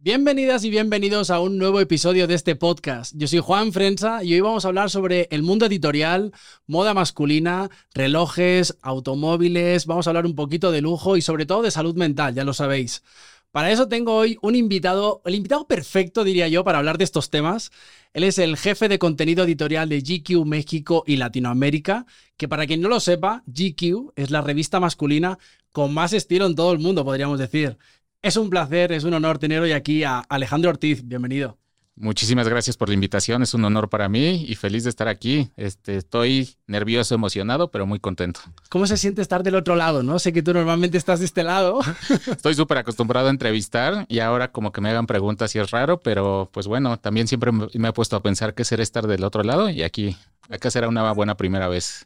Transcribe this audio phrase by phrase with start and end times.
[0.00, 3.12] Bienvenidas y bienvenidos a un nuevo episodio de este podcast.
[3.16, 6.32] Yo soy Juan Frensa y hoy vamos a hablar sobre el mundo editorial,
[6.68, 11.72] moda masculina, relojes, automóviles, vamos a hablar un poquito de lujo y sobre todo de
[11.72, 13.02] salud mental, ya lo sabéis.
[13.50, 17.28] Para eso tengo hoy un invitado, el invitado perfecto diría yo para hablar de estos
[17.28, 17.72] temas.
[18.12, 22.06] Él es el jefe de contenido editorial de GQ México y Latinoamérica,
[22.36, 25.40] que para quien no lo sepa, GQ es la revista masculina
[25.72, 27.78] con más estilo en todo el mundo, podríamos decir.
[28.20, 31.06] Es un placer, es un honor tener hoy aquí a Alejandro Ortiz.
[31.06, 31.56] Bienvenido.
[31.94, 35.50] Muchísimas gracias por la invitación, es un honor para mí y feliz de estar aquí.
[35.56, 38.40] Este, estoy nervioso, emocionado, pero muy contento.
[38.70, 40.02] ¿Cómo se siente estar del otro lado?
[40.02, 41.78] No sé que tú normalmente estás de este lado.
[42.26, 46.00] Estoy súper acostumbrado a entrevistar y ahora como que me hagan preguntas y es raro,
[46.00, 49.44] pero pues bueno, también siempre me he puesto a pensar qué será estar del otro
[49.44, 50.16] lado y aquí,
[50.48, 52.04] acá será una buena primera vez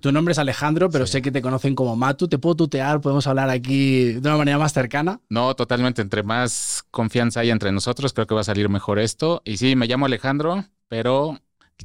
[0.00, 2.28] tu nombre es Alejandro, pero sé que te conocen como Matu.
[2.28, 3.00] ¿Te puedo tutear?
[3.00, 5.20] ¿Podemos hablar aquí de una manera más cercana?
[5.28, 6.02] No, totalmente.
[6.02, 9.42] Entre más confianza hay entre nosotros, creo que va a salir mejor esto.
[9.44, 11.38] Y sí, me llamo Alejandro, pero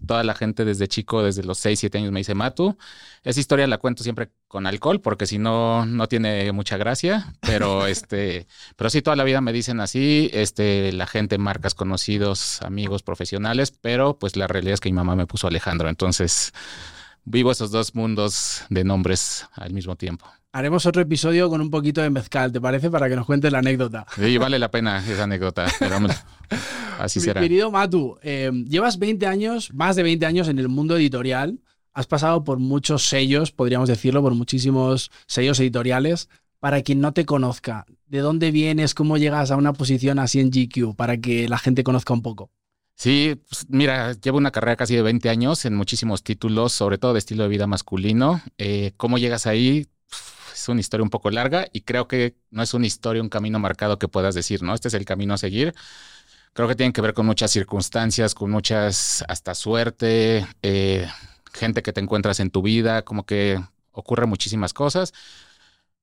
[0.05, 2.77] toda la gente desde chico, desde los 6, 7 años me dice Matu.
[3.23, 7.87] Esa historia la cuento siempre con alcohol porque si no, no tiene mucha gracia, pero
[7.87, 13.03] este, pero sí, toda la vida me dicen así, este, la gente, marcas conocidos, amigos,
[13.03, 16.53] profesionales, pero pues la realidad es que mi mamá me puso Alejandro, entonces
[17.27, 20.25] vivo esos dos mundos de nombres al mismo tiempo.
[20.53, 22.89] Haremos otro episodio con un poquito de mezcal, ¿te parece?
[22.89, 24.07] Para que nos cuentes la anécdota.
[24.15, 25.97] Sí, vale la pena esa anécdota, pero
[26.99, 27.41] así será.
[27.41, 31.59] Querido Matu, eh, llevas 20 años, más de 20 años en el mundo editorial.
[31.93, 36.29] Has pasado por muchos sellos, podríamos decirlo, por muchísimos sellos editoriales.
[36.59, 38.95] Para quien no te conozca, ¿de dónde vienes?
[38.95, 40.95] ¿Cómo llegas a una posición así en GQ?
[40.95, 42.49] Para que la gente conozca un poco.
[42.97, 47.13] Sí, pues mira, llevo una carrera casi de 20 años en muchísimos títulos, sobre todo
[47.13, 48.41] de estilo de vida masculino.
[48.57, 49.85] Eh, ¿Cómo llegas ahí?
[50.51, 53.59] Es una historia un poco larga y creo que no es una historia, un camino
[53.59, 54.73] marcado que puedas decir, ¿no?
[54.73, 55.75] Este es el camino a seguir.
[56.53, 61.07] Creo que tiene que ver con muchas circunstancias, con muchas, hasta suerte, eh,
[61.53, 65.13] gente que te encuentras en tu vida, como que ocurre muchísimas cosas.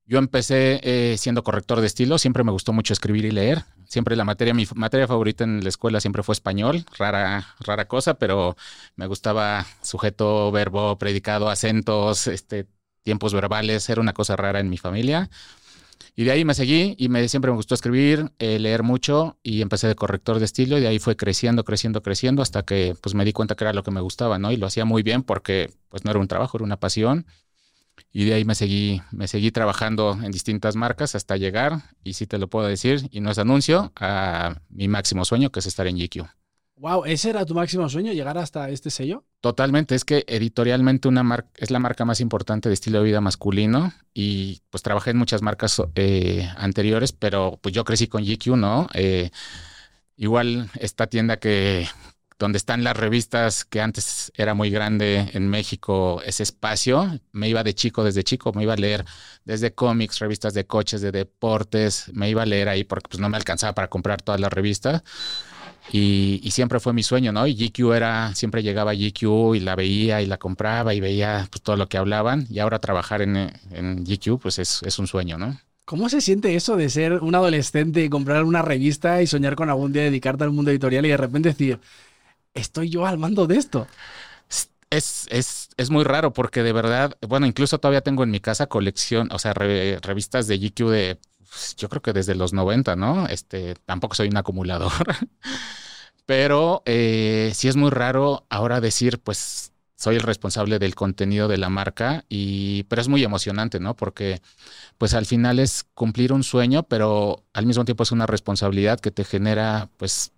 [0.07, 3.65] Yo empecé eh, siendo corrector de estilo, siempre me gustó mucho escribir y leer.
[3.87, 8.15] Siempre la materia, mi materia favorita en la escuela siempre fue español, rara, rara cosa,
[8.15, 8.57] pero
[8.97, 12.67] me gustaba sujeto, verbo, predicado, acentos, este,
[13.03, 15.31] tiempos verbales, era una cosa rara en mi familia.
[16.17, 19.63] Y de ahí me seguí y me, siempre me gustó escribir, eh, leer mucho y
[19.63, 23.15] empecé de corrector de estilo y de ahí fue creciendo, creciendo, creciendo hasta que pues
[23.15, 24.53] me di cuenta que era lo que me gustaba, ¿no?
[24.53, 27.27] Y lo hacía muy bien porque pues no era un trabajo, era una pasión
[28.13, 32.27] y de ahí me seguí, me seguí trabajando en distintas marcas hasta llegar, y sí
[32.27, 35.87] te lo puedo decir, y no es anuncio, a mi máximo sueño, que es estar
[35.87, 36.27] en GQ.
[36.77, 39.25] Wow, ¿ese era tu máximo sueño, llegar hasta este sello?
[39.41, 43.21] Totalmente, es que editorialmente una marca es la marca más importante de estilo de vida
[43.21, 48.57] masculino y pues trabajé en muchas marcas eh, anteriores, pero pues yo crecí con GQ,
[48.57, 48.89] ¿no?
[48.93, 49.31] Eh,
[50.17, 51.87] igual esta tienda que,
[52.39, 57.63] donde están las revistas que antes era muy grande en México, ese espacio, me iba
[57.63, 59.05] de chico, desde chico, me iba a leer
[59.45, 63.29] desde cómics, revistas de coches, de deportes, me iba a leer ahí porque pues no
[63.29, 65.03] me alcanzaba para comprar todas las revistas.
[65.93, 67.47] Y, siempre fue mi sueño, ¿no?
[67.47, 71.47] Y GQ era, siempre llegaba a GQ y la veía y la compraba y veía
[71.51, 72.47] pues, todo lo que hablaban.
[72.49, 73.37] Y ahora trabajar en,
[73.71, 75.59] en GQ, pues es, es un sueño, ¿no?
[75.85, 79.69] ¿Cómo se siente eso de ser un adolescente y comprar una revista y soñar con
[79.69, 81.79] algún día dedicarte al mundo editorial y de repente decir,
[82.55, 83.87] estoy yo al mando de esto.
[84.91, 88.69] Es, es, es, muy raro porque de verdad, bueno, incluso todavía tengo en mi casa
[88.69, 91.19] colección, o sea, revistas de GQ de,
[91.55, 93.27] pues, yo creo que desde los 90, ¿no?
[93.27, 94.93] Este, tampoco soy un acumulador.
[96.27, 101.59] Pero eh, sí es muy raro ahora decir, pues, soy el responsable del contenido de
[101.59, 103.95] la marca y, pero es muy emocionante, ¿no?
[103.97, 104.41] Porque,
[104.99, 109.11] pues, al final es cumplir un sueño, pero al mismo tiempo es una responsabilidad que
[109.11, 110.33] te genera, pues,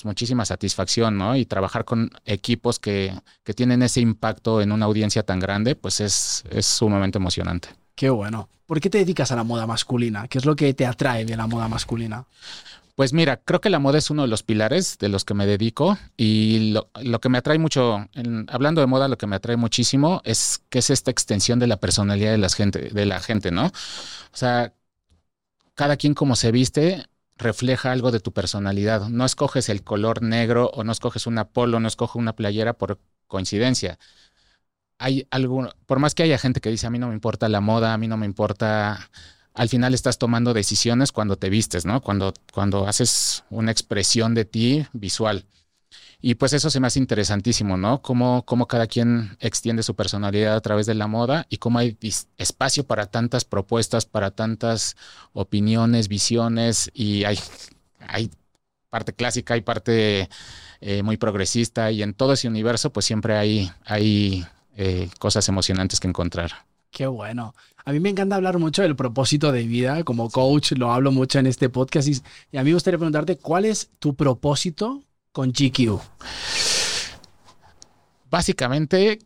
[0.00, 1.36] pues, muchísima satisfacción, ¿no?
[1.36, 3.12] Y trabajar con equipos que,
[3.44, 7.68] que, tienen ese impacto en una audiencia tan grande, pues es, es sumamente emocionante.
[7.94, 8.48] Qué bueno.
[8.64, 10.26] ¿Por qué te dedicas a la moda masculina?
[10.26, 12.24] ¿Qué es lo que te atrae de la moda masculina?
[12.94, 15.44] Pues mira, creo que la moda es uno de los pilares de los que me
[15.44, 18.08] dedico y lo, lo que me atrae mucho,
[18.48, 21.76] hablando de moda, lo que me atrae muchísimo es que es esta extensión de la
[21.76, 23.66] personalidad de la gente, de la gente, ¿no?
[23.66, 24.72] O sea,
[25.74, 27.04] cada quien como se viste
[27.40, 29.08] refleja algo de tu personalidad.
[29.08, 33.00] No escoges el color negro o no escoges una polo, no escoges una playera por
[33.26, 33.98] coincidencia.
[34.98, 37.60] Hay algo, por más que haya gente que dice a mí no me importa la
[37.60, 39.10] moda, a mí no me importa,
[39.54, 42.02] al final estás tomando decisiones cuando te vistes, ¿no?
[42.02, 45.46] Cuando, cuando haces una expresión de ti visual.
[46.22, 48.02] Y pues eso se me hace interesantísimo, ¿no?
[48.02, 51.96] Cómo, cómo cada quien extiende su personalidad a través de la moda y cómo hay
[52.36, 54.96] espacio para tantas propuestas, para tantas
[55.32, 57.38] opiniones, visiones y hay,
[58.06, 58.30] hay
[58.90, 60.28] parte clásica y parte
[60.82, 64.44] eh, muy progresista y en todo ese universo pues siempre hay, hay
[64.76, 66.50] eh, cosas emocionantes que encontrar.
[66.90, 67.54] Qué bueno.
[67.84, 70.02] A mí me encanta hablar mucho del propósito de vida.
[70.04, 72.20] Como coach lo hablo mucho en este podcast y,
[72.52, 75.02] y a mí me gustaría preguntarte cuál es tu propósito
[75.32, 76.00] con GQ.
[78.30, 79.18] Básicamente,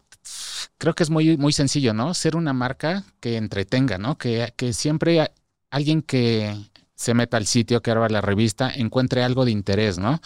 [0.78, 2.14] creo que es muy, muy sencillo, ¿no?
[2.14, 4.16] Ser una marca que entretenga, ¿no?
[4.16, 5.30] Que, que siempre
[5.70, 6.56] alguien que
[6.94, 10.20] se meta al sitio, que abra la revista, encuentre algo de interés, ¿no?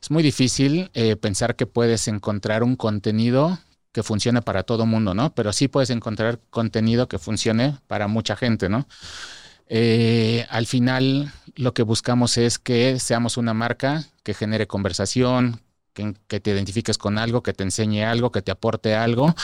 [0.00, 3.58] Es muy difícil eh, pensar que puedes encontrar un contenido
[3.92, 5.34] que funcione para todo mundo, ¿no?
[5.34, 8.86] Pero sí puedes encontrar contenido que funcione para mucha gente, ¿no?
[9.68, 15.60] Eh, al final lo que buscamos es que seamos una marca que genere conversación,
[15.92, 19.34] que, te identifiques con algo, que te enseñe algo, que te aporte algo.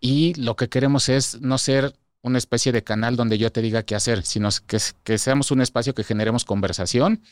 [0.00, 3.82] Y, lo que queremos es no ser una especie de canal donde yo te diga
[3.82, 7.22] qué hacer, sino que, que seamos un espacio que generemos conversación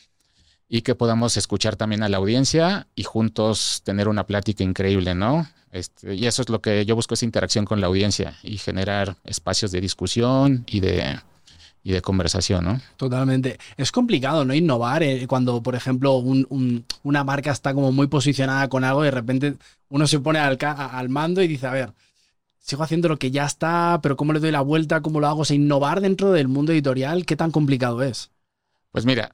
[0.67, 5.47] y que podamos escuchar también a la audiencia y juntos tener una plática increíble, ¿no?
[5.71, 9.15] Este, y eso es lo que yo busco, esa interacción con la audiencia y generar
[9.23, 11.19] espacios de discusión y de,
[11.83, 12.81] y de conversación, ¿no?
[12.97, 13.57] Totalmente.
[13.77, 14.53] Es complicado, ¿no?
[14.53, 19.03] Innovar eh, cuando, por ejemplo, un, un, una marca está como muy posicionada con algo
[19.03, 19.55] y de repente
[19.89, 21.93] uno se pone al, al mando y dice, a ver,
[22.59, 25.01] sigo haciendo lo que ya está, pero ¿cómo le doy la vuelta?
[25.01, 25.41] ¿Cómo lo hago?
[25.41, 28.31] O sea, innovar dentro del mundo editorial, ¿qué tan complicado es?
[28.91, 29.31] Pues mira,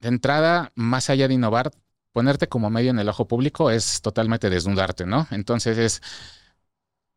[0.00, 1.72] de entrada, más allá de innovar,
[2.12, 5.26] ponerte como medio en el ojo público es totalmente desnudarte, ¿no?
[5.30, 6.02] Entonces es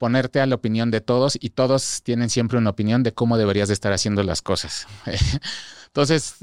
[0.02, 3.68] ponerte a la opinión de todos y todos tienen siempre una opinión de cómo deberías
[3.68, 4.88] de estar haciendo las cosas.
[5.86, 6.38] Entonces,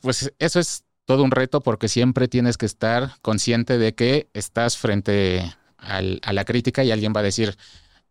[0.00, 4.78] pues eso es todo un reto porque siempre tienes que estar consciente de que estás
[4.78, 5.44] frente
[5.76, 7.58] al, a la crítica y alguien va a decir,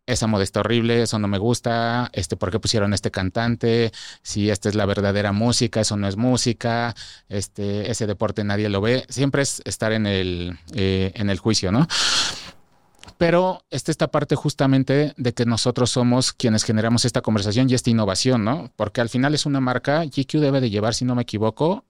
[0.06, 3.92] esa moda está horrible, eso no me gusta, este, ¿por qué pusieron este cantante?
[4.22, 6.94] Si esta es la verdadera música, eso no es música,
[7.28, 9.04] este, ese deporte nadie lo ve.
[9.10, 11.88] Siempre es estar en el, eh, en el juicio, ¿no?
[13.22, 17.92] Pero está esta parte justamente de que nosotros somos quienes generamos esta conversación y esta
[17.92, 18.74] innovación, ¿no?
[18.76, 21.86] Porque al final es una marca, GQ debe de llevar, si no me equivoco,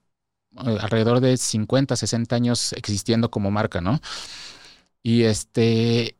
[0.58, 3.98] eh, alrededor de 50, 60 años existiendo como marca, ¿no?
[5.02, 6.18] Y este,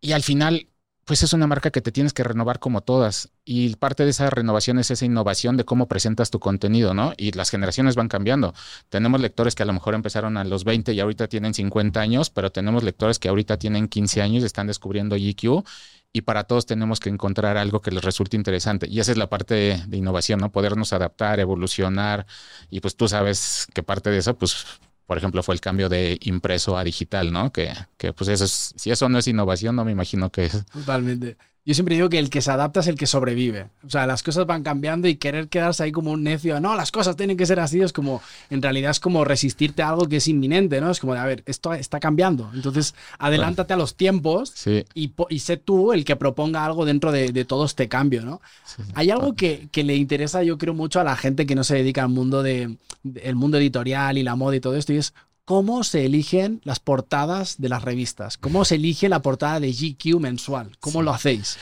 [0.00, 0.68] y al final
[1.06, 3.30] pues es una marca que te tienes que renovar como todas.
[3.44, 7.12] Y parte de esa renovación es esa innovación de cómo presentas tu contenido, ¿no?
[7.16, 8.54] Y las generaciones van cambiando.
[8.88, 12.30] Tenemos lectores que a lo mejor empezaron a los 20 y ahorita tienen 50 años,
[12.30, 15.64] pero tenemos lectores que ahorita tienen 15 años y están descubriendo GQ.
[16.12, 18.88] Y para todos tenemos que encontrar algo que les resulte interesante.
[18.90, 20.50] Y esa es la parte de, de innovación, ¿no?
[20.50, 22.26] Podernos adaptar, evolucionar.
[22.68, 24.66] Y pues tú sabes que parte de eso, pues
[25.06, 27.52] por ejemplo, fue el cambio de impreso a digital, ¿no?
[27.52, 30.64] Que, que pues eso es, si eso no es innovación, no me imagino que es.
[30.66, 31.36] Totalmente.
[31.66, 33.66] Yo siempre digo que el que se adapta es el que sobrevive.
[33.84, 36.92] O sea, las cosas van cambiando y querer quedarse ahí como un necio, no, las
[36.92, 40.18] cosas tienen que ser así, es como, en realidad es como resistirte a algo que
[40.18, 40.92] es inminente, ¿no?
[40.92, 42.48] Es como de, a ver, esto está cambiando.
[42.54, 44.84] Entonces, adelántate a los tiempos sí.
[44.94, 48.40] y, y, sé tú el que proponga algo dentro de, de todo este cambio, ¿no?
[48.64, 48.84] Sí.
[48.94, 51.74] Hay algo que, que, le interesa, yo creo, mucho a la gente que no se
[51.74, 54.98] dedica al mundo de, de, el mundo editorial y la moda y todo esto, y
[54.98, 55.14] es
[55.46, 60.20] cómo se eligen las portadas de las revistas, cómo se elige la portada de GQ
[60.20, 61.04] mensual, cómo sí.
[61.04, 61.56] lo hacéis.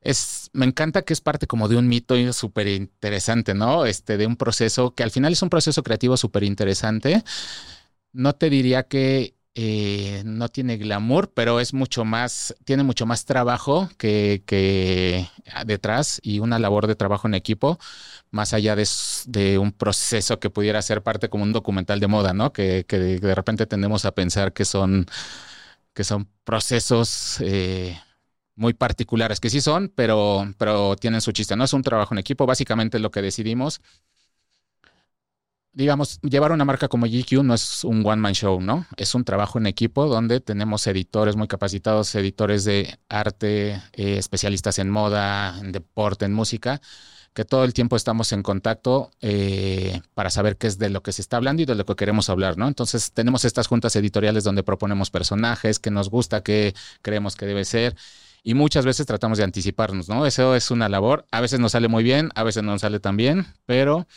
[0.00, 3.86] Es, me encanta que es parte como de un mito súper interesante, ¿no?
[3.86, 7.22] Este, de un proceso que al final es un proceso creativo súper interesante.
[8.12, 13.24] No te diría que eh, no tiene glamour, pero es mucho más, tiene mucho más
[13.24, 15.28] trabajo que, que
[15.66, 17.76] detrás y una labor de trabajo en equipo,
[18.30, 22.52] más allá de, un proceso que pudiera ser parte como un documental de moda, ¿no?
[22.52, 25.06] Que, de, repente tendemos a pensar que son,
[25.92, 28.00] que son procesos eh,
[28.54, 31.64] muy particulares, que sí son, pero, pero tienen su chiste, ¿no?
[31.64, 33.80] Es un trabajo en equipo, básicamente lo que decidimos
[35.78, 38.84] digamos, llevar una marca como GQ no es un one-man show, ¿no?
[38.96, 44.80] Es un trabajo en equipo donde tenemos editores muy capacitados, editores de arte, eh, especialistas
[44.80, 46.80] en moda, en deporte, en música,
[47.32, 51.12] que todo el tiempo estamos en contacto eh, para saber qué es de lo que
[51.12, 52.66] se está hablando y de lo que queremos hablar, ¿no?
[52.66, 57.64] Entonces tenemos estas juntas editoriales donde proponemos personajes, que nos gusta, que creemos que debe
[57.64, 57.94] ser.
[58.42, 60.26] Y muchas veces tratamos de anticiparnos, ¿no?
[60.26, 61.24] Eso es una labor.
[61.30, 64.08] A veces nos sale muy bien, a veces no nos sale tan bien, pero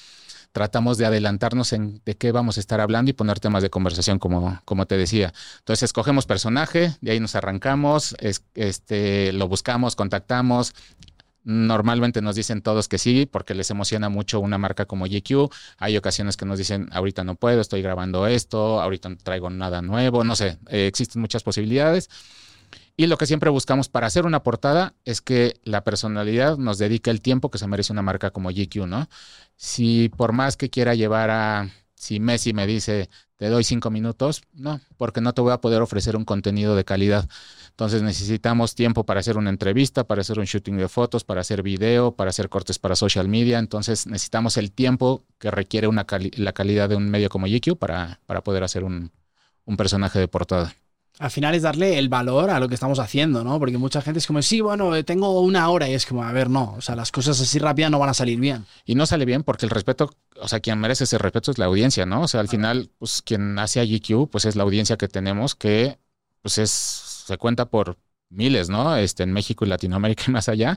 [0.51, 4.20] tratamos de adelantarnos en de qué vamos a estar hablando y poner temas de conversación,
[4.20, 5.34] como, como te decía.
[5.60, 10.74] Entonces, escogemos personaje, de ahí nos arrancamos, es, este, lo buscamos, contactamos.
[11.43, 15.50] Normalmente nos dicen todos que sí, porque les emociona mucho una marca como GQ.
[15.77, 19.81] Hay ocasiones que nos dicen, ahorita no puedo, estoy grabando esto, ahorita no traigo nada
[19.81, 22.10] nuevo, no sé, eh, existen muchas posibilidades.
[22.98, 27.10] Y lo que siempre buscamos para hacer una portada es que la personalidad nos dedique
[27.10, 29.08] el tiempo que se merece una marca como GQ, ¿no?
[29.56, 34.42] Si por más que quiera llevar a si Messi me dice, te doy cinco minutos,
[34.54, 37.30] no, porque no te voy a poder ofrecer un contenido de calidad.
[37.70, 41.62] Entonces necesitamos tiempo para hacer una entrevista, para hacer un shooting de fotos, para hacer
[41.62, 43.60] video, para hacer cortes para social media.
[43.60, 46.06] Entonces necesitamos el tiempo que requiere una
[46.38, 49.12] la calidad de un medio como GQ para, para poder hacer un,
[49.66, 50.76] un personaje de portada
[51.22, 53.60] al final es darle el valor a lo que estamos haciendo, ¿no?
[53.60, 56.32] Porque mucha gente es como, sí, bueno, eh, tengo una hora y es como, a
[56.32, 58.66] ver, no, o sea, las cosas así rápidas no van a salir bien.
[58.86, 60.10] Y no sale bien porque el respeto,
[60.42, 62.24] o sea, quien merece ese respeto es la audiencia, ¿no?
[62.24, 65.54] O sea, al final, pues quien hace a GQ, pues es la audiencia que tenemos
[65.54, 66.00] que,
[66.42, 68.00] pues es, se cuenta por
[68.30, 68.96] miles, ¿no?
[68.96, 70.75] Este, en México y Latinoamérica y más allá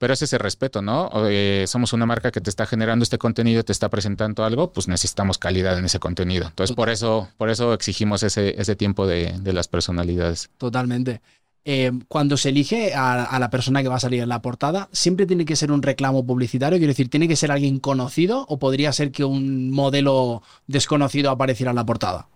[0.00, 1.10] pero es ese respeto, ¿no?
[1.28, 4.88] Eh, somos una marca que te está generando este contenido, te está presentando algo, pues
[4.88, 6.46] necesitamos calidad en ese contenido.
[6.46, 10.48] Entonces, por eso, por eso exigimos ese, ese tiempo de, las personalidades.
[10.56, 11.20] Totalmente.
[11.66, 15.26] Eh, cuando se elige a, la persona que va a salir en la portada, siempre
[15.26, 18.94] tiene que ser un reclamo publicitario, quiero decir, tiene que ser alguien conocido o podría
[18.94, 22.28] ser que un modelo desconocido apareciera en la portada.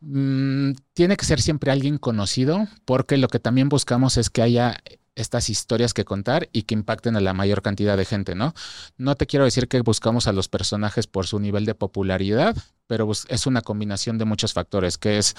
[0.00, 4.78] Mm, tiene que ser siempre alguien conocido, porque lo que también buscamos es que haya
[5.14, 8.54] estas historias que contar y que impacten a la mayor cantidad de gente, ¿no?
[8.96, 13.10] No te quiero decir que buscamos a los personajes por su nivel de popularidad, pero
[13.10, 15.34] es una combinación de muchos factores, que es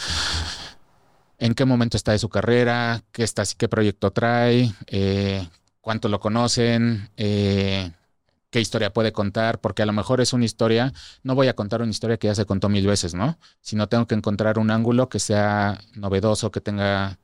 [1.42, 5.48] en qué momento está de su carrera, qué, está, qué proyecto trae, eh,
[5.82, 7.92] cuánto lo conocen, eh,
[8.52, 11.82] qué historia puede contar, porque a lo mejor es una historia, no voy a contar
[11.82, 13.40] una historia que ya se contó mil veces, ¿no?
[13.62, 17.18] Sino tengo que encontrar un ángulo que sea novedoso, que tenga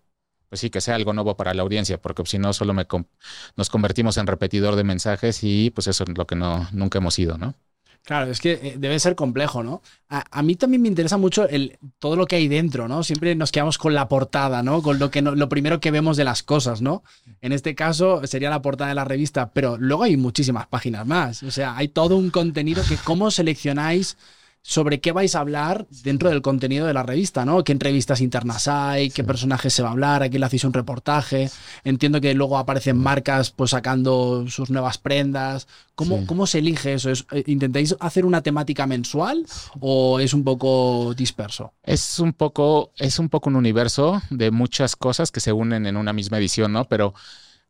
[0.50, 4.18] pues sí, que sea algo nuevo para la audiencia, porque si no, solo nos convertimos
[4.18, 7.56] en repetidor de mensajes y pues eso es lo que no, nunca hemos ido, ¿no?
[8.08, 9.82] Claro, es que eh, debe ser complejo, ¿no?
[10.08, 13.04] A, mí también me interesa mucho el, todo lo que hay dentro, ¿no?
[13.04, 14.82] Siempre nos quedamos con la portada, ¿no?
[14.82, 17.04] Con lo, que lo primero que vemos de las cosas, ¿no?
[17.42, 21.44] En este caso sería la portada de la revista, pero luego hay muchísimas páginas más.
[21.44, 24.16] O sea, hay todo un contenido que cómo seleccionáis
[24.68, 27.64] sobre qué vais a hablar dentro del contenido de la revista, ¿no?
[27.64, 29.10] ¿Qué entrevistas internas hay?
[29.10, 30.24] ¿Qué personajes se va a hablar?
[30.24, 31.50] ¿A quién le hacéis un reportaje?
[31.86, 35.70] Entiendo que luego aparecen marcas pues sacando sus nuevas prendas.
[35.96, 37.10] ¿Cómo, ¿cómo se elige eso?
[37.32, 39.46] Eh, ¿Intentáis hacer una temática mensual
[39.80, 41.72] o es un poco disperso?
[41.82, 45.96] Es un poco, es un poco un universo de muchas cosas que se unen en
[45.96, 46.84] una misma edición, ¿no?
[46.90, 47.14] Pero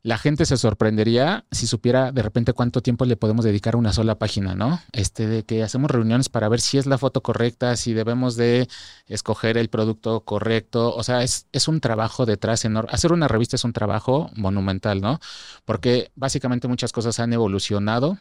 [0.03, 3.93] la gente se sorprendería si supiera de repente cuánto tiempo le podemos dedicar a una
[3.93, 4.79] sola página, ¿no?
[4.93, 8.67] Este de que hacemos reuniones para ver si es la foto correcta, si debemos de
[9.07, 12.89] escoger el producto correcto, o sea, es, es un trabajo detrás enorme.
[12.93, 15.19] Hacer una revista es un trabajo monumental, ¿no?
[15.65, 18.17] Porque básicamente muchas cosas han evolucionado,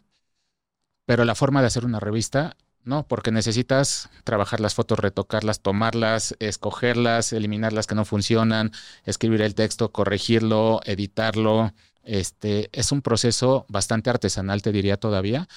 [1.05, 3.07] pero la forma de hacer una revista ¿no?
[3.07, 8.73] Porque necesitas trabajar las fotos, retocarlas, tomarlas, escogerlas, eliminar las que no funcionan,
[9.05, 11.75] escribir el texto, corregirlo, editarlo.
[12.05, 15.49] Este es un proceso bastante artesanal, te diría todavía.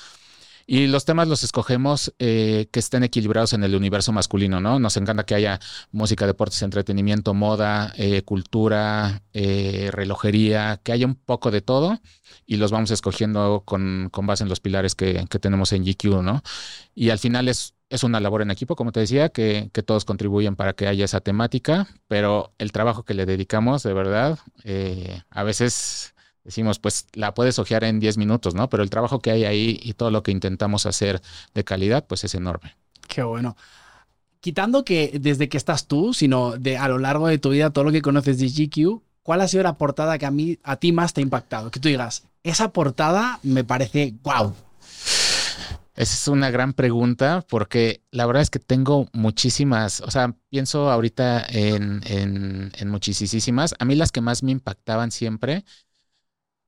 [0.71, 4.77] Y los temas los escogemos eh, que estén equilibrados en el universo masculino, ¿no?
[4.77, 5.59] Nos encanta que haya
[5.91, 11.99] música, deportes, entretenimiento, moda, eh, cultura, eh, relojería, que haya un poco de todo
[12.45, 16.43] y los vamos escogiendo con, base en los pilares que, tenemos en GQ, ¿no?
[16.93, 20.05] Y al final es, es una labor en equipo, como te decía, que, que, todos
[20.05, 24.37] contribuyen para que haya esa temática, pero el trabajo que le dedicamos, de verdad,
[25.31, 26.13] a veces
[26.49, 28.69] decimos, pues la puedes ojear en 10 minutos, ¿no?
[28.71, 31.21] Pero el trabajo que hay ahí y todo lo que intentamos hacer
[31.53, 32.75] de calidad, pues es enorme.
[33.07, 33.55] Qué bueno.
[34.39, 37.83] Quitando que desde que estás tú, sino de a lo largo de tu vida, todo
[37.83, 40.91] lo que conoces de GQ, ¿cuál ha sido la portada que a mí, a ti
[40.91, 41.69] más te ha impactado?
[41.69, 44.55] Que tú digas, esa portada me parece wow.
[45.95, 50.89] Esa es una gran pregunta porque la verdad es que tengo muchísimas, o sea, pienso
[50.89, 53.75] ahorita en, en, en muchísimas.
[53.77, 55.63] A mí las que más me impactaban siempre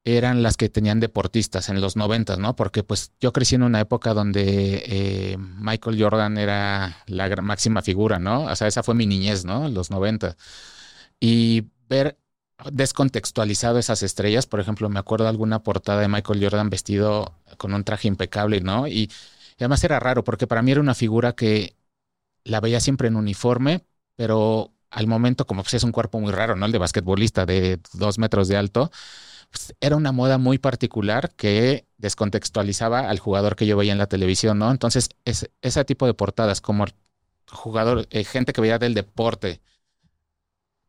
[0.03, 2.55] eran las que tenían deportistas en los noventas, ¿no?
[2.55, 8.17] Porque pues yo crecí en una época donde eh, Michael Jordan era la máxima figura,
[8.19, 8.45] ¿no?
[8.45, 9.69] O sea, esa fue mi niñez, ¿no?
[9.69, 10.37] Los noventas.
[11.19, 12.17] Y ver
[12.71, 17.83] descontextualizado esas estrellas, por ejemplo, me acuerdo alguna portada de Michael Jordan vestido con un
[17.83, 18.87] traje impecable, ¿no?
[18.87, 19.09] Y, y
[19.59, 21.75] además era raro porque para mí era una figura que
[22.43, 26.55] la veía siempre en uniforme, pero al momento como pues es un cuerpo muy raro,
[26.55, 26.65] ¿no?
[26.65, 28.91] El de basquetbolista de dos metros de alto
[29.51, 34.07] pues, era una moda muy particular que descontextualizaba al jugador que yo veía en la
[34.07, 34.71] televisión, ¿no?
[34.71, 36.85] Entonces, ese tipo de portadas como
[37.51, 39.61] jugador, eh, gente que veía del deporte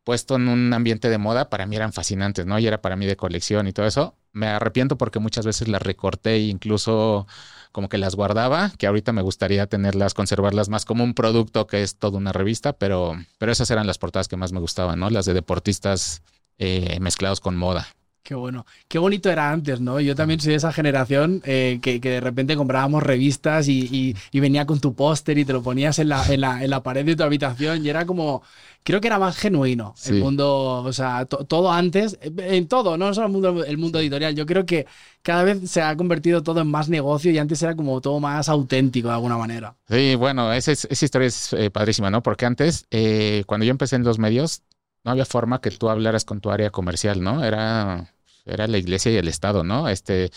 [0.03, 2.59] puesto en un ambiente de moda, para mí eran fascinantes, ¿no?
[2.59, 4.15] Y era para mí de colección y todo eso.
[4.33, 7.27] Me arrepiento porque muchas veces las recorté e incluso
[7.71, 11.83] como que las guardaba, que ahorita me gustaría tenerlas, conservarlas más como un producto que
[11.83, 15.09] es toda una revista, pero, pero esas eran las portadas que más me gustaban, ¿no?
[15.09, 16.21] Las de deportistas
[16.57, 17.87] eh, mezclados con moda.
[18.23, 18.65] Qué bueno.
[18.87, 19.99] Qué bonito era antes, ¿no?
[19.99, 24.79] Yo también soy de esa generación eh, que, de repente comprábamos revistas y, venía con
[24.79, 27.89] tu póster y te lo ponías en la, en, la, pared de tu habitación y
[27.89, 28.41] era como,
[28.83, 33.27] creo que era más genuino el mundo, o sea, todo antes, en todo, no solo
[33.27, 34.33] el mundo, el mundo editorial.
[34.35, 34.87] Yo creo que
[35.21, 38.47] cada vez se ha convertido todo en más negocio y antes era como todo más
[38.47, 39.75] auténtico de alguna manera.
[39.89, 42.23] Sí, bueno, esa, esa historia es eh, padrísima, ¿no?
[42.23, 44.61] Porque antes, eh, cuando yo empecé en los medios,
[45.03, 47.43] no había forma que tú hablaras con tu área comercial, ¿no?
[47.43, 48.13] Era,
[48.45, 49.89] era la iglesia y el Estado, ¿no?
[49.89, 50.31] Este,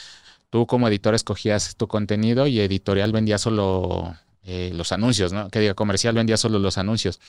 [0.50, 5.48] tú como editor escogías tu contenido y editorial vendía solo eh, los anuncios, ¿no?
[5.50, 7.20] Que diga, comercial vendía solo los anuncios.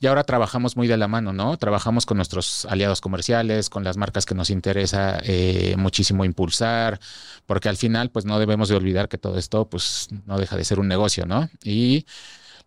[0.00, 1.56] Y ahora trabajamos muy de la mano, ¿no?
[1.56, 6.98] Trabajamos con nuestros aliados comerciales, con las marcas que nos interesa eh, muchísimo impulsar,
[7.46, 10.64] porque al final, pues no debemos de olvidar que todo esto, pues no deja de
[10.64, 11.48] ser un negocio, ¿no?
[11.62, 12.04] Y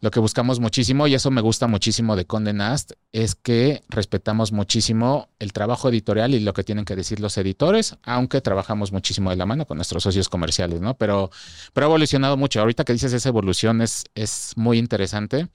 [0.02, 4.52] lo que buscamos muchísimo, y eso me gusta muchísimo de Conde Nast, es que respetamos
[4.52, 9.30] muchísimo el trabajo editorial y lo que tienen que decir los editores, aunque trabajamos muchísimo
[9.30, 10.96] de la mano con nuestros socios comerciales, ¿no?
[10.96, 11.32] Pero,
[11.74, 12.60] pero ha evolucionado mucho.
[12.60, 15.48] Ahorita que dices esa evolución es, es muy interesante,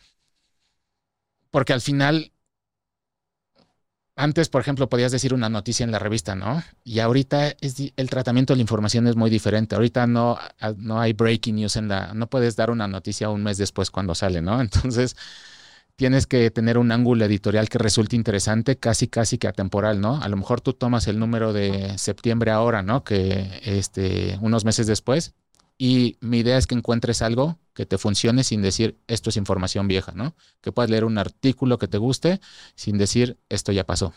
[1.50, 2.32] porque al final
[4.20, 6.62] antes, por ejemplo, podías decir una noticia en la revista, ¿no?
[6.84, 9.74] Y ahorita es, el tratamiento de la información es muy diferente.
[9.74, 10.38] Ahorita no,
[10.76, 12.12] no hay breaking news en la...
[12.12, 14.60] No puedes dar una noticia un mes después cuando sale, ¿no?
[14.60, 15.16] Entonces,
[15.96, 20.22] tienes que tener un ángulo editorial que resulte interesante, casi, casi que atemporal, ¿no?
[20.22, 23.04] A lo mejor tú tomas el número de septiembre ahora, ¿no?
[23.04, 25.34] Que este, unos meses después,
[25.80, 29.88] y mi idea es que encuentres algo que te funcione sin decir esto es información
[29.88, 30.34] vieja, ¿no?
[30.60, 32.38] Que puedas leer un artículo que te guste
[32.75, 34.12] sin decir esto ya pasó.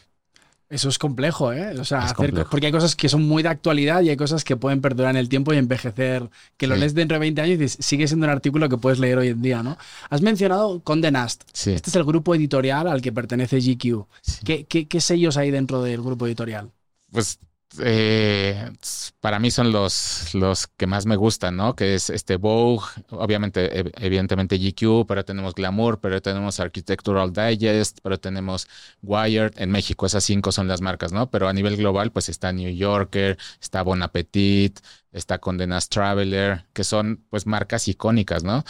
[0.70, 1.80] Eso es complejo, ¿eh?
[1.80, 2.14] O sea,
[2.52, 5.18] porque hay cosas que son muy de actualidad y hay cosas que pueden perdurar en
[5.18, 8.32] el tiempo y envejecer, que lo lees dentro de 20 años y sigue siendo un
[8.32, 9.78] artículo que puedes leer hoy en día, ¿no?
[10.10, 11.44] Has mencionado Conde Nast.
[11.54, 14.06] Este es el grupo editorial al que pertenece GQ.
[14.44, 16.72] ¿Qué, qué sellos hay dentro del grupo editorial?
[17.10, 17.40] Pues
[17.80, 18.72] eh,
[19.20, 21.76] para mí son los, los que más me gustan, ¿no?
[21.76, 28.20] Que es este Vogue, obviamente, evidentemente GQ, pero tenemos Glamour, pero tenemos Architectural Digest, pero
[28.20, 28.68] tenemos
[29.02, 29.54] Wired.
[29.58, 31.30] En México esas cinco son las marcas, ¿no?
[31.30, 34.80] Pero a nivel global, pues está New Yorker, está Bon Appetit,
[35.12, 38.60] está Condenas Traveler, que son pues marcas icónicas, ¿no?
[38.60, 38.64] O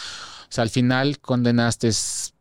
[0.48, 2.34] sea, al final Condenas es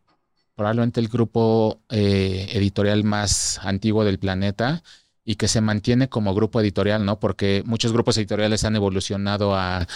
[0.55, 4.83] probablemente el grupo eh, editorial más antiguo del planeta
[5.25, 7.19] y que se mantiene como grupo editorial, ¿no?
[7.19, 9.87] Porque muchos grupos editoriales han evolucionado a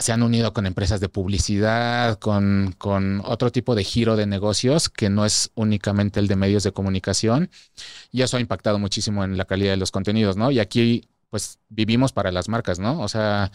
[0.00, 4.88] se han unido con empresas de publicidad, con, con, otro tipo de giro de negocios
[4.88, 7.50] que no es únicamente el de medios de comunicación.
[8.10, 10.50] Y eso ha impactado muchísimo en la calidad de los contenidos, ¿no?
[10.50, 12.98] Y aquí, pues, vivimos para las marcas, ¿no?
[13.00, 13.52] O sea,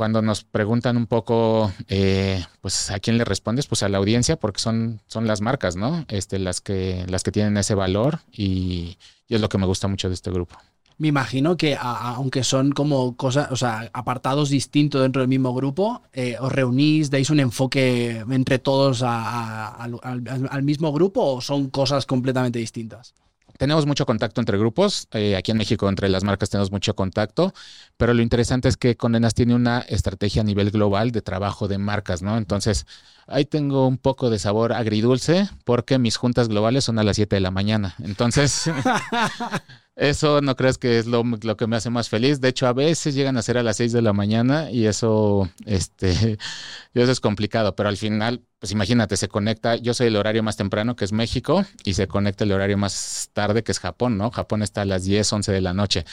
[0.00, 3.66] cuando nos preguntan un poco, eh, pues, ¿a quién le respondes?
[3.66, 6.06] Pues a la audiencia, porque son, son las marcas, ¿no?
[6.08, 8.96] Este, las que, las que tienen ese valor y,
[9.28, 10.56] es lo que me gusta mucho de este grupo.
[10.96, 16.00] Me imagino que aunque son como cosas, o sea, apartados distintos dentro del mismo grupo,
[16.14, 22.58] eh, os reunís, dais un enfoque entre todos al mismo grupo o son cosas completamente
[22.58, 23.12] distintas
[23.60, 25.06] tenemos mucho contacto entre grupos.
[25.12, 27.52] Eh, aquí en México, entre las marcas, tenemos mucho contacto.
[27.98, 31.76] Pero lo interesante es que Condenas tiene una estrategia a nivel global de trabajo de
[31.76, 32.38] marcas, ¿no?
[32.38, 32.86] Entonces,
[33.26, 37.36] ahí tengo un poco de sabor agridulce porque mis juntas globales son a las 7
[37.36, 37.96] de la mañana.
[38.02, 38.64] Entonces,
[40.00, 41.22] eso no crees que es lo,
[41.56, 42.40] que me hace más feliz.
[42.40, 45.50] De hecho, a veces llegan a ser a las 6 de la mañana y eso,
[45.66, 46.38] este,
[46.94, 50.56] eso es complicado, pero al final pues imagínate, se conecta, yo soy el horario más
[50.58, 54.30] temprano, que es México, y se conecta el horario más tarde, que es Japón, ¿no?
[54.30, 56.04] Japón está a las 10, 11 de la noche.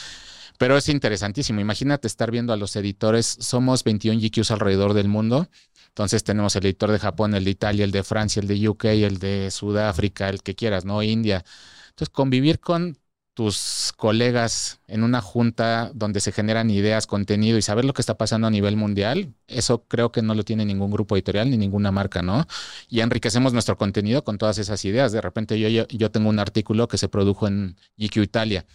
[0.57, 1.59] Pero es interesantísimo.
[1.59, 3.25] Imagínate estar viendo a los editores.
[3.39, 5.49] Somos 21 GQs alrededor del mundo.
[5.89, 8.85] Entonces tenemos el editor de Japón, el de Italia, el de Francia, el de UK,
[8.85, 11.03] el de Sudáfrica, el que quieras, ¿no?
[11.03, 11.43] India.
[11.89, 12.97] Entonces convivir con
[13.37, 18.17] tus colegas en una junta donde se generan ideas, contenido y saber lo que está
[18.17, 21.91] pasando a nivel mundial, eso creo que no lo tiene ningún grupo editorial ni ninguna
[21.91, 22.47] marca, ¿no?
[22.89, 25.11] Y enriquecemos nuestro contenido con todas esas ideas.
[25.11, 28.65] De repente yo, yo, tengo un artículo que se produjo en GQ Italia.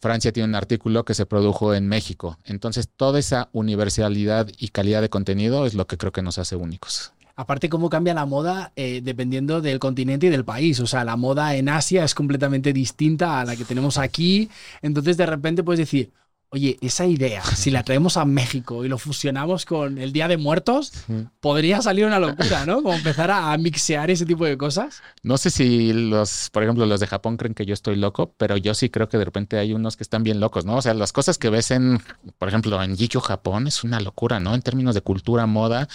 [0.00, 2.38] Francia tiene un artículo que se produjo en México.
[2.44, 6.56] Entonces, toda esa universalidad y calidad de contenido es lo que creo que nos hace
[6.56, 7.12] únicos.
[7.36, 10.80] Aparte, cómo cambia la moda eh, dependiendo del continente y del país.
[10.80, 14.48] O sea, la moda en Asia es completamente distinta a la que tenemos aquí.
[14.80, 16.12] Entonces, de repente puedes decir,
[16.50, 20.36] Oye, esa idea, si la traemos a México y lo fusionamos con el Día de
[20.36, 20.92] Muertos,
[21.40, 22.82] podría salir una locura, ¿no?
[22.82, 25.02] Como empezar a, mixear ese tipo de cosas.
[25.24, 28.56] No sé si los, por ejemplo, los de Japón creen que yo estoy loco, pero
[28.56, 30.76] yo sí creo que de repente hay unos que están bien locos, ¿no?
[30.76, 32.00] O sea, las cosas que ves en,
[32.38, 34.54] por ejemplo, en Jikyo Japón es una locura, ¿no?
[34.54, 35.88] En términos de cultura, moda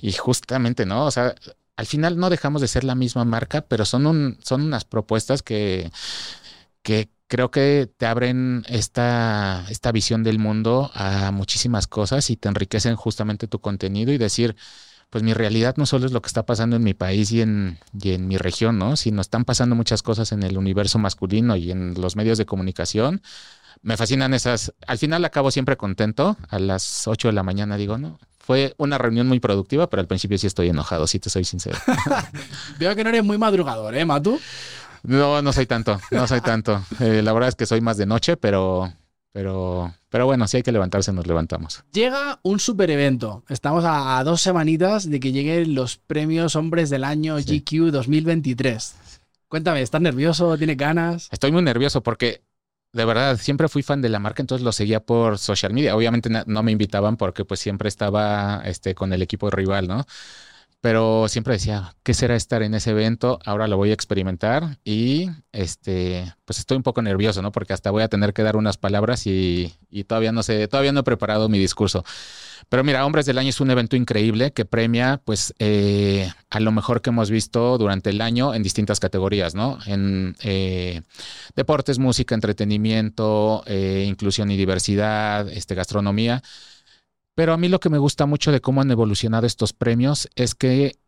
[0.00, 1.06] y justamente, ¿no?
[1.06, 1.34] O sea,
[1.76, 5.42] al final no dejamos de ser la misma marca, pero son, un, son unas propuestas
[5.42, 5.90] que,
[6.82, 12.48] que creo que te abren esta, esta visión del mundo a muchísimas cosas y te
[12.48, 14.56] enriquecen justamente tu contenido y decir,
[15.10, 17.78] pues mi realidad no solo es lo que está pasando en mi país y en,
[18.00, 18.96] y en mi región, ¿no?
[18.96, 23.22] Sino están pasando muchas cosas en el universo masculino y en los medios de comunicación.
[23.82, 24.74] Me fascinan esas.
[24.86, 26.36] Al final acabo siempre contento.
[26.48, 30.06] A las 8 de la mañana digo, no, fue una reunión muy productiva, pero al
[30.06, 31.78] principio sí estoy enojado, si te soy sincero.
[32.78, 34.40] Veo que no eres muy madrugador, ¿eh, Matu?
[35.02, 36.82] No, no soy tanto, no soy tanto.
[37.00, 38.92] Eh, la verdad es que soy más de noche, pero,
[39.32, 41.84] pero, pero bueno, si hay que levantarse, nos levantamos.
[41.92, 43.44] Llega un super evento.
[43.48, 48.94] Estamos a, dos semanitas de que lleguen los premios Hombres del Año GQ 2023.
[49.48, 50.56] Cuéntame, ¿estás nervioso?
[50.58, 51.28] ¿Tienes ganas?
[51.30, 52.42] Estoy muy nervioso porque
[52.92, 55.94] de verdad, siempre fui fan de la marca, entonces lo seguía por social media.
[55.94, 60.06] Obviamente no me invitaban porque pues siempre estaba este, con el equipo rival, ¿no?
[60.80, 63.40] Pero siempre decía, ¿qué será estar en ese evento?
[63.44, 67.50] Ahora lo voy a experimentar y este, pues estoy un poco nervioso, ¿no?
[67.50, 69.74] Porque hasta voy a tener que dar unas palabras y,
[70.06, 72.04] todavía no sé, todavía no he preparado mi discurso.
[72.68, 76.70] Pero mira, Hombres del Año es un evento increíble que premia, pues, eh, a lo
[76.70, 79.78] mejor que hemos visto durante el año en distintas categorías, ¿no?
[79.86, 81.02] En eh,
[81.56, 86.42] deportes, música, entretenimiento, eh, inclusión y diversidad, este, gastronomía.
[87.38, 90.56] Pero a mí lo que me gusta mucho de cómo han evolucionado estos premios es
[90.56, 90.98] que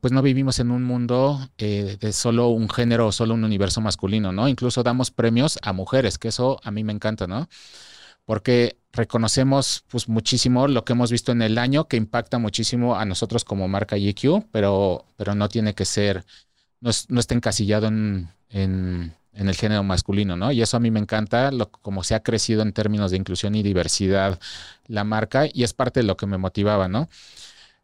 [0.00, 4.30] pues no vivimos en un mundo de solo un género o solo un universo masculino,
[4.30, 4.46] ¿no?
[4.46, 7.48] Incluso damos premios a mujeres, que eso a mí me encanta, ¿no?
[8.24, 13.04] Porque reconocemos pues muchísimo lo que hemos visto en el año que impacta muchísimo a
[13.04, 16.24] nosotros como marca GQ, pero, pero no tiene que ser,
[16.80, 19.12] no, está encasillado en, en,
[19.48, 20.52] el género masculino, ¿no?
[20.52, 23.54] Y eso a mí me encanta, lo, como se ha crecido en términos de inclusión
[23.54, 24.38] y diversidad
[24.86, 27.08] la marca y es parte de lo que me motivaba, ¿no?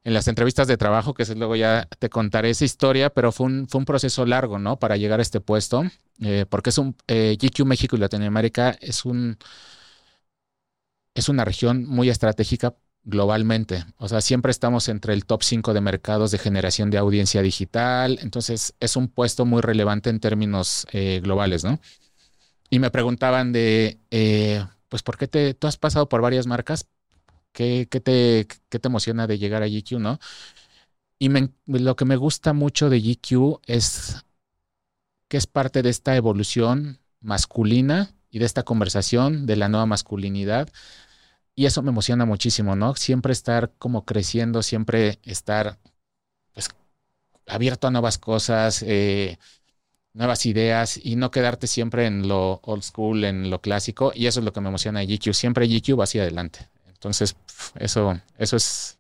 [0.05, 3.69] En las entrevistas de trabajo, que luego ya te contaré esa historia, pero fue un,
[3.69, 4.79] fue un proceso largo, ¿no?
[4.79, 5.85] Para llegar a este puesto,
[6.21, 9.39] eh, porque es un, eh, GQ México y Latinoamérica es un
[11.15, 13.85] es una región muy estratégica globalmente.
[13.99, 18.19] O sea, siempre estamos entre el top 5 de mercados de generación de audiencia digital.
[18.23, 21.81] Entonces, es un puesto muy relevante en términos eh, globales, ¿no?
[22.71, 26.87] Y me preguntaban de, eh, pues, ¿por qué te, tú has pasado por varias marcas?
[27.53, 30.21] ¿Qué, qué, te, qué te emociona de llegar a GQ, no?
[31.19, 31.29] Y
[31.67, 34.25] lo que me gusta mucho de GQ es
[35.29, 40.71] que es parte de esta evolución masculina y de esta conversación de la nueva masculinidad.
[41.61, 42.95] Y eso me emociona muchísimo, ¿no?
[42.95, 45.77] Siempre estar como creciendo, siempre estar
[46.55, 46.71] pues,
[47.47, 49.37] abierto a nuevas cosas, eh,
[50.15, 54.11] nuevas ideas y no quedarte siempre en lo old school, en lo clásico.
[54.15, 55.35] Y eso es lo que me emociona de GQ.
[55.35, 56.67] Siempre GQ va hacia adelante.
[56.89, 57.37] Entonces,
[57.75, 58.99] eso, eso es,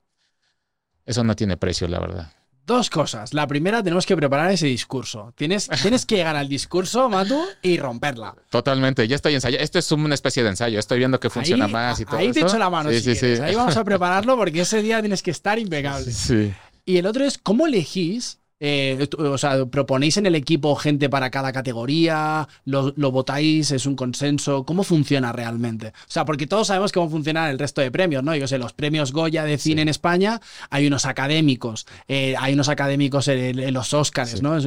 [1.06, 2.30] eso no tiene precio, la verdad.
[2.70, 3.34] Dos cosas.
[3.34, 5.34] La primera, tenemos que preparar ese discurso.
[5.36, 8.36] Tienes, tienes que llegar al discurso, Matu, y romperla.
[8.48, 9.08] Totalmente.
[9.08, 9.64] Ya estoy ensayando.
[9.64, 10.78] Esto es una especie de ensayo.
[10.78, 12.90] Estoy viendo que funciona más y todo Ahí te echo la mano.
[12.90, 13.42] Sí, sí, sí.
[13.42, 16.12] Ahí vamos a prepararlo porque ese día tienes que estar impecable.
[16.20, 16.52] Sí.
[16.84, 21.30] Y el otro es, ¿cómo elegís eh, o sea, proponéis en el equipo gente para
[21.30, 25.88] cada categoría, lo, votáis, es un consenso, ¿cómo funciona realmente?
[25.88, 28.36] O sea, porque todos sabemos cómo funciona el resto de premios, ¿no?
[28.36, 32.68] Yo sé, los premios Goya de cine en España, hay unos académicos, eh, hay unos
[32.68, 34.58] académicos en, los Oscars, ¿no?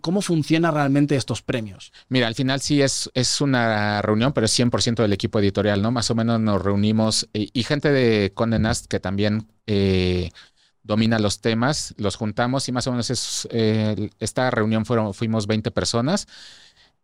[0.00, 1.92] ¿Cómo funciona realmente estos premios?
[2.08, 5.90] Mira, al final sí es, es una reunión, pero es 100% del equipo editorial, ¿no?
[5.90, 9.48] Más o menos nos reunimos y, gente de Condé Nast que también...
[9.66, 10.30] Eh,
[10.84, 15.70] domina los temas, los juntamos y más o menos eh, esta reunión fueron, fuimos 20
[15.72, 16.28] personas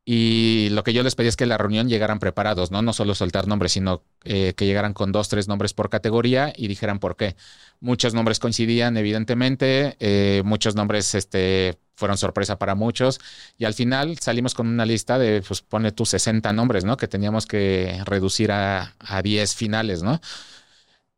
[0.04, 2.82] y lo que yo les pedí es que la reunión llegaran preparados, ¿no?
[2.82, 6.68] No solo soltar nombres, sino eh, que llegaran con dos, tres nombres por categoría y
[6.68, 7.36] dijeran por qué.
[7.80, 13.20] Muchos nombres coincidían, evidentemente, eh, muchos nombres este, fueron sorpresa para muchos
[13.58, 16.96] y al final salimos con una lista de, pues pone tú 60 nombres, ¿no?
[16.96, 20.20] Que teníamos que reducir a, a 10 finales, ¿no?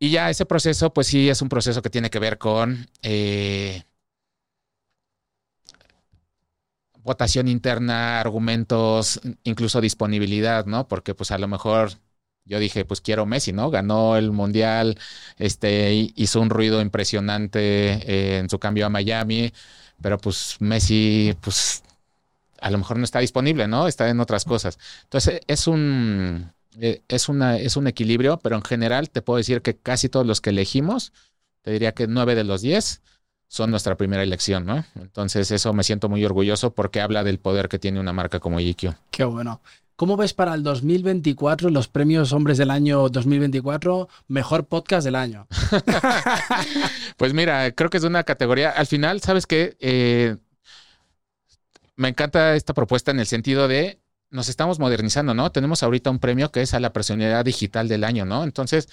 [0.03, 3.85] Y ya ese proceso, pues sí, es un proceso que tiene que ver con eh,
[7.05, 10.89] votación interna, argumentos, incluso disponibilidad, ¿no?
[10.89, 11.93] Porque pues a lo mejor
[12.45, 13.71] yo dije, pues quiero Messi, ¿no?
[13.71, 14.99] Ganó el Mundial,
[15.39, 17.61] este, hizo un ruido impresionante
[18.13, 19.53] eh, en su cambio a Miami,
[20.01, 21.85] pero pues Messi, pues
[22.61, 23.87] a lo mejor no está disponible, ¿no?
[23.87, 24.81] Está en otras cosas.
[25.05, 29.63] Entonces es un eh, es, una, es un equilibrio, pero en general te puedo decir
[29.63, 31.13] que casi todos los que elegimos,
[31.63, 33.03] te diría que nueve de los diez
[33.49, 34.85] son nuestra primera elección, ¿no?
[34.95, 38.57] Entonces eso me siento muy orgulloso porque habla del poder que tiene una marca como
[38.57, 38.95] GQ.
[39.11, 39.61] Qué bueno.
[39.97, 45.47] ¿Cómo ves para el 2024 los premios Hombres del Año 2024 Mejor Podcast del Año?
[47.19, 49.77] pues mira, creo que es una categoría, al final, ¿sabes qué?
[49.81, 50.39] Eh,
[51.97, 54.01] me encanta esta propuesta en el sentido de
[54.33, 55.53] nos estamos modernizando, ¿no?
[55.53, 58.43] Tenemos ahorita un premio que es a la personalidad digital del año, ¿no?
[58.45, 58.89] Entonces,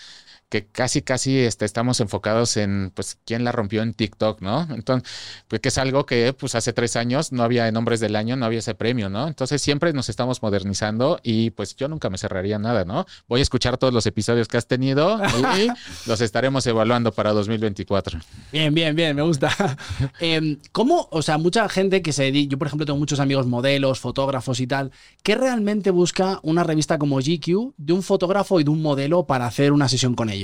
[0.49, 4.67] que casi, casi este, estamos enfocados en, pues, quién la rompió en TikTok, ¿no?
[4.71, 5.07] Entonces,
[5.47, 8.35] pues, que es algo que, pues, hace tres años no había en Hombres del Año,
[8.35, 9.27] no había ese premio, ¿no?
[9.27, 13.05] Entonces, siempre nos estamos modernizando y, pues, yo nunca me cerraría nada, ¿no?
[13.27, 15.67] Voy a escuchar todos los episodios que has tenido y
[16.09, 18.19] los estaremos evaluando para 2024.
[18.51, 19.49] Bien, bien, bien, me gusta.
[20.19, 23.45] Em, ¿Cómo, o sea, mucha gente que se dedica, yo, por ejemplo, tengo muchos amigos
[23.45, 28.63] modelos, fotógrafos y tal, ¿qué realmente busca una revista como GQ de un fotógrafo y
[28.63, 30.38] de un modelo para hacer una sesión con ellos?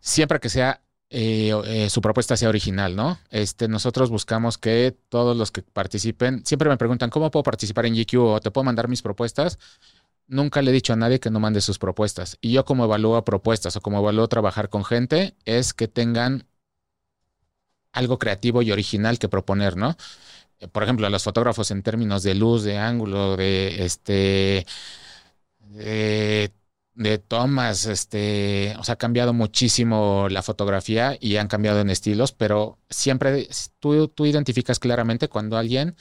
[0.00, 3.18] Siempre que sea eh, eh, su propuesta sea original, ¿no?
[3.30, 7.94] Este, nosotros buscamos que todos los que participen, siempre me preguntan, ¿cómo puedo participar en
[7.94, 9.58] GQ o te puedo mandar mis propuestas?
[10.26, 12.38] Nunca le he dicho a nadie que no mande sus propuestas.
[12.40, 16.46] Y yo como evalúo propuestas o como evalúo trabajar con gente es que tengan
[17.92, 19.96] algo creativo y original que proponer, ¿no?
[20.58, 24.66] Eh, por ejemplo, a los fotógrafos en términos de luz, de ángulo, de este
[27.28, 32.78] tomas, este, o sea, ha cambiado muchísimo la fotografía y han cambiado en estilos, pero
[32.88, 33.48] siempre
[33.80, 35.96] tú, tú identificas claramente cuando alguien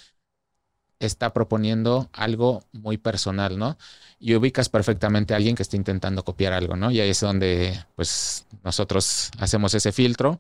[1.00, 3.78] está proponiendo algo muy personal, ¿no?
[4.20, 6.92] Y ubicas perfectamente a alguien que está intentando copiar algo, ¿no?
[6.92, 10.40] Y ahí es donde, pues, nosotros hacemos ese filtro.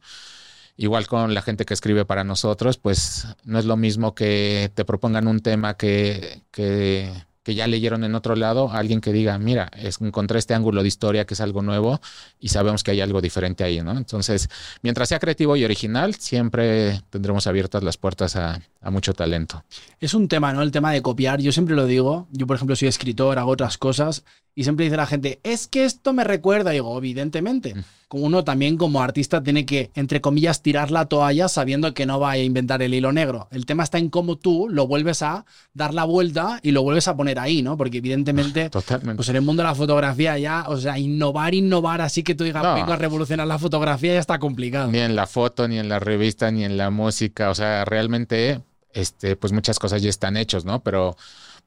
[0.77, 4.85] Igual con la gente que escribe para nosotros, pues no es lo mismo que te
[4.85, 7.11] propongan un tema que, que
[7.45, 9.69] que ya leyeron en otro lado, alguien que diga, mira,
[10.01, 12.01] encontré este ángulo de historia que es algo nuevo
[12.39, 13.91] y sabemos que hay algo diferente ahí, ¿no?
[13.91, 14.49] Entonces,
[14.81, 19.63] mientras sea creativo y original, siempre tendremos abiertas las puertas a, a mucho talento.
[19.99, 20.63] Es un tema, ¿no?
[20.63, 23.77] El tema de copiar, yo siempre lo digo, yo por ejemplo soy escritor, hago otras
[23.77, 24.23] cosas
[24.55, 27.75] y siempre dice la gente, es que esto me recuerda, y digo, evidentemente.
[27.75, 27.84] Mm.
[28.11, 32.31] Uno también como artista tiene que, entre comillas, tirar la toalla sabiendo que no va
[32.31, 33.47] a inventar el hilo negro.
[33.51, 37.07] El tema está en cómo tú lo vuelves a dar la vuelta y lo vuelves
[37.07, 37.77] a poner ahí, ¿no?
[37.77, 39.15] Porque evidentemente, Totalmente.
[39.17, 42.43] pues en el mundo de la fotografía ya, o sea, innovar, innovar, así que tú
[42.43, 44.91] digas, vengo a revolucionar la fotografía ya está complicado.
[44.91, 48.61] Ni en la foto, ni en la revista, ni en la música, o sea, realmente,
[48.93, 50.81] este, pues muchas cosas ya están hechos, ¿no?
[50.83, 51.17] Pero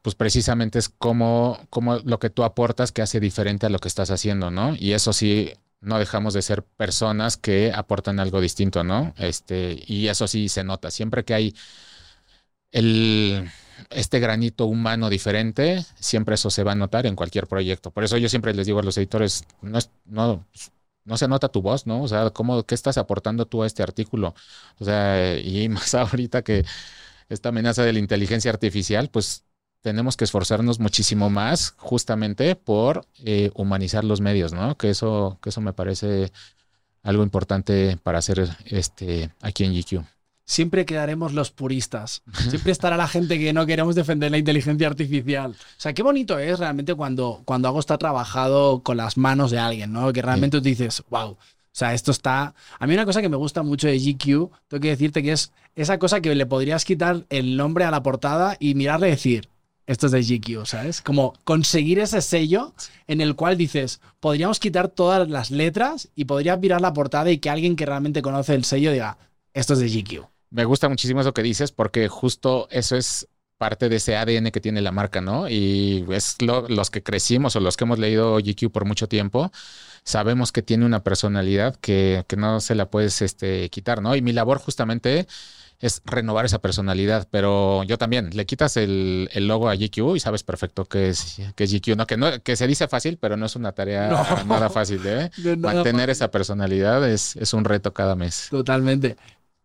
[0.01, 3.89] pues precisamente es como, como lo que tú aportas que hace diferente a lo que
[3.89, 4.75] estás haciendo, ¿no?
[4.77, 9.13] Y eso sí, no dejamos de ser personas que aportan algo distinto, ¿no?
[9.17, 10.91] Este, y eso sí se nota.
[10.91, 11.55] Siempre que hay
[12.71, 13.49] el,
[13.89, 17.91] este granito humano diferente, siempre eso se va a notar en cualquier proyecto.
[17.91, 20.45] Por eso yo siempre les digo a los editores, no, no,
[21.05, 22.03] no se nota tu voz, ¿no?
[22.03, 24.35] O sea, ¿cómo, ¿qué estás aportando tú a este artículo?
[24.79, 26.65] O sea, y más ahorita que
[27.29, 29.45] esta amenaza de la inteligencia artificial, pues
[29.81, 34.77] tenemos que esforzarnos muchísimo más justamente por eh, humanizar los medios, ¿no?
[34.77, 36.31] Que eso, que eso me parece
[37.03, 40.03] algo importante para hacer este aquí en GQ.
[40.43, 42.23] Siempre quedaremos los puristas.
[42.49, 45.51] Siempre estará la gente que no queremos defender la inteligencia artificial.
[45.51, 49.59] O sea, qué bonito es realmente cuando, cuando algo está trabajado con las manos de
[49.59, 50.11] alguien, ¿no?
[50.11, 51.31] Que realmente tú dices, wow.
[51.31, 51.37] O
[51.79, 52.55] sea, esto está.
[52.79, 55.51] A mí, una cosa que me gusta mucho de GQ, tengo que decirte que es
[55.75, 59.49] esa cosa que le podrías quitar el nombre a la portada y mirarle y decir,
[59.89, 61.01] esto es de GQ, ¿sabes?
[61.01, 62.75] Como conseguir ese sello
[63.07, 67.39] en el cual dices, podríamos quitar todas las letras y podrías mirar la portada y
[67.39, 69.17] que alguien que realmente conoce el sello diga,
[69.51, 70.27] esto es de GQ.
[70.51, 74.61] Me gusta muchísimo eso que dices porque justo eso es parte de ese ADN que
[74.61, 75.49] tiene la marca, ¿no?
[75.49, 79.51] Y es los que crecimos o los que hemos leído GQ por mucho tiempo,
[80.03, 84.15] sabemos que tiene una personalidad que, que no se la puedes este, quitar, ¿no?
[84.15, 85.25] Y mi labor justamente
[85.79, 90.43] es renovar esa personalidad, pero yo también, le quitas el, logo a GQ y sabes
[90.43, 92.05] perfecto que es, que es GQ, ¿no?
[92.05, 94.09] Que, no, que se dice fácil, pero no es una tarea
[94.45, 95.31] nada fácil, ¿eh?
[95.57, 98.47] Mantener esa personalidad es, es un reto cada mes.
[98.49, 99.15] Totalmente.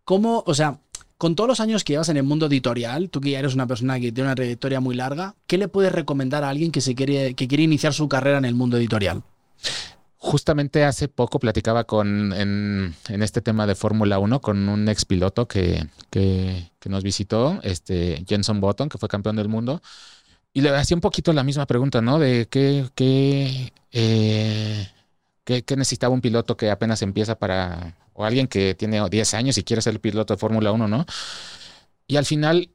[0.04, 0.78] ¿Cómo, o sea,
[1.18, 3.66] con todos los años que llevas en el mundo editorial, tú que ya eres una
[3.66, 6.94] persona que tiene una trayectoria muy larga, ¿qué le puedes recomendar a alguien que, se
[6.94, 9.22] quiere, que quiere iniciar su carrera en el mundo editorial?
[10.24, 15.46] Justamente hace poco platicaba con en, este tema de Fórmula 1 con un ex piloto
[15.46, 19.82] que, que, nos visitó, este Jenson Button, que fue campeón del mundo,
[20.54, 22.18] y le hacía un poquito la misma pregunta, ¿no?
[22.18, 24.88] De qué, qué, eh,
[25.44, 29.58] qué, qué necesitaba un piloto que apenas empieza para, o alguien que tiene 10 años
[29.58, 31.04] y quiere ser piloto de Fórmula 1, ¿no?
[32.06, 32.70] Y al final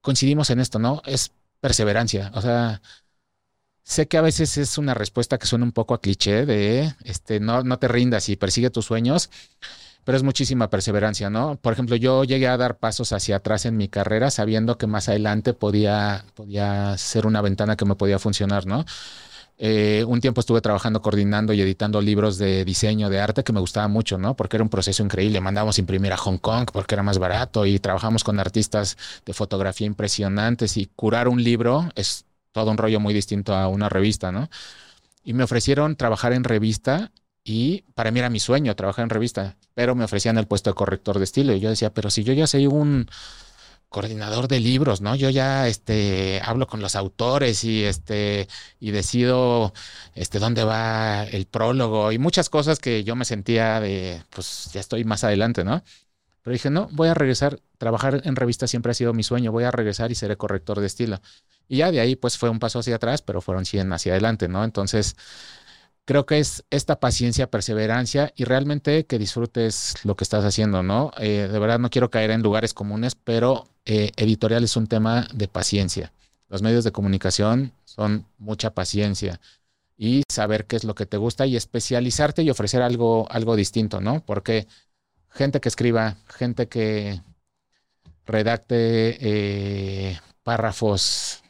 [0.00, 1.02] coincidimos en esto, ¿no?
[1.06, 2.82] Es perseverancia, o sea
[3.82, 7.40] Sé que a veces es una respuesta que suena un poco a cliché de este,
[7.40, 9.30] no, no te rindas y persigue tus sueños,
[10.04, 11.56] pero es muchísima perseverancia, ¿no?
[11.56, 15.08] Por ejemplo, yo llegué a dar pasos hacia atrás en mi carrera sabiendo que más
[15.08, 18.84] adelante podía, podía ser una ventana que me podía funcionar, ¿no?
[19.62, 23.60] Eh, un tiempo estuve trabajando coordinando y editando libros de diseño, de arte, que me
[23.60, 24.34] gustaba mucho, ¿no?
[24.34, 25.38] Porque era un proceso increíble.
[25.42, 29.86] Mandábamos imprimir a Hong Kong porque era más barato y trabajamos con artistas de fotografía
[29.86, 34.48] impresionantes y curar un libro es todo un rollo muy distinto a una revista, ¿no?
[35.24, 37.12] Y me ofrecieron trabajar en revista
[37.44, 40.74] y para mí era mi sueño trabajar en revista, pero me ofrecían el puesto de
[40.74, 43.08] corrector de estilo y yo decía, pero si yo ya soy un
[43.90, 45.16] coordinador de libros, ¿no?
[45.16, 49.74] Yo ya este hablo con los autores y este y decido
[50.14, 54.80] este dónde va el prólogo y muchas cosas que yo me sentía de pues ya
[54.80, 55.82] estoy más adelante, ¿no?
[56.42, 59.64] Pero dije, "No, voy a regresar, trabajar en revista siempre ha sido mi sueño, voy
[59.64, 61.20] a regresar y seré corrector de estilo."
[61.70, 64.48] Y ya de ahí pues fue un paso hacia atrás, pero fueron 100 hacia adelante,
[64.48, 64.64] ¿no?
[64.64, 65.14] Entonces,
[66.04, 71.12] creo que es esta paciencia, perseverancia y realmente que disfrutes lo que estás haciendo, ¿no?
[71.18, 75.28] Eh, de verdad no quiero caer en lugares comunes, pero eh, editorial es un tema
[75.32, 76.12] de paciencia.
[76.48, 79.40] Los medios de comunicación son mucha paciencia
[79.96, 84.00] y saber qué es lo que te gusta y especializarte y ofrecer algo, algo distinto,
[84.00, 84.24] ¿no?
[84.26, 84.66] Porque
[85.28, 87.22] gente que escriba, gente que
[88.26, 91.44] redacte eh, párrafos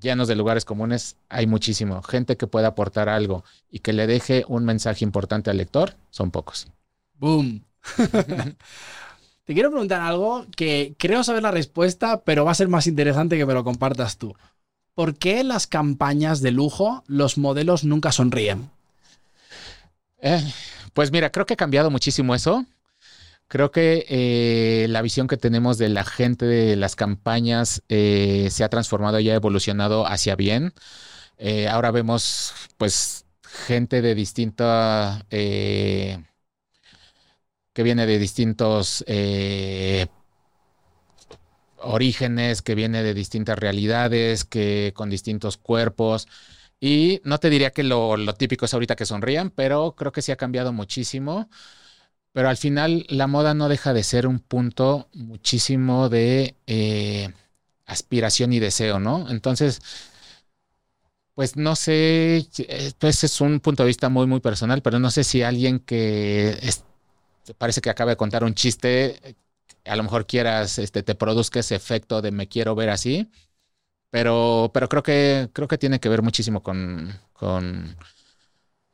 [0.00, 2.02] llenos de lugares comunes, hay muchísimo.
[2.02, 6.30] Gente que pueda aportar algo y que le deje un mensaje importante al lector, son
[6.30, 6.68] pocos.
[7.14, 7.64] Boom.
[9.44, 13.38] Te quiero preguntar algo que creo saber la respuesta, pero va a ser más interesante
[13.38, 14.34] que me lo compartas tú.
[14.94, 18.70] ¿Por qué en las campañas de lujo los modelos nunca sonríen?
[20.18, 20.42] Eh,
[20.94, 22.64] pues mira, creo que ha cambiado muchísimo eso.
[23.48, 28.64] Creo que eh, la visión que tenemos de la gente de las campañas eh, se
[28.64, 30.74] ha transformado y ha evolucionado hacia bien.
[31.38, 35.26] Eh, ahora vemos, pues, gente de distinta.
[35.30, 36.18] que
[37.82, 39.04] viene de distintos
[41.78, 46.26] orígenes, que viene de distintas realidades, que con distintos cuerpos.
[46.80, 50.22] Y no te diría que lo, lo típico es ahorita que sonrían, pero creo que
[50.22, 51.48] sí ha cambiado muchísimo.
[52.36, 57.32] Pero al final la moda no deja de ser un punto muchísimo de eh,
[57.86, 59.30] aspiración y deseo, ¿no?
[59.30, 59.80] Entonces,
[61.34, 62.46] pues no sé,
[62.98, 66.58] pues es un punto de vista muy, muy personal, pero no sé si alguien que
[67.56, 69.18] parece que acaba de contar un chiste,
[69.86, 73.30] a lo mejor quieras, este, te produzca ese efecto de me quiero ver así,
[74.10, 77.96] pero, pero creo que, creo que tiene que ver muchísimo con, con,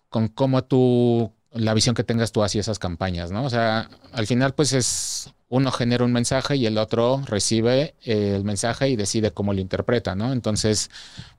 [0.09, 3.45] con cómo tú la visión que tengas tú hacia esas campañas, ¿no?
[3.45, 8.35] O sea, al final pues es uno genera un mensaje y el otro recibe eh,
[8.37, 10.33] el mensaje y decide cómo lo interpreta, ¿no?
[10.33, 10.91] Entonces,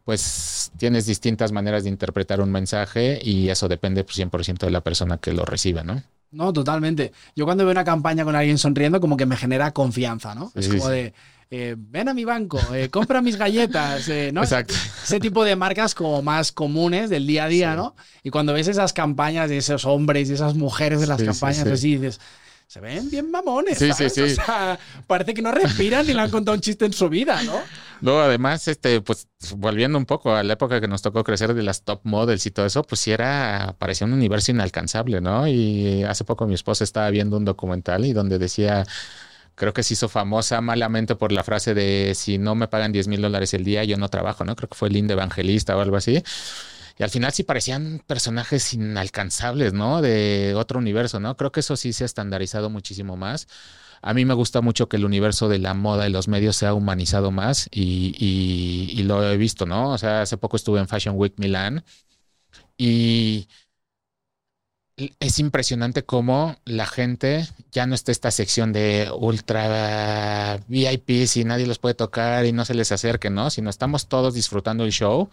[0.04, 4.82] pues tienes distintas maneras de interpretar un mensaje y eso depende pues, 100% de la
[4.82, 6.04] persona que lo recibe, ¿no?
[6.30, 7.12] No, totalmente.
[7.36, 10.52] Yo cuando veo una campaña con alguien sonriendo, como que me genera confianza, ¿no?
[10.54, 11.14] es como de,
[11.56, 14.42] eh, ven a mi banco, eh, compra mis galletas, eh, ¿no?
[14.42, 14.74] Exacto.
[15.04, 17.96] Ese tipo de marcas como más comunes del día a día, ¿no?
[18.24, 21.98] Y cuando ves esas campañas de esos hombres y esas mujeres de las campañas, así
[21.98, 22.20] dices,
[22.66, 23.78] se ven bien mamones.
[23.78, 24.22] Sí, sí, sí.
[24.22, 27.44] O sea, parece que no respiran ni le han contado un chiste en su vida,
[27.44, 27.62] ¿no?
[28.02, 31.62] Luego, además, este, pues, volviendo un poco a la época que nos tocó crecer de
[31.62, 35.48] las top models y todo eso, pues sí era, parecía un universo inalcanzable, ¿no?
[35.48, 38.88] Y hace poco mi esposa estaba viendo un documental y donde decía
[39.56, 43.08] creo que se hizo famosa malamente por la frase de si no me pagan 10
[43.08, 44.56] mil dólares el día, yo no trabajo, ¿no?
[44.56, 46.24] Creo que fue el Evangelista o algo así.
[46.98, 50.02] Y al final sí parecían personajes inalcanzables, ¿no?
[50.02, 51.36] De otro universo, ¿no?
[51.38, 53.48] Creo que eso sí se ha estandarizado muchísimo más.
[54.02, 56.66] A mí me gusta mucho que el universo de la moda y los medios se
[56.68, 59.92] ha humanizado más y, y lo he visto, ¿no?
[59.92, 61.84] O sea, hace poco estuve en Fashion Week Milán
[62.78, 63.48] y
[64.96, 71.66] es impresionante cómo la gente ya no está esta sección de ultra VIPs y nadie
[71.66, 73.50] los puede tocar y no se les acerque, ¿no?
[73.50, 75.30] Sino estamos todos disfrutando el show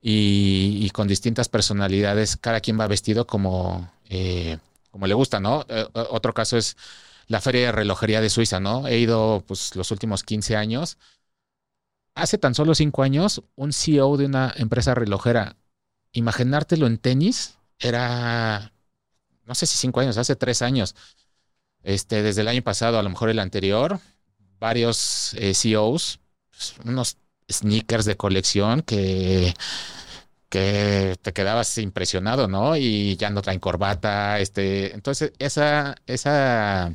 [0.00, 4.58] y, con distintas personalidades, cada quien va vestido como, eh,
[4.90, 5.64] como le gusta, ¿no?
[5.68, 6.76] Eh, otro caso es
[7.28, 8.86] la Feria de Relojería de Suiza, ¿no?
[8.88, 10.98] He ido pues los últimos 15 años.
[12.14, 15.56] Hace tan solo 5 años, un CEO de una empresa relojera,
[16.12, 18.72] imaginártelo en tenis, era
[19.48, 20.94] no sé si cinco años, hace tres años,
[21.82, 23.98] este, desde el año pasado, a lo mejor el anterior,
[24.60, 27.16] varios eh, CEOs, pues, unos
[27.50, 29.54] sneakers de colección que,
[30.50, 32.76] que te quedabas impresionado, ¿no?
[32.76, 36.94] Y ya no traen corbata, este, entonces esa, esa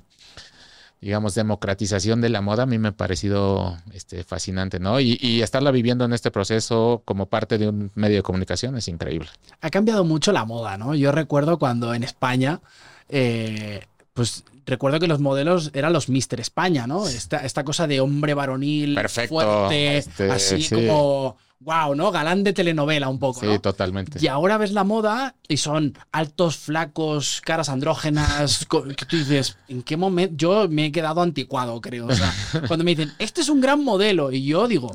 [1.03, 5.01] digamos, democratización de la moda a mí me ha parecido este, fascinante, ¿no?
[5.01, 9.27] Y, estarla viviendo en este proceso como parte de un medio de comunicación es increíble.
[9.59, 10.95] Ha cambiado mucho la moda, ¿no?
[10.95, 12.61] Yo recuerdo cuando en España,
[13.09, 17.05] eh, pues recuerdo que los modelos eran los Mister España, ¿no?
[17.05, 18.97] Esta, esta cosa de hombre varonil,
[19.27, 22.11] fuerte, este, así como wow, ¿no?
[22.11, 23.41] Galán de telenovela un poco.
[23.41, 24.19] Sí, totalmente.
[24.21, 28.65] Y ahora ves la moda y son altos, flacos, caras andrógenas.
[28.95, 30.35] que tú dices, ¿en qué momento?
[30.37, 32.07] Yo me he quedado anticuado, creo.
[32.07, 32.33] O sea,
[32.67, 34.91] cuando me dicen, este es un gran modelo, y yo digo,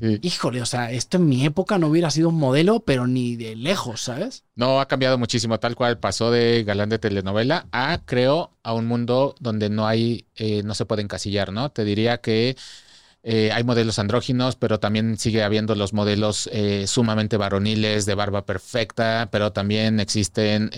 [0.00, 3.56] híjole, o sea, esto en mi época no hubiera sido un modelo, pero ni de
[3.56, 4.44] lejos, ¿sabes?
[4.54, 8.86] No, ha cambiado muchísimo, tal cual pasó de galán de telenovela a, creo, a un
[8.86, 11.70] mundo donde no hay, eh, no se puede encasillar, ¿no?
[11.70, 12.56] Te diría que
[13.22, 18.44] eh, hay modelos andróginos, pero también sigue habiendo los modelos eh, sumamente varoniles de barba
[18.44, 20.70] perfecta, pero también existen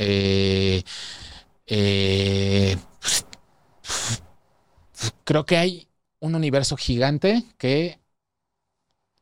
[5.24, 5.88] creo que hay
[6.20, 7.98] un universo gigante que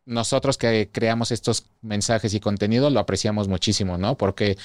[0.04, 4.16] nosotros que creamos estos mensajes y contenido lo apreciamos muchísimo, ¿no?
[4.16, 4.56] Porque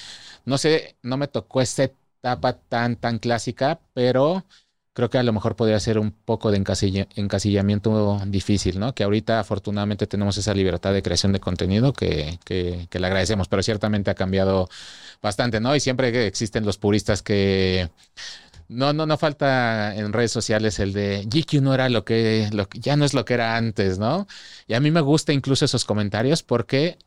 [0.44, 4.44] no sé, no me tocó esta etapa tan, tan clásica, pero
[4.98, 8.96] creo que a lo mejor podría ser un poco de encasillamiento difícil, ¿no?
[8.96, 13.62] Que ahorita afortunadamente tenemos esa libertad de creación de contenido que, que, le agradecemos, pero
[13.62, 14.68] ciertamente ha cambiado
[15.22, 15.76] bastante, ¿no?
[15.76, 17.88] Y siempre existen los puristas que
[18.66, 22.96] no, no, no falta en redes sociales el de GQ no era lo que, ya
[22.96, 24.26] no es lo que era antes, ¿no?
[24.66, 26.98] Y a mí me gusta incluso esos comentarios porque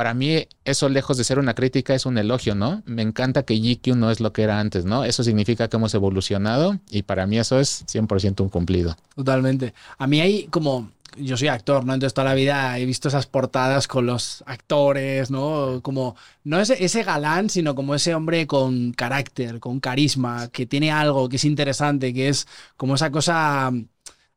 [0.00, 2.82] para mí eso lejos de ser una crítica es un elogio, ¿no?
[2.86, 5.04] Me encanta que GQ no es lo que era antes, ¿no?
[5.04, 8.96] Eso significa que hemos evolucionado y para mí eso es 100% un cumplido.
[9.14, 9.74] Totalmente.
[9.98, 10.88] A mí hay como
[11.18, 11.92] yo soy actor, ¿no?
[11.92, 15.80] Entonces toda la vida he visto esas portadas con los actores, ¿no?
[15.82, 20.90] Como, no ese, ese galán, sino como ese hombre con carácter, con carisma, que tiene
[20.92, 22.48] algo, que es interesante, que es
[22.78, 23.70] como esa cosa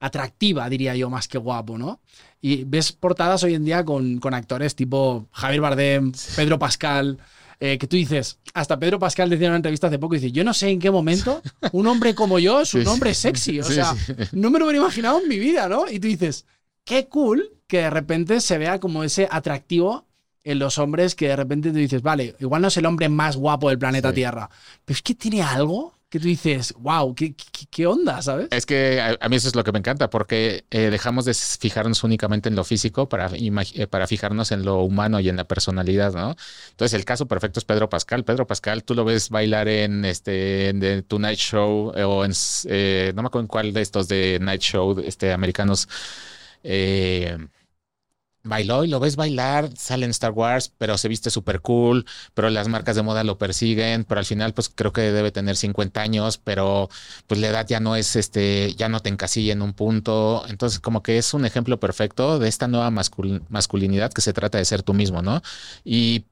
[0.04, 2.02] atractiva, diría yo, más que guapo, ¿no?
[2.42, 7.18] Y ves portadas hoy en día con, con actores tipo Javier Bardem, Pedro Pascal,
[7.62, 10.44] eh, que tú dices, hasta Pedro Pascal decía en una entrevista hace poco, dice, yo
[10.44, 11.42] no sé en qué momento
[11.72, 13.96] un hombre como yo es un hombre sexy, o sea,
[14.34, 15.90] no me lo hubiera imaginado en mi vida, ¿no?
[15.90, 16.46] Y tú dices,
[16.84, 20.06] qué cool que de repente se vea como ese atractivo
[20.44, 23.38] en los hombres que de repente tú dices, vale, igual no es el hombre más
[23.38, 24.50] guapo del planeta Tierra,
[24.84, 27.34] pero es que tiene algo que tú dices, wow, ¿qué,
[27.72, 28.48] qué, onda, ¿sabes?
[28.52, 32.04] Es que a, mí eso es lo que me encanta, porque eh, dejamos de fijarnos
[32.04, 36.14] únicamente en lo físico para, eh, para fijarnos en lo humano y en la personalidad,
[36.14, 36.36] ¿no?
[36.70, 38.24] Entonces, el caso perfecto es Pedro Pascal.
[38.26, 42.34] Pedro Pascal, tú lo ves bailar en este en The Tonight Show eh, o en,
[43.16, 45.88] no me acuerdo en cuál de estos de Night Show, este, americanos
[46.62, 47.40] eh,
[48.44, 52.50] bailó y lo ves bailar, sale en Star Wars, pero se viste súper cool, pero
[52.50, 56.02] las marcas de moda lo persiguen, pero al final pues creo que debe tener 50
[56.02, 56.90] años, pero
[57.28, 60.80] pues la edad ya no es este, ya no te encasilla en un punto, entonces
[60.80, 64.84] como que es un ejemplo perfecto de esta nueva masculinidad que se trata de ser
[64.84, 65.42] tú mismo, ¿no?
[65.86, 66.26] Y,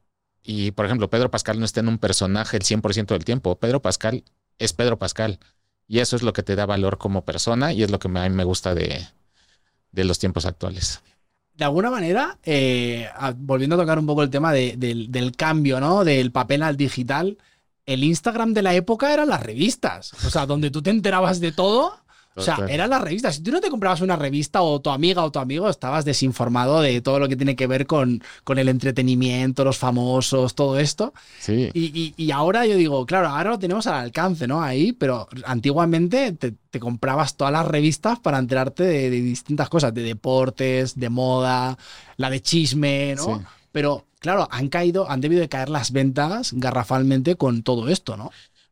[0.44, 3.82] y por ejemplo, Pedro Pascal no está en un personaje el 100% del tiempo, Pedro
[3.82, 4.24] Pascal
[4.60, 5.40] es Pedro Pascal.
[5.88, 8.12] Y eso es lo que te da valor como persona y es lo que a
[8.12, 9.06] mí me gusta de,
[9.92, 11.02] de los tiempos actuales.
[11.62, 13.08] De alguna manera, eh,
[13.38, 16.04] volviendo a tocar un poco el tema del, cambio, ¿no?
[16.04, 17.38] Del papel al digital,
[17.86, 20.12] el Instagram de la época eran las revistas.
[20.26, 22.00] O sea, donde tú te enterabas de todo
[22.36, 23.36] o sea, eran las revistas.
[23.36, 26.80] Si tú no te comprabas una revista o tu amiga o tu amigo, estabas desinformado
[26.80, 31.14] de todo lo que tiene que ver con, con el entretenimiento, los famosos, todo esto.
[31.40, 31.70] Sí.
[31.74, 34.62] Y, ahora yo digo, claro, ahora lo tenemos al alcance, ¿no?
[34.62, 40.98] Ahí, pero antiguamente te, comprabas todas las revistas para enterarte de, distintas cosas, de deportes,
[40.98, 41.78] de moda,
[42.16, 43.44] la de chisme, ¿no?
[43.74, 48.32] Pero claro, han caído, han debido de caer las ventas garrafalmente con todo esto, ¿no?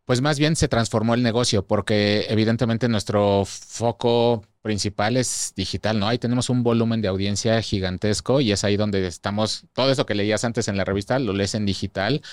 [0.10, 6.07] Pues más bien se transformó el negocio porque evidentemente nuestro foco principal es digital, ¿no?
[6.07, 10.16] Ahí tenemos un volumen de audiencia gigantesco y es ahí donde estamos, todo eso que
[10.16, 12.24] leías antes en la revista lo lees en digital.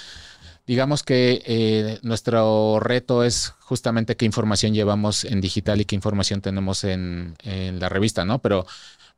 [0.67, 6.41] Digamos que eh, nuestro reto es justamente qué información llevamos en digital y qué información
[6.41, 8.39] tenemos en, la revista, ¿no?
[8.39, 8.65] Pero,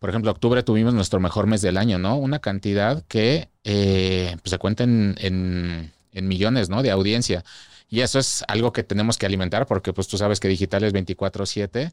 [0.01, 2.17] por ejemplo, octubre tuvimos nuestro mejor mes del año, ¿no?
[2.17, 6.83] Una cantidad que eh, pues se cuenta en, en millones, ¿no?
[6.83, 7.45] De audiencia.
[7.89, 10.93] Y eso es algo que tenemos que alimentar porque pues tú sabes que digital es
[10.93, 11.93] 24/7,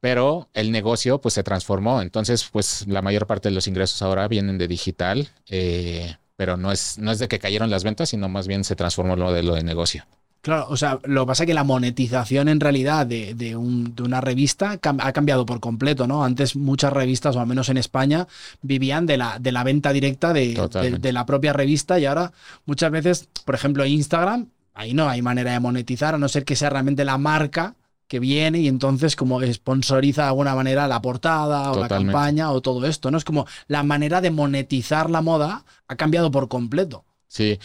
[0.00, 2.00] pero el negocio pues se transformó.
[2.00, 6.72] Entonces pues la mayor parte de los ingresos ahora vienen de digital, eh, pero no
[6.72, 9.54] es, no es de que cayeron las ventas, sino más bien se transformó el modelo
[9.54, 10.06] de negocio.
[10.46, 14.20] Claro, o sea, lo que pasa es que la monetización en realidad de, de, una
[14.20, 16.22] revista ha cambiado por completo, ¿no?
[16.22, 18.28] Antes muchas revistas, o al menos en España,
[18.62, 20.54] vivían de la, de la venta directa de,
[21.00, 22.32] de, la propia revista y ahora
[22.64, 26.54] muchas veces, por ejemplo, Instagram ahí no hay manera de monetizar, a no ser que
[26.54, 27.74] sea realmente la marca
[28.06, 32.60] que viene y entonces como sponsoriza de alguna manera la portada o la campaña o
[32.60, 33.18] todo esto, ¿no?
[33.18, 37.04] Es como la manera de monetizar la moda ha cambiado por completo.
[37.26, 37.58] Sí.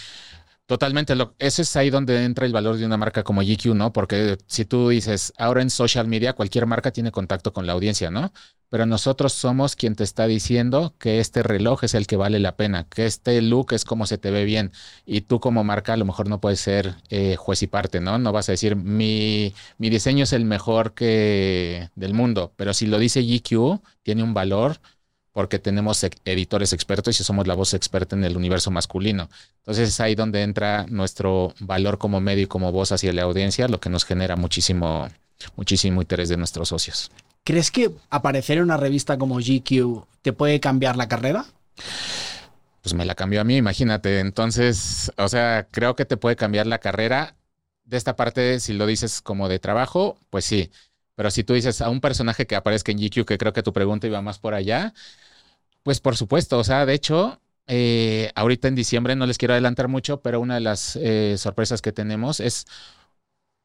[0.71, 3.91] Totalmente, lo, ese es ahí donde entra el valor de una marca como GQ, ¿no?
[3.91, 8.09] Porque si tú dices, ahora en social media cualquier marca tiene contacto con la audiencia,
[8.09, 8.31] ¿no?
[8.69, 12.55] Pero nosotros somos quien te está diciendo que este reloj es el que vale la
[12.55, 14.71] pena, que este look es como se te ve bien.
[15.05, 18.17] Y tú como marca a lo mejor no puedes ser eh, juez y parte, ¿no?
[18.17, 22.87] No vas a decir, mi, mi diseño es el mejor que del mundo, pero si
[22.87, 24.79] lo dice GQ, tiene un valor
[25.33, 29.29] porque tenemos editores expertos y somos la voz experta en el universo masculino.
[29.59, 33.67] Entonces es ahí donde entra nuestro valor como medio y como voz hacia la audiencia,
[33.67, 35.07] lo que nos genera muchísimo,
[35.55, 37.11] muchísimo interés de nuestros socios.
[37.43, 41.45] ¿Crees que aparecer en una revista como GQ te puede cambiar la carrera?
[42.81, 44.19] Pues me la cambió a mí, imagínate.
[44.19, 47.35] Entonces, o sea, creo que te puede cambiar la carrera.
[47.83, 50.71] De esta parte, si lo dices como de trabajo, pues sí.
[51.15, 53.73] Pero si tú dices a un personaje que aparezca en GQ, que creo que tu
[53.73, 54.93] pregunta iba más por allá,
[55.83, 59.87] pues por supuesto, o sea, de hecho, eh, ahorita en diciembre no les quiero adelantar
[59.87, 62.65] mucho, pero una de las eh, sorpresas que tenemos es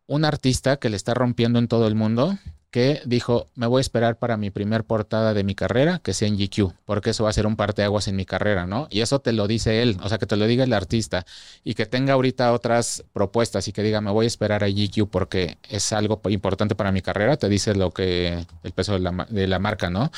[0.07, 2.39] un artista que le está rompiendo en todo el mundo,
[2.77, 6.29] que dijo, me voy a esperar para mi primer portada de mi carrera, que sea
[6.29, 8.87] en GQ, porque eso va a ser un parteaguas en mi carrera, ¿no?
[8.91, 11.25] Y eso te lo dice él, o sea, que te lo diga el artista
[11.65, 15.09] y que tenga ahorita otras propuestas y que diga, me voy a esperar a GQ
[15.11, 19.27] porque es algo importante para mi carrera, te dice lo que, el peso de la,
[19.31, 20.11] de la marca, ¿no?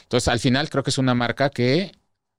[0.00, 1.92] Entonces, al final creo que es una marca que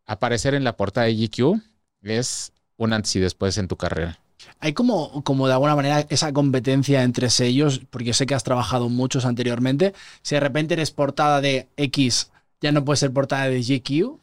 [0.07, 1.61] aparecer en la portada de GQ
[2.01, 4.17] es un antes y después en tu carrera.
[4.59, 8.89] Hay como, como de alguna manera esa competencia entre sellos, porque sé que has trabajado
[8.89, 9.93] muchos anteriormente.
[10.21, 12.31] Si de repente eres portada de X,
[12.61, 14.19] ya no puedes ser portada de GQ.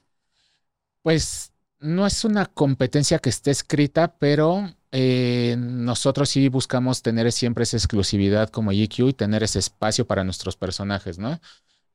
[1.02, 7.64] Pues no es una competencia que esté escrita, pero eh, nosotros sí buscamos tener siempre
[7.64, 11.40] esa exclusividad como GQ y tener ese espacio para nuestros personajes, ¿no?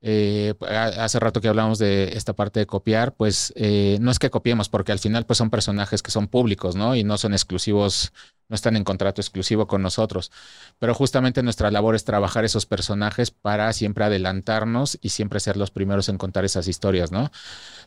[0.01, 4.29] Eh, hace rato que hablamos de esta parte de copiar, pues eh, no es que
[4.29, 6.95] copiemos, porque al final pues son personajes que son públicos, ¿no?
[6.95, 8.13] Y no son exclusivos,
[8.47, 10.31] no están en contrato exclusivo con nosotros.
[10.79, 15.71] Pero justamente nuestra labor es trabajar esos personajes para siempre adelantarnos y siempre ser los
[15.71, 17.29] primeros en contar esas historias, ¿no?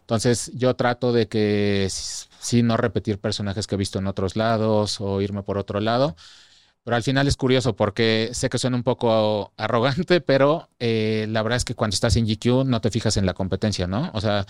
[0.01, 5.01] Entonces yo trato de que sí, no repetir personajes que he visto en otros lados
[5.01, 6.15] o irme por otro lado
[6.85, 11.43] pero al final es curioso porque sé que suena un poco arrogante, pero eh, la
[11.43, 14.11] verdad es que cuando estás en GQ no te fijas en la competencia, ¿no?
[14.15, 14.47] O sea,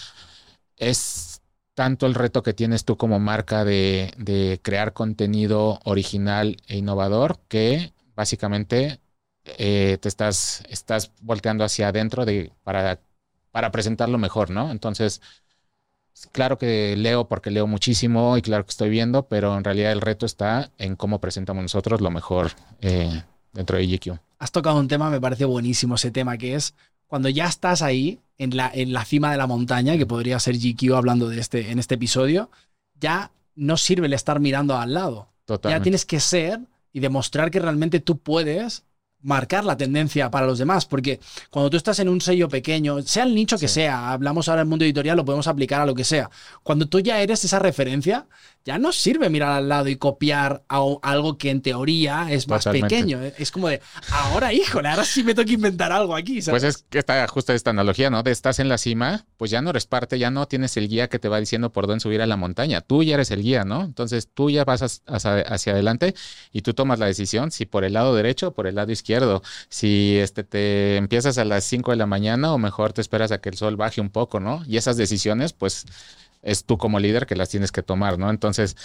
[0.76, 1.42] es
[1.74, 7.92] tanto el reto que tienes tú como marca de, crear contenido original e innovador que
[8.14, 9.00] básicamente
[9.44, 13.00] eh, te estás, estás volteando hacia adentro de, para,
[13.50, 14.70] para presentarlo mejor, ¿no?
[14.70, 15.20] Entonces,
[16.32, 20.00] Claro que leo porque leo muchísimo y claro que estoy viendo, pero en realidad el
[20.00, 24.18] reto está en cómo presentamos nosotros lo mejor eh, dentro de GQ.
[24.38, 26.74] Has tocado un tema, me parece buenísimo ese tema, que es
[27.06, 30.56] cuando ya estás ahí, en la, en la cima de la montaña, que podría ser
[30.56, 32.50] GQ hablando de este, en este episodio,
[32.98, 35.28] ya no sirve el estar mirando al lado.
[35.64, 36.60] Ya tienes que ser
[36.92, 38.84] y demostrar que realmente tú puedes
[39.22, 41.20] marcar la tendencia para los demás, porque
[41.50, 44.66] cuando tú estás en un sello pequeño, sea el nicho que sea, hablamos ahora en
[44.66, 46.30] el mundo editorial, lo podemos aplicar a lo que sea,
[46.62, 48.26] cuando tú ya eres esa referencia,
[48.64, 53.20] ya no sirve mirar al lado y copiar algo que en teoría es más pequeño.
[53.38, 56.40] Es como de, ahora, híjole, ahora sí me tengo que inventar algo aquí.
[56.42, 58.22] Pues es que está justo esta analogía, ¿no?
[58.22, 61.08] De estás en la cima, pues ya no eres parte, ya no tienes el guía
[61.08, 62.80] que te va diciendo por dónde subir a la montaña.
[62.80, 63.82] Tú ya eres el guía, ¿no?
[63.82, 66.14] Entonces tú ya vas hacia, adelante
[66.52, 69.42] y tú tomas la decisión si por el lado derecho o por el lado izquierdo.
[69.68, 73.40] Si este, te empiezas a las 5 de la mañana o mejor te esperas a
[73.40, 74.62] que el sol baje un poco, ¿no?
[74.66, 75.86] Y esas decisiones, pues
[76.42, 78.28] es tú como líder que las tienes que tomar, ¿no?
[78.30, 78.76] Entonces,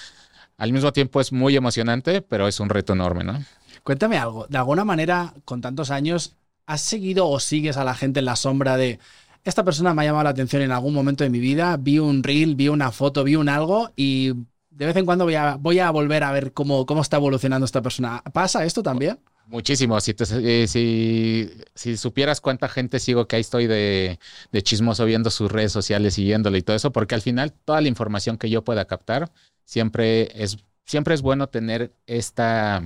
[0.57, 3.43] al mismo tiempo es muy emocionante, pero es un reto enorme, ¿no?
[3.83, 6.35] Cuéntame algo, de alguna manera, con tantos años,
[6.65, 8.99] ¿has seguido o sigues a la gente en la sombra de
[9.47, 12.21] esta persona me ha llamado la atención en algún momento de mi vida, vi un
[12.21, 14.33] reel, vi una foto, vi un algo y
[14.69, 17.63] de vez en cuando voy a, voy a volver a ver cómo, cómo está evolucionando
[17.63, 18.21] esta persona.
[18.33, 19.19] ¿Pasa esto también?
[19.47, 19.99] Muchísimo.
[20.01, 24.19] Si, eh, si, supieras cuánta gente sigo que ahí estoy de,
[24.61, 28.37] chismoso viendo sus redes sociales, siguiéndole y todo eso, porque al final toda la información
[28.37, 29.31] que yo pueda captar,
[29.63, 32.83] siempre es, siempre es bueno tener esta,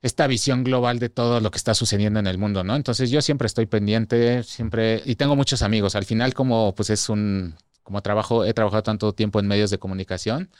[0.00, 2.76] esta visión global de todo lo que está sucediendo en el mundo, ¿no?
[2.76, 5.96] Entonces yo siempre estoy pendiente, siempre, y tengo muchos amigos.
[5.96, 9.78] Al final, como pues es un, como trabajo, he trabajado tanto tiempo en medios de
[9.78, 10.50] comunicación,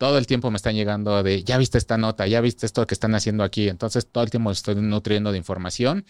[0.00, 2.94] todo el tiempo me están llegando de, ya viste esta nota, ya viste esto que
[2.94, 3.68] están haciendo aquí.
[3.68, 6.06] Entonces todo el tiempo estoy nutriendo de información.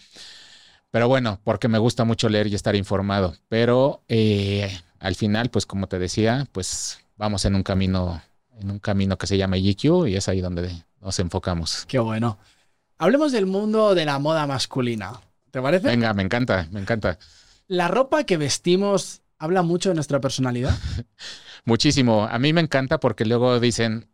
[0.91, 3.35] Pero bueno, porque me gusta mucho leer y estar informado.
[3.49, 8.21] Pero eh, al final, pues como te decía, pues vamos en un camino,
[8.61, 10.71] en un camino que se llama GQ y es ahí donde
[11.01, 11.83] nos enfocamos.
[11.85, 12.37] Qué bueno.
[12.97, 15.19] Hablemos del mundo de la moda masculina.
[15.51, 15.87] ¿Te parece?
[15.87, 17.19] Venga, me encanta, me encanta.
[17.67, 20.77] La ropa que vestimos habla mucho de nuestra personalidad.
[21.65, 22.27] Muchísimo.
[22.29, 24.07] A mí me encanta porque luego dicen,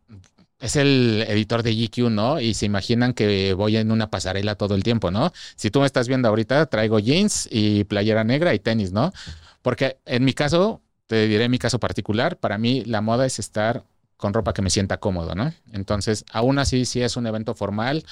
[0.58, 2.40] es el editor de GQ, ¿no?
[2.40, 5.32] Y se imaginan que voy en una pasarela todo el tiempo, ¿no?
[5.54, 9.12] Si tú me estás viendo ahorita, traigo jeans y playera negra y tenis, ¿no?
[9.60, 13.84] Porque en mi caso, te diré mi caso particular, para mí la moda es estar
[14.16, 15.52] con ropa que me sienta cómodo, ¿no?
[15.72, 18.02] Entonces, aún así, si es un evento formal,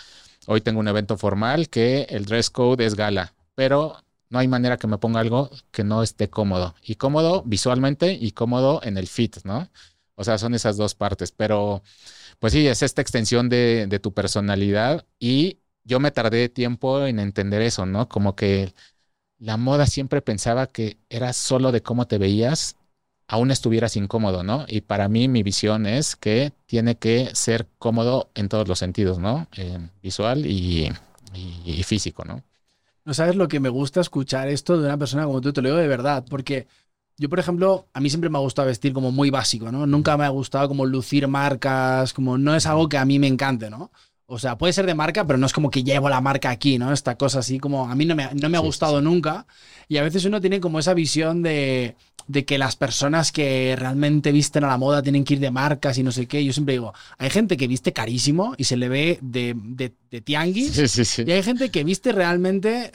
[0.46, 3.96] hoy tengo un evento formal que el dress code es gala, pero
[4.30, 6.74] no hay manera que me ponga algo que no esté cómodo.
[6.82, 9.68] Y cómodo visualmente y cómodo en el fit, ¿no?
[10.16, 11.32] O sea, son esas dos partes.
[11.32, 11.82] Pero,
[12.38, 15.06] pues sí, es esta extensión de, tu personalidad.
[15.18, 18.08] Y yo me tardé tiempo en entender eso, ¿no?
[18.08, 18.74] Como que
[19.38, 22.76] la moda siempre pensaba que era solo de cómo te veías,
[23.28, 24.64] aún estuvieras incómodo, ¿no?
[24.68, 29.18] Y para mí mi visión es que tiene que ser cómodo en todos los sentidos,
[29.18, 29.46] ¿no?
[30.02, 30.90] visual y,
[31.84, 32.42] físico, ¿no?
[33.06, 35.68] No sabes lo que me gusta escuchar esto de una persona como tú, te lo
[35.68, 36.66] digo de verdad, porque
[37.16, 39.86] yo, por ejemplo, a mí siempre me ha gustado vestir como muy básico, ¿no?
[39.86, 43.28] Nunca me ha gustado como lucir marcas, como no es algo que a mí me
[43.28, 43.92] encante, ¿no?
[44.26, 46.78] O sea, puede ser de marca, pero no es como que llevo la marca aquí,
[46.78, 46.92] ¿no?
[46.92, 49.46] Esta cosa así como a mí no me, no me ha gustado nunca.
[49.88, 51.94] Y a veces uno tiene como esa visión de,
[52.28, 55.96] de que las personas que realmente visten a la moda tienen que ir de marcas
[55.98, 56.44] y no sé qué.
[56.44, 60.20] Yo siempre digo, hay gente que viste carísimo y se le ve de, de, de
[60.20, 61.18] tianguis.
[61.18, 62.92] y hay gente que viste realmente,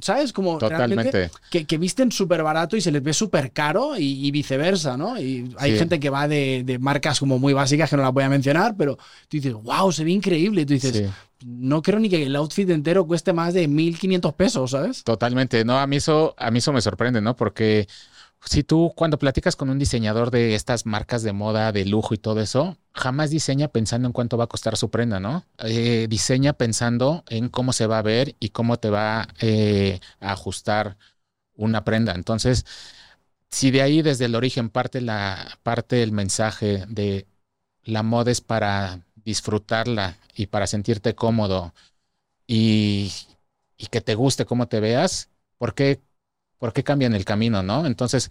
[0.00, 0.32] ¿sabes?
[0.32, 1.30] Como Totalmente.
[1.50, 5.20] que, que, visten súper barato y se les ve súper caro y, viceversa, ¿no?
[5.20, 8.24] Y hay gente que va de, de, marcas como muy básicas que no las voy
[8.24, 10.62] a mencionar, pero tú dices, wow, se ve increíble.
[10.62, 11.10] Y tú dices,
[11.44, 15.02] no creo ni que el outfit entero cueste más de 1500 pesos, ¿sabes?
[15.02, 15.64] Totalmente.
[15.64, 17.34] No, a mí eso, a mí eso me sorprende, ¿no?
[17.34, 17.88] Porque
[18.44, 22.18] si tú cuando platicas con un diseñador de estas marcas de moda, de lujo y
[22.18, 25.44] todo eso, jamás diseña pensando en cuánto va a costar su prenda, ¿no?
[25.58, 30.32] Eh, diseña pensando en cómo se va a ver y cómo te va eh, a
[30.32, 30.96] ajustar
[31.56, 32.14] una prenda.
[32.14, 32.66] Entonces,
[33.50, 37.26] si de ahí desde el origen parte la parte el mensaje de
[37.84, 41.74] la moda es para disfrutarla y para sentirte cómodo
[42.46, 43.12] y,
[43.78, 46.00] y que te guste cómo te veas, ¿por qué
[46.60, 47.86] ¿por qué cambian el camino, no?
[47.86, 48.30] Entonces,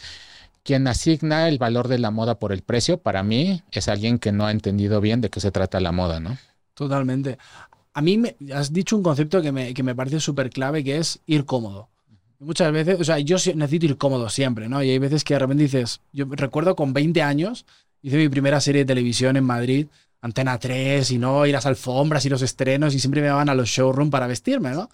[0.64, 4.32] quien asigna el valor de la moda por el precio, para mí, es alguien que
[4.32, 6.38] no ha entendido bien de qué se trata la moda, ¿no?
[6.76, 7.38] Totalmente.
[7.94, 10.98] A mí me has dicho un concepto que me, que me parece súper clave, que
[10.98, 11.90] es ir cómodo.
[12.40, 14.82] Muchas veces, o sea, yo necesito ir cómodo siempre, ¿no?
[14.82, 17.66] Y hay veces que de repente dices, yo recuerdo con 20 años,
[18.02, 19.88] hice mi primera serie de televisión en Madrid,
[20.22, 23.56] Antena 3, y no, y las alfombras y los estrenos, y siempre me daban a
[23.56, 24.90] los showroom para vestirme, ¿no?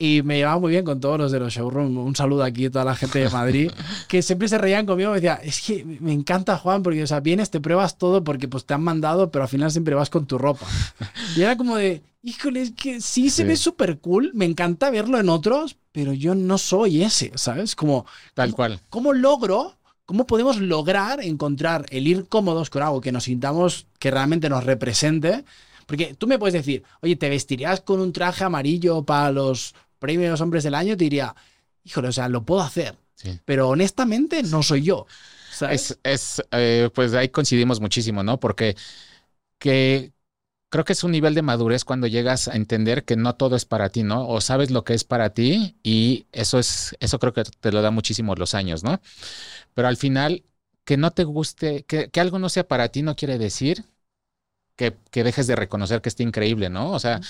[0.00, 1.96] Y me llevaba muy bien con todos los de los showrooms.
[1.96, 3.72] Un saludo aquí a toda la gente de Madrid,
[4.08, 5.10] que siempre se reían conmigo.
[5.10, 8.46] Me decía, es que me encanta Juan, porque, o sea, vienes, te pruebas todo porque
[8.46, 10.66] pues te han mandado, pero al final siempre vas con tu ropa.
[11.36, 15.18] Y era como de, híjole, es que sí se ve súper cool, me encanta verlo
[15.18, 17.74] en otros, pero yo no soy ese, ¿sabes?
[17.74, 18.80] Como, tal cual.
[18.90, 19.74] ¿Cómo logro
[20.08, 24.64] ¿Cómo podemos lograr encontrar el ir cómodos con algo que nos sintamos que realmente nos
[24.64, 25.44] represente?
[25.84, 30.40] Porque tú me puedes decir, oye, ¿te vestirías con un traje amarillo para los premios
[30.40, 31.34] hombres del año, te diría,
[31.84, 32.96] híjole, o sea, lo puedo hacer.
[33.44, 35.06] Pero honestamente no soy yo.
[35.70, 38.38] Es, es eh, pues ahí coincidimos muchísimo, ¿no?
[38.38, 38.76] Porque
[39.58, 40.12] que
[40.70, 43.64] creo que es un nivel de madurez cuando llegas a entender que no todo es
[43.64, 44.28] para ti, ¿no?
[44.28, 47.82] O sabes lo que es para ti y eso es, eso creo que te lo
[47.82, 49.00] da muchísimo los años, ¿no?
[49.74, 50.44] Pero al final,
[50.84, 53.84] que no te guste, que, que algo no sea para ti no quiere decir
[54.76, 56.92] que, que, dejes de reconocer que está increíble, ¿no?
[56.92, 57.20] O sea,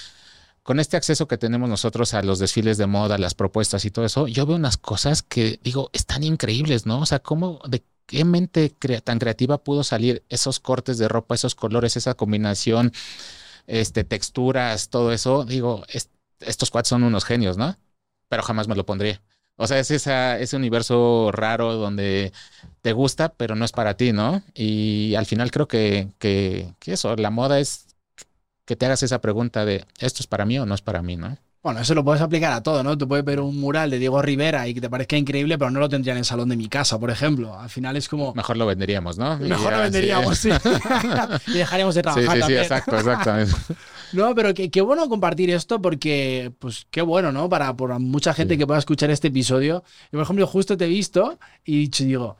[0.69, 4.05] con este acceso que tenemos nosotros a los desfiles de moda, las propuestas y todo
[4.05, 7.01] eso, yo veo unas cosas que digo, están increíbles, ¿no?
[7.01, 8.69] O sea, ¿cómo, de qué mente
[9.03, 12.93] tan creativa pudo salir esos cortes de ropa, esos colores, esa combinación,
[13.67, 15.47] este, texturas, todo eso?
[15.47, 15.87] Digo,
[16.41, 17.79] estos cuatro son unos genios, ¿no?
[18.29, 19.23] Pero jamás me lo pondría.
[19.57, 22.31] O sea, es ese universo raro donde
[22.83, 24.43] te gusta, pero no es para ti, ¿no?
[24.53, 27.88] Y al final creo que, que, que eso, la moda es
[28.69, 31.17] que te hagas esa pregunta de esto es para mí o no es para mí,
[31.17, 31.39] ¿no?
[31.63, 32.99] Bueno, eso lo puedes aplicar a todo, ¿no?
[32.99, 35.81] Tú puedes ver un mural de Diego Rivera y que te parezca increíble, pero no
[35.81, 37.59] lo tendría en el salón de mi casa, por ejemplo.
[37.59, 38.35] Al final es como.
[38.35, 39.39] Mejor lo venderíamos, ¿no?
[39.39, 40.51] Mejor lo venderíamos, sí.
[41.47, 42.37] y dejaríamos de trabajar.
[42.37, 43.55] Sí, sí, sí, exacto, exactamente.
[44.13, 47.49] no, pero qué, bueno compartir esto porque, pues qué bueno, ¿no?
[47.49, 49.83] Para por mucha gente que pueda escuchar este episodio.
[50.13, 52.37] Yo, por ejemplo, justo te he visto y digo,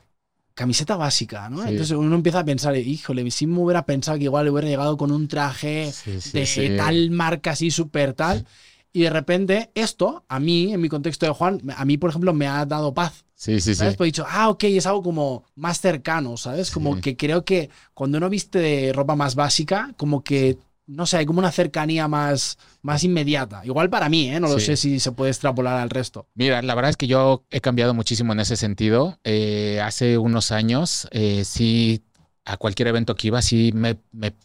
[0.59, 1.65] camiseta básica, ¿no?
[1.65, 5.09] Entonces uno empieza a pensar, híjole, si me hubiera pensado que igual hubiera llegado con
[5.09, 5.89] un traje
[6.33, 8.45] de tal marca así súper tal.
[8.91, 12.33] Y de repente esto, a mí, en mi contexto de Juan, a mí, por ejemplo,
[12.33, 13.23] me ha dado paz.
[13.35, 13.95] Sí, sí, ¿sabes?
[13.95, 16.71] Pues he dicho, ah, ok, es algo como más cercano, ¿sabes?
[16.71, 20.57] Como que creo que cuando uno viste ropa más básica, como que
[20.89, 23.61] no sé, hay como una cercanía más, más inmediata.
[23.63, 24.39] Igual para mí, ¿eh?
[24.39, 26.27] no lo sé si se puede extrapolar al resto.
[26.33, 29.19] Mira, la verdad es que yo he cambiado muchísimo en ese sentido.
[29.23, 32.01] Eh, hace unos años, eh, sí,
[32.43, 33.97] a cualquier evento que iba, sí me,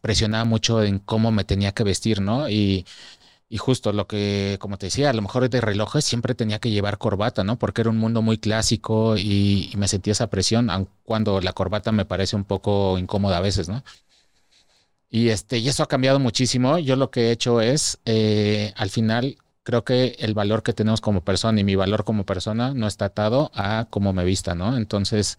[0.03, 2.51] presionaba mucho en cómo me tenía que vestir, ¿no?
[2.51, 2.85] Y,
[3.49, 6.71] y, justo lo que, como te decía, a lo mejor de relojes siempre tenía que
[6.71, 7.59] llevar corbata, ¿no?
[7.59, 11.55] Porque era un mundo muy clásico y, y me sentía esa presión, aun cuando la
[11.55, 13.83] corbata me parece un poco incómoda a veces, ¿no?
[15.15, 16.77] Y, este, y eso ha cambiado muchísimo.
[16.79, 21.01] Yo lo que he hecho es, eh, al final, creo que el valor que tenemos
[21.01, 24.77] como persona y mi valor como persona no está atado a cómo me vista, ¿no?
[24.77, 25.39] Entonces,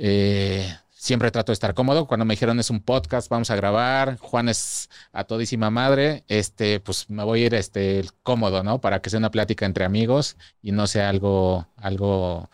[0.00, 2.08] eh, siempre trato de estar cómodo.
[2.08, 6.80] Cuando me dijeron es un podcast, vamos a grabar, Juan es a todísima madre, este,
[6.80, 8.80] pues me voy a ir este, cómodo, ¿no?
[8.80, 12.50] Para que sea una plática entre amigos y no sea algo, algo,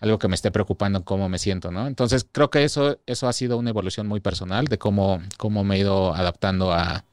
[0.00, 1.86] algo que me esté preocupando en cómo me siento, ¿no?
[1.86, 5.76] Entonces creo que eso, eso ha sido una evolución muy personal de cómo, cómo me
[5.76, 7.04] he ido adaptando a,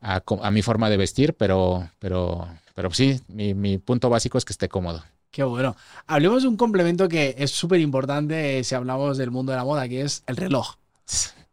[0.00, 4.52] a, mi forma de vestir, pero, pero, pero sí, mi, mi punto básico es que
[4.52, 5.02] esté cómodo.
[5.30, 5.76] Qué bueno.
[6.06, 9.88] Hablemos de un complemento que es súper importante si hablamos del mundo de la moda,
[9.88, 10.74] que es el reloj.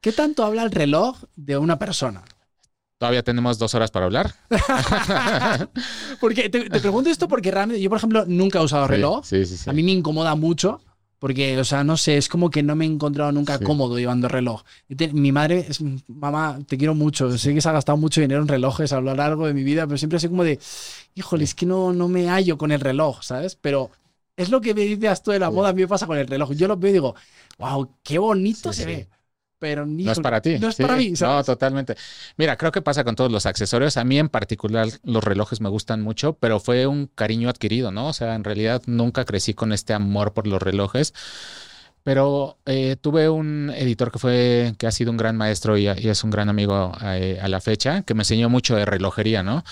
[0.01, 2.24] ¿Qué tanto habla el reloj de una persona?
[3.00, 4.36] Todavía tenemos dos horas para hablar.
[6.20, 9.26] porque te, pregunto esto porque realmente yo, por ejemplo, nunca he usado reloj.
[9.26, 10.82] Sí, sí, sí, A mí me incomoda mucho
[11.18, 14.28] porque, o sea, no sé, es como que no me he encontrado nunca cómodo llevando
[14.28, 14.64] reloj.
[15.14, 15.80] mi madre es,
[16.10, 17.38] mamá, te quiero mucho.
[17.38, 19.88] Sé que se ha gastado mucho dinero en relojes a lo largo de mi vida,
[19.88, 20.60] pero siempre así como de,
[21.16, 23.56] híjole, es que no, no me hallo con el reloj, ¿sabes?
[23.56, 23.91] Pero
[24.36, 26.28] es lo que me dices tú de la moda, a mí me pasa con el
[26.28, 26.52] reloj.
[26.52, 27.16] Yo lo veo y digo,
[27.60, 29.08] wow, qué bonito se ve
[29.60, 30.57] pero no es para ti.
[30.57, 31.14] No es para mí.
[31.20, 31.95] No, totalmente.
[32.38, 33.97] Mira, creo que pasa con todos los accesorios.
[33.97, 38.07] A mí en particular los relojes me gustan mucho, pero fue un cariño adquirido, ¿no?
[38.07, 41.14] O sea, en realidad nunca crecí con este amor por los relojes.
[42.03, 46.24] Pero eh, tuve un editor que fue, que ha sido un gran maestro y, es
[46.24, 49.64] un gran amigo eh, a, la fecha, que me enseñó mucho de relojería, ¿no?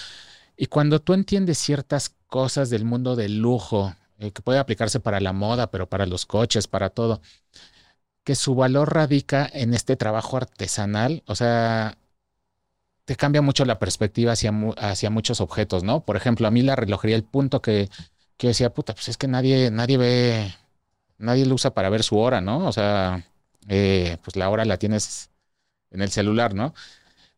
[0.57, 5.19] Y cuando tú entiendes ciertas cosas del mundo del lujo, eh, que puede aplicarse para
[5.21, 7.21] la moda, pero para los coches, para todo,
[8.27, 11.97] que su valor radica en este trabajo artesanal, o sea,
[13.05, 16.03] te cambia mucho la perspectiva hacia, hacia muchos objetos, ¿no?
[16.03, 17.89] Por ejemplo, a mí la relojería, el punto que,
[18.35, 20.53] que decía, puta, pues es que nadie, nadie ve,
[21.17, 22.67] nadie lo usa para ver su hora, ¿no?
[22.67, 23.23] O sea,
[23.69, 25.29] eh, pues la hora la tienes
[25.91, 26.73] en el celular, ¿no?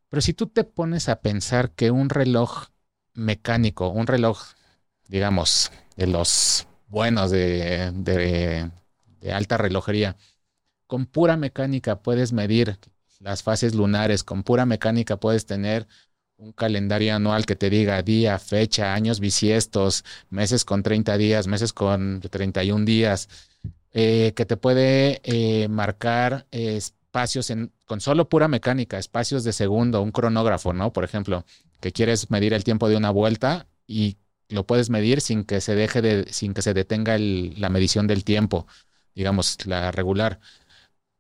[0.10, 2.70] Pero si tú te pones a pensar que un reloj
[3.14, 4.42] mecánico, un reloj,
[5.08, 7.92] digamos, de los buenos de,
[9.22, 10.16] de alta relojería,
[10.90, 12.80] con pura mecánica puedes medir
[13.20, 15.88] las fases lunares, con pura mecánica puedes tener
[16.38, 21.74] un calendario anual que te diga día, fecha, años bisiestos, meses con 30 días, meses
[21.74, 23.30] con 31 días,
[23.94, 30.02] eh, que te puede eh, marcar espacios en, con solo pura mecánica, espacios de segundo,
[30.02, 30.92] un cronógrafo, ¿no?
[30.92, 31.46] Por ejemplo,
[31.82, 34.18] que quieres medir el tiempo de una vuelta y
[34.48, 38.24] lo puedes medir sin que se deje de, sin que se detenga la medición del
[38.24, 38.66] tiempo,
[39.14, 40.40] digamos, la regular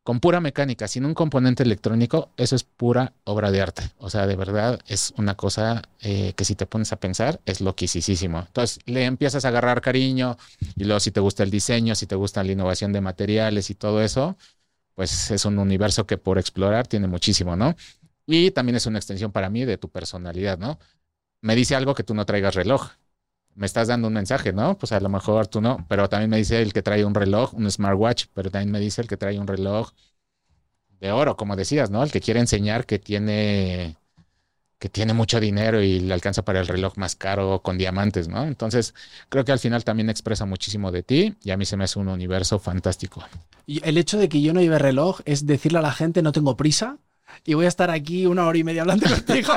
[0.03, 3.83] con pura mecánica, sin un componente electrónico, eso es pura obra de arte.
[3.97, 7.61] O sea, de verdad es una cosa eh, que si te pones a pensar es
[7.61, 8.39] loquísimo.
[8.39, 10.37] Entonces le empiezas a agarrar cariño
[10.75, 13.75] y luego si te gusta el diseño, si te gusta la innovación de materiales y
[13.75, 14.37] todo eso,
[14.95, 17.75] pues es un universo que por explorar tiene muchísimo, ¿no?
[18.25, 20.79] Y también es una extensión para mí de tu personalidad, ¿no?
[21.41, 22.91] Me dice algo que tú no traigas reloj
[23.59, 24.77] me estás dando un mensaje, ¿no?
[24.77, 27.53] Pues a lo mejor tú no, pero también me dice el que trae un reloj,
[27.53, 29.91] un smartwatch, pero también me dice el que trae un reloj
[31.01, 32.01] de oro, como decías, ¿no?
[32.01, 33.97] El que quiere enseñar que tiene
[34.79, 38.45] que tiene mucho dinero y le alcanza para el reloj más caro con diamantes, ¿no?
[38.45, 38.93] Entonces,
[39.27, 41.99] creo que al final también expresa muchísimo de ti y a mí se me hace
[41.99, 43.21] un universo fantástico.
[43.65, 46.31] Y el hecho de que yo no lleve reloj es decirle a la gente no
[46.31, 46.97] tengo prisa,
[47.45, 49.53] y voy a estar aquí una hora y media hablando contigo.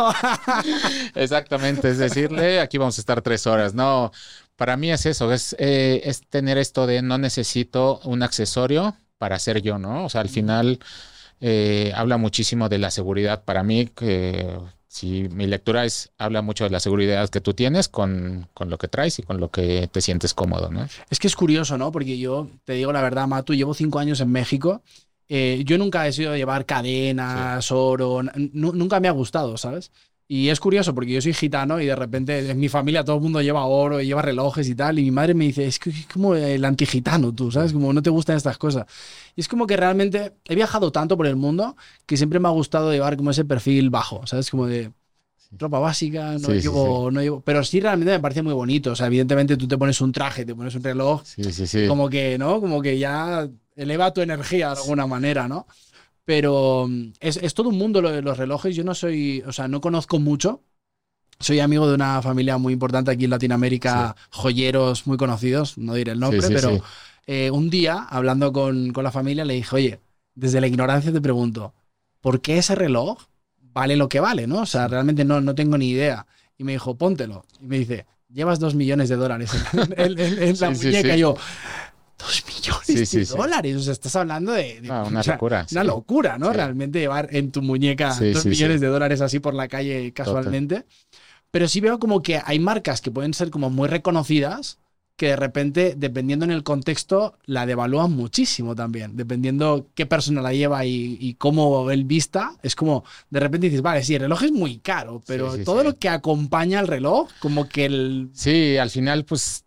[1.14, 3.74] Exactamente, es decirle, aquí vamos a estar tres horas.
[3.74, 4.12] No,
[4.56, 9.38] para mí es eso, es, eh, es tener esto de no necesito un accesorio para
[9.38, 10.04] ser yo, ¿no?
[10.04, 10.78] O sea, al final
[11.40, 13.44] eh, habla muchísimo de la seguridad.
[13.44, 14.58] Para mí, que
[14.88, 18.78] si mi lectura es, habla mucho de la seguridad que tú tienes con, con, lo
[18.78, 20.86] que traes y con lo que te sientes cómodo, ¿no?
[21.08, 21.90] Es que es curioso, ¿no?
[21.90, 24.82] Porque yo te digo la verdad, Matu, llevo cinco años en México
[25.34, 28.20] eh, yo nunca he sido llevar cadenas, oro,
[28.52, 29.90] nunca me ha gustado, ¿sabes?
[30.28, 33.22] Y es curioso porque yo soy gitano y de repente en mi familia todo el
[33.22, 34.98] mundo lleva oro y lleva relojes y tal.
[34.98, 37.72] Y mi madre me dice, es, que, es como el antigitano, tú, ¿sabes?
[37.72, 38.84] Como no te gustan estas cosas.
[39.34, 42.50] Y es como que realmente he viajado tanto por el mundo que siempre me ha
[42.50, 44.50] gustado llevar como ese perfil bajo, ¿sabes?
[44.50, 44.92] Como de
[45.52, 47.40] ropa básica, no, llevo, no llevo.
[47.40, 48.92] Pero sí realmente me parece muy bonito.
[48.92, 51.22] O sea, evidentemente tú te pones un traje, te pones un reloj.
[51.24, 51.86] Sí, sí, sí.
[51.86, 52.60] Como que, ¿no?
[52.60, 55.66] Como que ya eleva tu energía de alguna manera, ¿no?
[56.24, 58.76] Pero mm, es, todo un mundo lo de los relojes.
[58.76, 60.62] Yo no soy, o sea, no conozco mucho.
[61.40, 66.12] Soy amigo de una familia muy importante aquí en Latinoamérica, joyeros muy conocidos, no diré
[66.12, 66.80] el nombre, pero
[67.26, 70.00] eh, un día, hablando con, con la familia, le dije, oye,
[70.36, 71.74] desde la ignorancia te pregunto,
[72.20, 73.18] ¿por qué ese reloj
[73.72, 74.60] vale lo que vale, ¿no?
[74.60, 76.26] O sea, realmente no, no tengo ni idea.
[76.58, 77.44] Y me dijo, póntelo.
[77.60, 79.50] Y me dice, llevas dos millones de dólares
[79.96, 81.16] en, la muñeca.
[81.16, 81.36] Y yo,
[82.22, 83.76] dos millones de dólares.
[83.76, 85.66] O sea, estás hablando de, ah, una, locura.
[85.70, 86.52] Una locura, ¿no?
[86.52, 90.84] Realmente llevar en tu muñeca dos millones de dólares así por la calle casualmente.
[91.50, 94.78] Pero sí veo como que hay marcas que pueden ser como muy reconocidas
[95.16, 99.16] que de repente, dependiendo en el contexto, la devalúan muchísimo también.
[99.16, 104.02] Dependiendo qué persona la lleva y, cómo él vista, es como, de repente dices, vale,
[104.02, 107.84] sí, el reloj es muy caro, pero todo lo que acompaña al reloj, como que
[107.84, 108.30] el...
[108.32, 109.64] Sí, al final, pues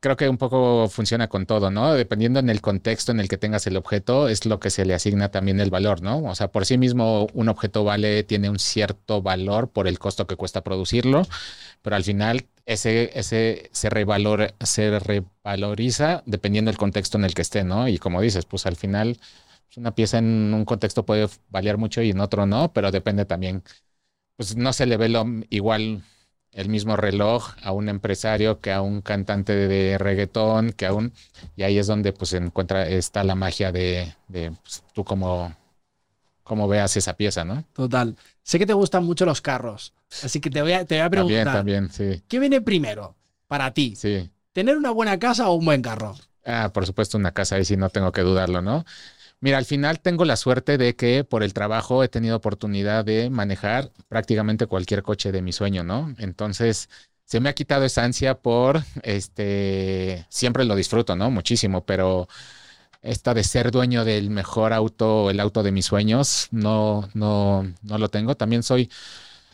[0.00, 1.94] creo que un poco funciona con todo, ¿no?
[1.94, 4.94] Dependiendo en el contexto en el que tengas el objeto, es lo que se le
[4.94, 6.22] asigna también el valor, ¿no?
[6.24, 10.26] O sea, por sí mismo un objeto vale, tiene un cierto valor por el costo
[10.26, 11.22] que cuesta producirlo,
[11.82, 17.42] pero al final ese, ese se, revalor, se revaloriza dependiendo del contexto en el que
[17.42, 17.88] esté, ¿no?
[17.88, 19.18] Y como dices, pues al final
[19.76, 23.62] una pieza en un contexto puede valer mucho y en otro no, pero depende también,
[24.36, 26.04] pues no se le ve lo igual
[26.52, 31.12] el mismo reloj a un empresario que a un cantante de reggaetón, que a un...
[31.56, 35.54] Y ahí es donde pues encuentra, está la magia de, de pues, tú como,
[36.42, 37.64] como veas esa pieza, ¿no?
[37.72, 38.16] Total.
[38.42, 39.92] Sé que te gustan mucho los carros,
[40.22, 41.44] así que te voy a, te voy a preguntar.
[41.44, 42.22] También, también, sí.
[42.26, 43.14] ¿Qué viene primero
[43.46, 43.94] para ti?
[43.94, 44.30] Sí.
[44.52, 46.16] ¿Tener una buena casa o un buen carro?
[46.44, 48.84] Ah, por supuesto una casa, ahí sí no tengo que dudarlo, ¿no?
[49.40, 53.30] Mira, al final tengo la suerte de que por el trabajo he tenido oportunidad de
[53.30, 56.14] manejar prácticamente cualquier coche de mi sueño, ¿no?
[56.18, 56.88] Entonces,
[57.24, 61.30] se me ha quitado esa ansia por, este, siempre lo disfruto, ¿no?
[61.30, 62.26] Muchísimo, pero
[63.02, 67.98] esta de ser dueño del mejor auto, el auto de mis sueños, no, no, no
[67.98, 68.36] lo tengo.
[68.36, 68.90] También soy,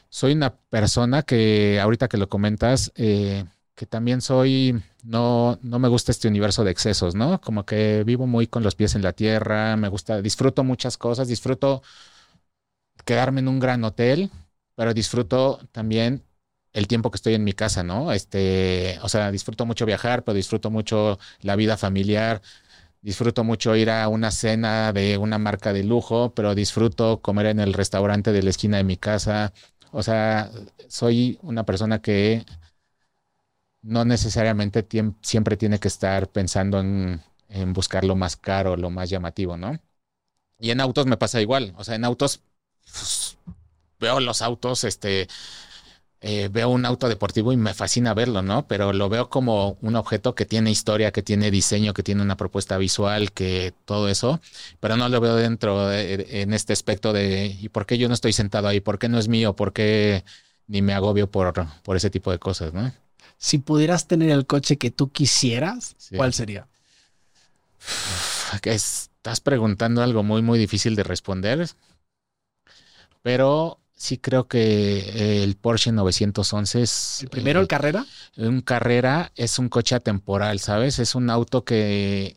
[0.09, 5.89] soy una persona que, ahorita que lo comentas, eh, que también soy, no, no me
[5.89, 7.41] gusta este universo de excesos, ¿no?
[7.41, 11.29] Como que vivo muy con los pies en la tierra, me gusta, disfruto muchas cosas,
[11.29, 11.83] disfruto
[13.05, 14.31] quedarme en un gran hotel,
[14.75, 16.25] pero disfruto también
[16.73, 18.13] el tiempo que estoy en mi casa, ¿no?
[18.13, 22.43] Este, o sea, disfruto mucho viajar, pero disfruto mucho la vida familiar,
[23.03, 27.61] disfruto mucho ir a una cena de una marca de lujo, pero disfruto comer en
[27.61, 29.53] el restaurante de la esquina de mi casa.
[29.93, 30.51] O sea,
[30.89, 32.45] soy una persona que
[33.85, 34.87] no necesariamente
[35.20, 37.22] siempre tiene que estar pensando en,
[37.68, 39.78] buscar lo más caro, lo más llamativo, ¿no?
[40.59, 41.74] Y en autos me pasa igual.
[41.76, 42.43] O sea, en autos
[42.82, 43.39] pues,
[44.01, 45.28] veo los autos, este,
[46.20, 48.66] eh, veo un auto deportivo y me fascina verlo, ¿no?
[48.66, 52.37] Pero lo veo como un objeto que tiene historia, que tiene diseño, que tiene una
[52.39, 54.41] propuesta visual, que todo eso,
[54.80, 58.32] pero no lo veo dentro en este aspecto de ¿y por qué yo no estoy
[58.32, 58.80] sentado ahí?
[58.80, 59.55] ¿Por qué no es mío?
[59.55, 60.24] ¿Por qué
[60.66, 62.91] ni me agobio por, por ese tipo de cosas, ¿no?
[63.39, 66.66] Si pudieras tener el coche que tú quisieras, ¿cuál sería?
[68.62, 71.68] Estás preguntando algo muy, muy difícil de responder,
[73.22, 77.22] pero sí creo que el Porsche 911 es...
[77.22, 78.07] ¿El primero, el Carrera?
[78.37, 80.99] Un Carrera es un coche atemporal, ¿sabes?
[80.99, 82.37] Es un auto que,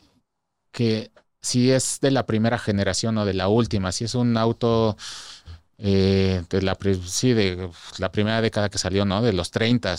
[0.72, 4.98] que si es de la primera generación o de la última, si es un auto...
[5.80, 6.76] Eh, de la,
[7.06, 7.70] sí, de
[8.00, 9.22] la primera década que salió, ¿no?
[9.22, 9.96] De los 30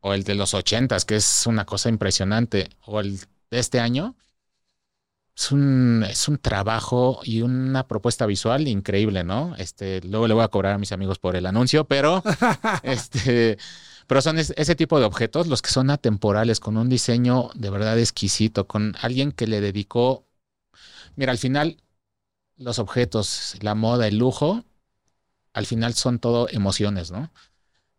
[0.00, 3.18] o el de los ochentas, que es una cosa impresionante, o el
[3.50, 4.16] de este año,
[5.36, 9.54] es un, es un trabajo y una propuesta visual increíble, ¿no?
[9.56, 12.22] Este, luego le voy a cobrar a mis amigos por el anuncio, pero
[12.82, 13.58] este,
[14.06, 17.98] pero son ese tipo de objetos los que son atemporales, con un diseño de verdad
[17.98, 20.26] exquisito, con alguien que le dedicó.
[21.16, 21.82] Mira, al final,
[22.56, 24.64] los objetos, la moda, el lujo,
[25.52, 27.32] al final son todo emociones, ¿no?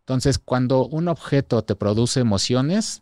[0.08, 3.02] Entonces, cuando un objeto te produce emociones,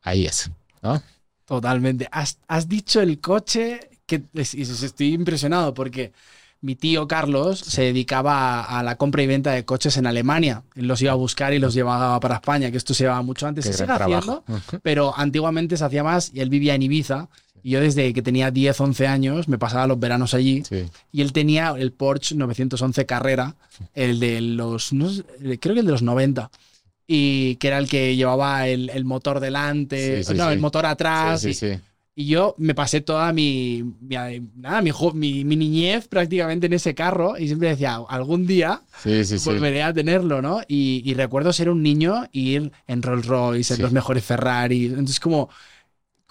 [0.00, 0.50] ahí es,
[0.80, 1.02] ¿no?
[1.44, 2.08] Totalmente.
[2.10, 2.38] Has,
[2.70, 6.14] dicho el coche que estoy impresionado porque
[6.62, 10.62] mi tío Carlos se dedicaba a, la compra y venta de coches en Alemania.
[10.74, 13.46] Él los iba a buscar y los llevaba para España, que esto se llevaba mucho
[13.46, 13.66] antes.
[13.66, 14.42] se sigue haciendo,
[14.82, 17.28] pero antiguamente se hacía más y él vivía en Ibiza
[17.62, 20.62] y yo desde que tenía 10, 11 años me pasaba los veranos allí
[21.12, 23.56] y él tenía el Porsche 911 Carrera,
[23.94, 26.50] el de los, creo que el de los 90
[27.06, 31.44] y que era el que llevaba el, motor delante, no, el motor atrás.
[31.44, 31.80] Y,
[32.16, 37.46] y, yo me pasé toda mi, nada, mi, mi, niñez prácticamente en ese carro y
[37.46, 38.82] siempre decía, algún día
[39.44, 40.62] volveré a tenerlo, ¿no?
[40.66, 44.86] Y, y, recuerdo ser un niño, ir en Rolls Royce, en los mejores Ferrari.
[44.86, 45.48] Entonces, como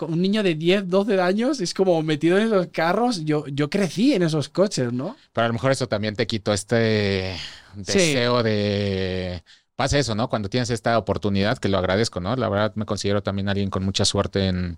[0.01, 3.23] un niño de 10, 12 años es como metido en esos carros.
[3.23, 5.15] Yo, yo crecí en esos coches, ¿no?
[5.33, 7.35] Pero a lo mejor eso también te quitó este
[7.75, 9.43] deseo de...
[9.75, 10.29] Pasa eso, ¿no?
[10.29, 12.35] Cuando tienes esta oportunidad, que lo agradezco, ¿no?
[12.37, 14.77] La verdad me considero también alguien con mucha suerte en,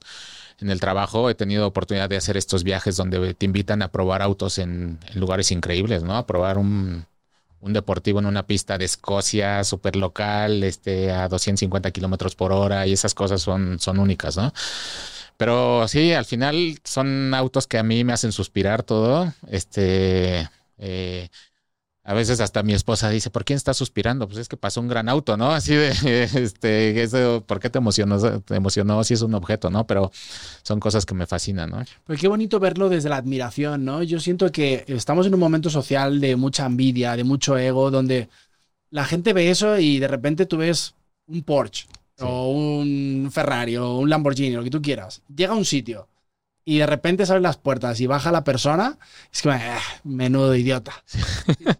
[0.59, 1.30] en el trabajo.
[1.30, 5.20] He tenido oportunidad de hacer estos viajes donde te invitan a probar autos en, en
[5.20, 6.18] lugares increíbles, ¿no?
[6.18, 7.05] A probar un,
[7.62, 12.86] un deportivo en una pista de Escocia súper local, este, a 250 kilómetros por hora
[12.88, 14.53] y esas cosas son, son únicas, ¿no?
[15.38, 19.34] Pero sí, al final son autos que a mí me hacen suspirar todo.
[19.49, 20.49] Este,
[20.80, 21.30] eh,
[22.08, 24.28] a veces hasta mi esposa dice, ¿por quién estás suspirando?
[24.28, 25.51] Pues es que pasó un gran auto, ¿no?
[25.51, 25.89] Así de,
[26.24, 28.18] este, eso, ¿por qué te emocionó?
[28.39, 29.86] Te emocionó si es un objeto, ¿no?
[29.86, 30.10] Pero
[30.64, 31.84] son cosas que me fascinan, ¿no?
[32.05, 34.03] Pues qué bonito verlo desde la admiración, ¿no?
[34.03, 38.30] Yo siento que estamos en un momento social de mucha envidia, de mucho ego, donde
[38.89, 40.95] la gente ve eso y de repente tú ves
[41.28, 41.88] un Porsche
[42.22, 45.22] o un Ferrari o un Lamborghini, lo que tú quieras.
[45.36, 46.08] Llega a un sitio
[46.70, 48.99] y de repente salen las puertas y baja la persona,
[49.32, 49.61] es como, eh,
[50.03, 51.01] menudo idiota.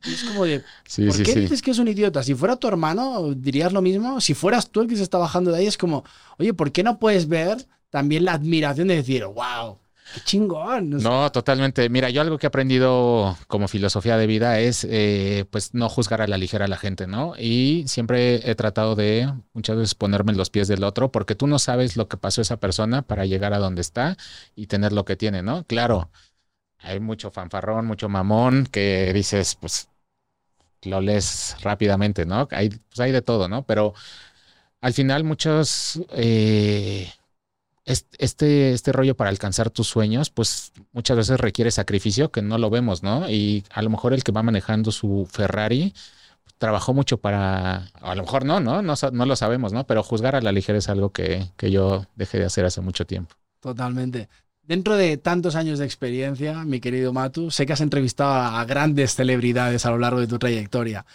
[0.06, 2.24] es como de, ¿por qué dices que es un idiota?
[2.24, 4.22] Si fuera tu hermano, dirías lo mismo.
[4.22, 6.06] Si fueras tú el que se está bajando de ahí, es como,
[6.38, 9.78] oye, ¿por qué no puedes ver también la admiración de decir, wow,
[10.14, 10.90] Qué chingón.
[10.90, 11.90] No, totalmente.
[11.90, 16.22] Mira, yo algo que he aprendido como filosofía de vida es eh, pues no juzgar
[16.22, 17.34] a la ligera a la gente, ¿no?
[17.38, 21.48] Y siempre he tratado de muchas veces ponerme en los pies del otro porque tú
[21.48, 24.18] no sabes lo que pasó esa persona para llegar a donde está
[24.56, 25.66] y tener lo que tiene, ¿no?
[25.66, 26.10] Claro,
[26.80, 29.90] hay mucho fanfarrón, mucho mamón que dices, pues
[30.84, 32.48] lo lees rápidamente, ¿no?
[32.52, 33.66] Hay, pues hay de todo, ¿no?
[33.66, 33.94] Pero
[34.82, 36.02] al final muchos...
[36.12, 37.12] Eh,
[37.88, 42.70] este, este rollo para alcanzar tus sueños, pues muchas veces requiere sacrificio que no lo
[42.70, 43.30] vemos, ¿no?
[43.30, 45.94] Y a lo mejor el que va manejando su Ferrari
[46.58, 48.82] trabajó mucho para, a lo mejor no, ¿no?
[48.82, 49.86] No, no lo sabemos, ¿no?
[49.86, 53.06] Pero juzgar a la ligera es algo que, que yo dejé de hacer hace mucho
[53.06, 53.36] tiempo.
[53.60, 54.28] Totalmente.
[54.64, 59.16] Dentro de tantos años de experiencia, mi querido Matu, sé que has entrevistado a grandes
[59.16, 61.06] celebridades a lo largo de tu trayectoria.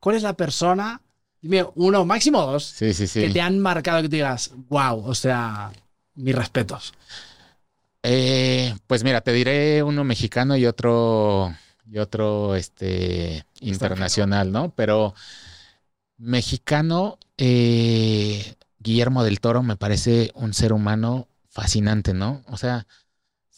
[0.00, 1.02] ¿Cuál es la persona,
[1.42, 3.20] dime uno, máximo dos, sí, sí, sí.
[3.20, 5.72] que te han marcado que te digas, wow, o sea,
[6.14, 6.94] mis respetos.
[8.02, 11.54] Eh, pues mira, te diré uno mexicano y otro
[11.86, 14.74] y otro este internacional, ¿no?
[14.74, 15.14] Pero
[16.16, 22.42] mexicano, eh, Guillermo del Toro me parece un ser humano fascinante, ¿no?
[22.48, 22.86] O sea,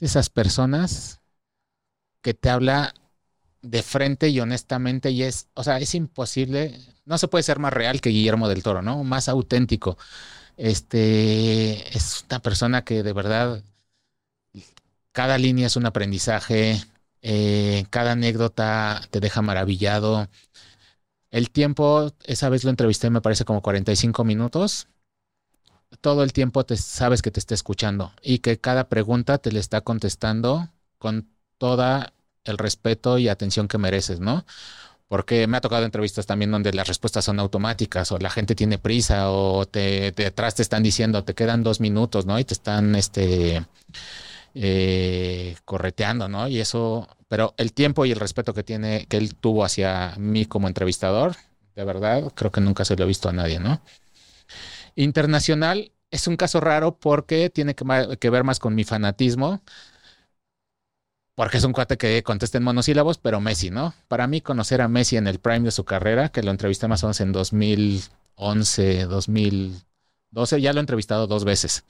[0.00, 1.20] esas personas
[2.20, 2.94] que te habla
[3.62, 7.72] de frente y honestamente y es, o sea, es imposible, no se puede ser más
[7.72, 9.04] real que Guillermo del Toro, ¿no?
[9.04, 9.96] Más auténtico.
[10.56, 13.62] Este es una persona que de verdad
[15.12, 16.82] cada línea es un aprendizaje,
[17.22, 20.28] eh, cada anécdota te deja maravillado.
[21.30, 24.88] El tiempo, esa vez lo entrevisté, me parece como 45 minutos.
[26.00, 29.60] Todo el tiempo te sabes que te está escuchando y que cada pregunta te le
[29.60, 31.28] está contestando con
[31.58, 34.44] toda el respeto y atención que mereces, ¿no?
[35.08, 38.78] Porque me ha tocado entrevistas también donde las respuestas son automáticas o la gente tiene
[38.78, 42.38] prisa o te, detrás te están diciendo te quedan dos minutos, ¿no?
[42.38, 43.64] Y te están este
[44.54, 46.48] eh, correteando, ¿no?
[46.48, 50.46] Y eso, pero el tiempo y el respeto que tiene, que él tuvo hacia mí
[50.46, 51.36] como entrevistador,
[51.74, 53.80] de verdad, creo que nunca se lo he visto a nadie, ¿no?
[54.94, 59.60] Internacional es un caso raro porque tiene que ver más con mi fanatismo
[61.34, 63.94] porque es un cuate que contesta en monosílabos, pero Messi, ¿no?
[64.08, 67.02] Para mí conocer a Messi en el prime de su carrera, que lo entrevisté más
[67.02, 71.84] o menos en 2011, 2012, ya lo he entrevistado dos veces.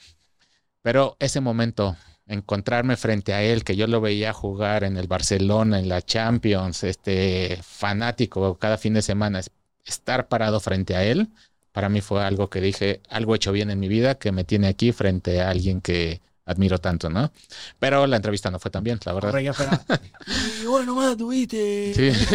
[0.82, 5.78] Pero ese momento, encontrarme frente a él, que yo lo veía jugar en el Barcelona,
[5.78, 9.40] en la Champions, este fanático cada fin de semana,
[9.84, 11.28] estar parado frente a él,
[11.72, 14.68] para mí fue algo que dije, algo hecho bien en mi vida, que me tiene
[14.68, 17.32] aquí frente a alguien que admiro tanto, ¿no?
[17.78, 19.32] Pero la entrevista no fue tan bien, la verdad.
[20.62, 21.95] y bueno, más tuviste.
[21.95, 22.34] Sí.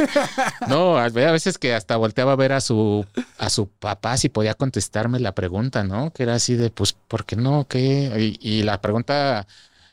[0.67, 3.05] No, a veces que hasta volteaba a ver a su
[3.37, 6.11] a su papá si podía contestarme la pregunta, ¿no?
[6.11, 7.67] Que era así de, pues, ¿por qué no?
[7.67, 8.37] ¿Qué?
[8.41, 9.47] Y, la pregunta,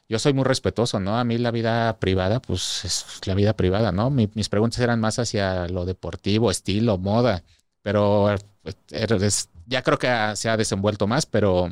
[0.08, 1.18] yo soy muy respetuoso, ¿no?
[1.18, 4.10] A mí la vida privada, pues, es la vida privada, ¿no?
[4.10, 7.44] mis preguntas eran más hacia lo deportivo, estilo, moda,
[7.82, 8.76] pero pues,
[9.66, 11.70] ya creo que se ha desenvuelto más, pero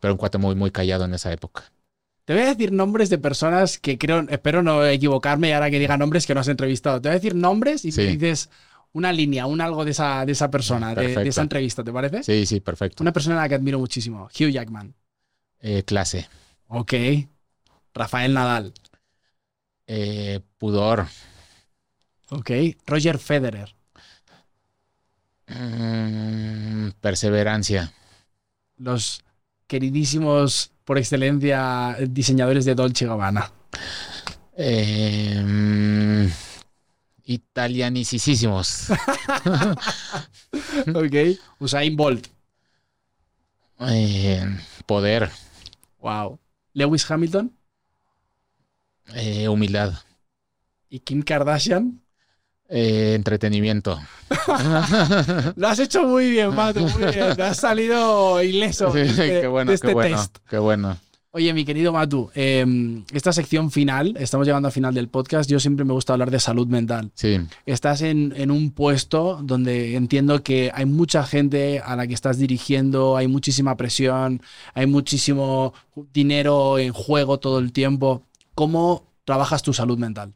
[0.00, 1.72] pero un cuate muy, muy callado en esa época.
[2.24, 5.78] Te voy a decir nombres de personas que creo, espero no equivocarme y ahora que
[5.78, 7.00] diga nombres que no has entrevistado.
[7.00, 8.48] Te voy a decir nombres y dices
[8.92, 12.22] una línea, un algo de esa, de esa persona, de, esa entrevista, ¿te parece?
[12.22, 13.02] Sí, sí, perfecto.
[13.02, 14.94] Una persona a la que admiro muchísimo, Hugh Jackman.
[15.60, 16.28] Eh, clase.
[16.68, 16.94] Ok.
[17.92, 18.72] Rafael Nadal.
[19.86, 21.06] Eh, pudor.
[22.30, 22.50] Ok.
[22.86, 23.74] Roger Federer.
[25.48, 27.92] Mm, perseverancia.
[28.76, 29.22] Los
[29.66, 33.50] queridísimos por excelencia diseñadores de Dolce Gabbana?
[34.56, 36.28] Eh,
[37.24, 38.90] italianicísimos.
[40.94, 41.14] ok.
[41.58, 42.28] Usain Bolt.
[43.80, 44.44] Eh,
[44.86, 45.30] poder.
[46.00, 46.38] Wow.
[46.72, 47.56] Lewis Hamilton.
[49.14, 49.94] Eh, humildad.
[50.88, 52.03] ¿Y Kim Kardashian?
[52.68, 54.00] Eh, entretenimiento.
[55.56, 57.36] Lo has hecho muy bien, Pato, muy bien.
[57.36, 60.16] Te has salido ileso qué bueno, qué este bueno,
[60.48, 60.96] Qué bueno.
[61.36, 65.58] Oye, mi querido Matu, em, esta sección final, estamos llegando al final del podcast, yo
[65.58, 67.10] siempre me gusta hablar de salud mental.
[67.14, 67.40] Sí.
[67.66, 72.38] Estás en, en, un puesto donde entiendo que hay mucha gente a la que estás
[72.38, 74.42] dirigiendo, hay muchísima presión,
[74.74, 75.74] hay muchísimo
[76.12, 78.22] dinero en juego todo el tiempo.
[78.54, 80.34] ¿Cómo trabajas tu salud mental?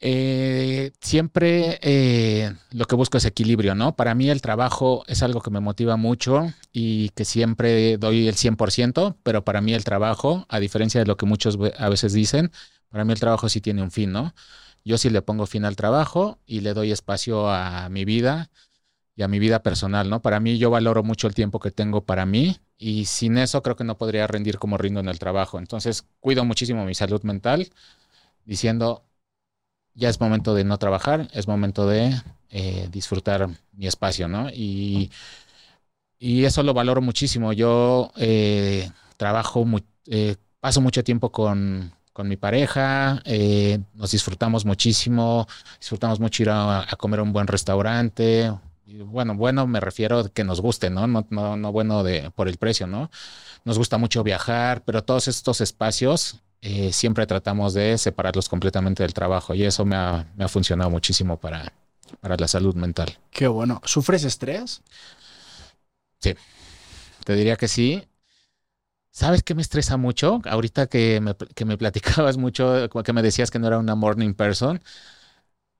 [0.00, 3.96] Eh, siempre eh, lo que busco es equilibrio, ¿no?
[3.96, 8.36] Para mí el trabajo es algo que me motiva mucho y que siempre doy el
[8.36, 12.52] 100%, pero para mí el trabajo, a diferencia de lo que muchos a veces dicen,
[12.90, 14.34] para mí el trabajo sí tiene un fin, ¿no?
[14.84, 18.50] Yo sí le pongo fin al trabajo y le doy espacio a mi vida
[19.16, 20.22] y a mi vida personal, ¿no?
[20.22, 23.76] Para mí yo valoro mucho el tiempo que tengo para mí y sin eso creo
[23.76, 25.58] que no podría rendir como rindo en el trabajo.
[25.58, 27.70] Entonces cuido muchísimo mi salud mental
[28.44, 29.07] diciendo,
[29.98, 32.14] ya es momento de no trabajar, es momento de
[32.50, 34.48] eh, disfrutar mi espacio, ¿no?
[34.50, 35.10] Y,
[36.18, 37.52] y, eso lo valoro muchísimo.
[37.52, 39.66] Yo eh, trabajo,
[40.06, 43.22] eh, paso mucho tiempo con, con mi pareja,
[43.94, 45.48] nos disfrutamos muchísimo,
[45.80, 48.52] disfrutamos mucho ir a, a comer a un buen restaurante.
[48.86, 51.06] Bueno, bueno, me refiero a que nos guste, ¿no?
[51.08, 53.10] No, no, no bueno de, por el precio, ¿no?
[53.64, 59.14] Nos gusta mucho viajar, pero todos estos espacios eh, siempre tratamos de separarlos completamente del
[59.14, 61.72] trabajo y eso me ha, me ha funcionado muchísimo para,
[62.20, 63.18] para la salud mental.
[63.30, 63.80] Qué bueno.
[63.84, 64.82] ¿Sufres estrés?
[66.20, 66.34] Sí,
[67.24, 68.04] te diría que sí.
[69.10, 70.40] ¿Sabes qué me estresa mucho?
[70.44, 74.34] Ahorita que me, que me platicabas mucho, que me decías que no era una morning
[74.34, 74.80] person,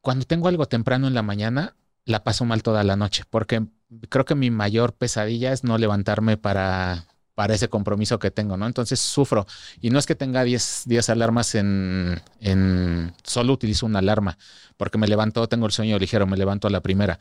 [0.00, 3.66] cuando tengo algo temprano en la mañana, la paso mal toda la noche, porque
[4.08, 7.06] creo que mi mayor pesadilla es no levantarme para,
[7.38, 8.66] para ese compromiso que tengo, ¿no?
[8.66, 9.46] Entonces sufro.
[9.80, 14.36] Y no es que tenga 10, 10 alarmas en, en, Solo utilizo una alarma,
[14.76, 17.20] porque me levanto, tengo el sueño ligero, me levanto a la primera.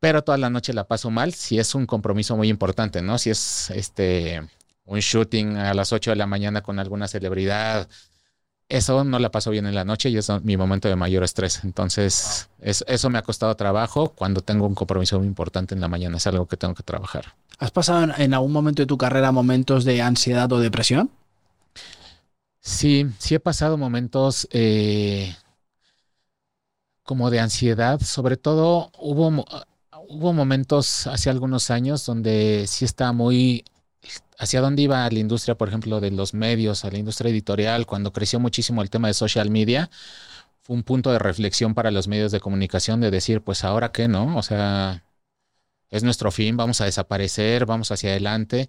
[0.00, 3.16] Pero toda la noche la paso mal si es un compromiso muy importante, ¿no?
[3.16, 4.42] Si es este
[4.84, 7.88] un shooting a las 8 de la mañana con alguna celebridad.
[8.72, 11.62] Eso no la paso bien en la noche y es mi momento de mayor estrés.
[11.62, 16.16] Entonces, eso me ha costado trabajo cuando tengo un compromiso muy importante en la mañana.
[16.16, 17.34] Es algo que tengo que trabajar.
[17.58, 21.10] ¿Has pasado en algún momento de tu carrera momentos de ansiedad o depresión?
[22.60, 25.36] Sí, sí he pasado momentos eh,
[27.02, 28.00] como de ansiedad.
[28.00, 29.44] Sobre todo hubo,
[30.08, 33.66] hubo momentos hace algunos años donde sí estaba muy
[34.42, 38.12] hacia dónde iba la industria, por ejemplo, de los medios, a la industria editorial, cuando
[38.12, 39.88] creció muchísimo el tema de social media,
[40.62, 44.08] fue un punto de reflexión para los medios de comunicación de decir, pues ahora qué,
[44.08, 44.36] ¿no?
[44.36, 45.04] O sea,
[45.90, 48.68] es nuestro fin, vamos a desaparecer, vamos hacia adelante.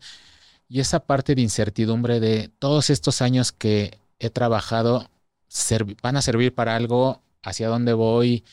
[0.69, 5.09] Y esa parte de incertidumbre de todos estos años que he trabajado
[6.03, 8.43] van a servir para algo, hacia dónde voy,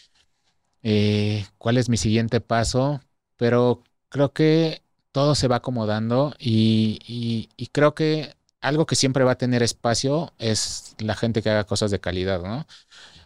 [0.83, 3.03] eh, cuál es mi siguiente paso,
[3.37, 4.83] pero creo que
[5.13, 10.95] todo se va acomodando y, creo que algo que siempre va a tener espacio es
[10.99, 12.67] la gente que haga cosas de calidad, ¿no?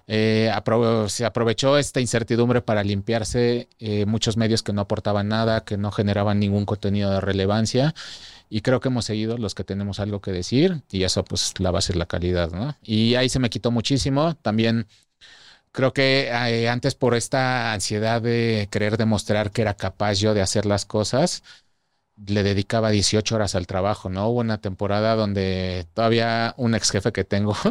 [0.07, 0.53] Eh,
[1.09, 5.91] se aprovechó esta incertidumbre para limpiarse eh, muchos medios que no aportaban nada, que no
[5.91, 7.95] generaban ningún contenido de relevancia.
[8.51, 11.71] Y creo que hemos seguido los que tenemos algo que decir y eso pues la
[11.71, 12.77] base es la calidad, ¿no?
[12.83, 14.35] Y ahí se me quitó muchísimo.
[14.37, 14.87] También
[15.73, 20.43] creo que eh, antes por esta ansiedad de querer demostrar que era capaz yo de
[20.43, 21.43] hacer las cosas,
[22.27, 24.29] le dedicaba 18 horas al trabajo, ¿no?
[24.29, 27.57] Hubo una temporada donde todavía un ex jefe que tengo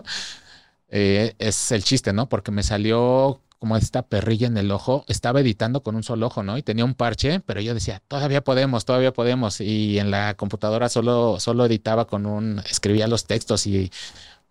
[0.96, 2.30] Eh, es el chiste, ¿no?
[2.30, 6.44] Porque me salió como esta perrilla en el ojo, estaba editando con un solo ojo,
[6.44, 6.56] ¿no?
[6.56, 9.60] Y tenía un parche, pero yo decía, todavía podemos, todavía podemos.
[9.60, 13.91] Y en la computadora solo, solo editaba con un, escribía los textos y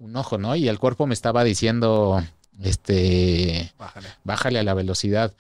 [0.01, 0.57] un ojo, ¿no?
[0.57, 2.25] Y el cuerpo me estaba diciendo,
[2.61, 5.33] este, bájale, bájale a la velocidad.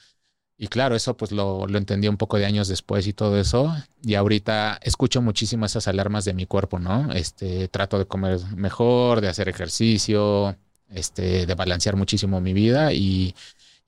[0.63, 3.75] Y claro, eso pues lo, lo, entendí un poco de años después y todo eso.
[4.01, 7.13] Y ahorita escucho muchísimo esas alarmas de mi cuerpo, ¿no?
[7.13, 10.57] Este, trato de comer mejor, de hacer ejercicio,
[10.89, 13.35] este, de balancear muchísimo mi vida y,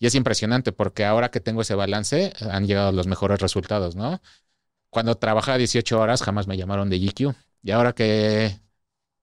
[0.00, 4.20] es impresionante porque ahora que tengo ese balance han llegado los mejores resultados, ¿no?
[4.90, 8.58] Cuando trabajaba 18 horas jamás me llamaron de GQ y ahora que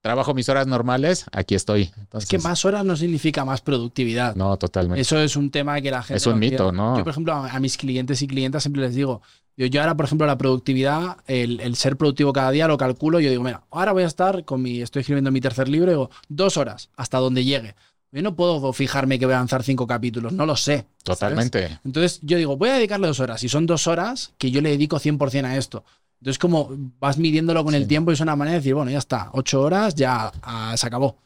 [0.02, 1.92] trabajo mis horas normales, aquí estoy.
[2.14, 4.36] es que más horas no significa más productividad.
[4.36, 5.00] No, totalmente.
[5.00, 6.18] Eso es un tema que la gente...
[6.18, 6.98] Es un mito, ¿no?
[6.98, 9.22] Yo, por ejemplo, a, mis clientes y clientas siempre les digo,
[9.56, 13.20] yo, yo ahora, por ejemplo, la productividad, el, ser productivo cada día, lo calculo.
[13.20, 16.10] Yo digo, mira, ahora voy a estar con mi, estoy escribiendo mi tercer libro, digo,
[16.28, 17.76] dos horas hasta donde llegue.
[18.14, 20.86] Yo no puedo fijarme que voy a avanzar cinco capítulos, no lo sé.
[21.04, 21.80] Totalmente.
[21.86, 23.42] Entonces yo digo, voy a dedicarle dos horas.
[23.44, 25.86] Y son dos horas que yo le dedico 100% a esto.
[26.22, 26.70] Entonces, como
[27.00, 29.60] vas midiéndolo con el tiempo y es una manera de decir, bueno, ya está, ocho
[29.60, 31.18] horas, ya ah, se acabó.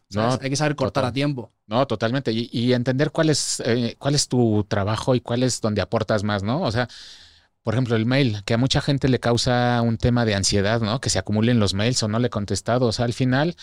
[0.42, 1.52] Hay que saber cortar a tiempo.
[1.68, 2.32] No, totalmente.
[2.32, 6.44] Y, entender cuál es, eh, cuál es tu trabajo y cuál es donde aportas más,
[6.44, 6.62] ¿no?
[6.62, 6.88] O sea,
[7.62, 11.02] por ejemplo, el mail, que a mucha gente le causa un tema de ansiedad, ¿no?
[11.02, 12.86] Que se acumulen los mails o no le he contestado.
[12.86, 13.58] O sea, al final,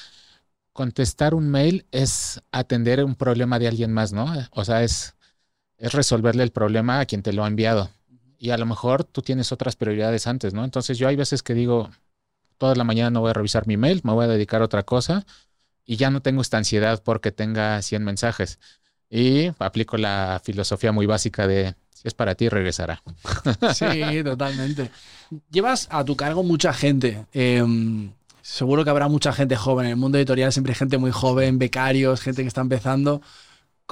[0.75, 4.31] contestar un mail es atender un problema de alguien más, ¿no?
[4.51, 5.15] O sea, es,
[5.79, 7.89] es resolverle el problema a quien te lo ha enviado.
[8.43, 10.65] Y a lo mejor tú tienes otras prioridades antes, ¿no?
[10.65, 11.91] Entonces yo hay veces que digo,
[12.59, 14.83] toda la mañana no voy a revisar mi mail, me voy a dedicar a otra
[14.83, 15.25] cosa
[15.85, 18.59] y ya no tengo esta ansiedad porque tenga 100 mensajes.
[19.09, 23.01] Y aplico la filosofía muy básica de si es para ti, regresará.
[23.75, 24.91] Sí, totalmente.
[25.53, 27.25] Llevas a tu cargo mucha gente.
[27.33, 28.11] Em,
[28.41, 29.87] seguro que habrá mucha gente joven.
[29.87, 33.23] En el mundo editorial siempre hay gente muy joven, becarios, gente que está empezando.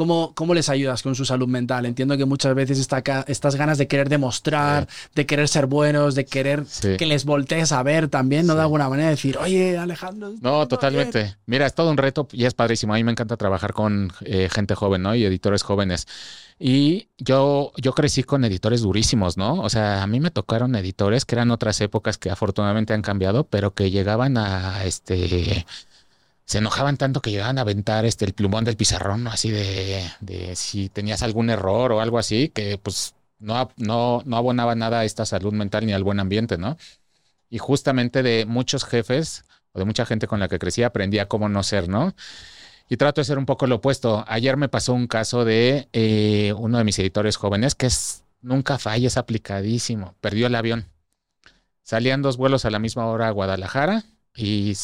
[0.00, 1.84] ¿Cómo, ¿Cómo, les ayudas con su salud mental?
[1.84, 6.24] Entiendo que muchas veces está estas ganas de querer demostrar, de querer ser buenos, de
[6.24, 6.64] querer
[6.96, 8.54] que les voltees a ver también, ¿no?
[8.54, 10.32] De alguna manera decir, oye, Alejandro.
[10.40, 11.36] No, totalmente.
[11.44, 12.94] Mira, es todo un reto y es padrísimo.
[12.94, 15.14] A mí me encanta trabajar con eh, gente joven, ¿no?
[15.14, 16.08] Y editores jóvenes.
[16.58, 19.60] Y yo, yo crecí con editores durísimos, ¿no?
[19.60, 23.44] O sea, a mí me tocaron editores que eran otras épocas que afortunadamente han cambiado,
[23.44, 25.66] pero que llegaban a este
[26.50, 30.56] se enojaban tanto que llegaban a aventar este, el plumón del pizarrón, así de, de,
[30.56, 35.04] si tenías algún error o algo así, que pues no, no, no abonaba nada a
[35.04, 36.76] esta salud mental ni al buen ambiente, ¿no?
[37.50, 41.28] Y justamente de muchos jefes o de mucha gente con la que crecí aprendí a
[41.28, 42.16] cómo no ser, ¿no?
[42.88, 44.24] Y trato de ser un poco lo opuesto.
[44.26, 48.76] Ayer me pasó un caso de eh, uno de mis editores jóvenes que es, nunca
[48.78, 50.16] falla, es aplicadísimo.
[50.20, 50.86] Perdió el avión.
[51.84, 54.02] Salían dos vuelos a la misma hora a Guadalajara
[54.36, 54.74] y,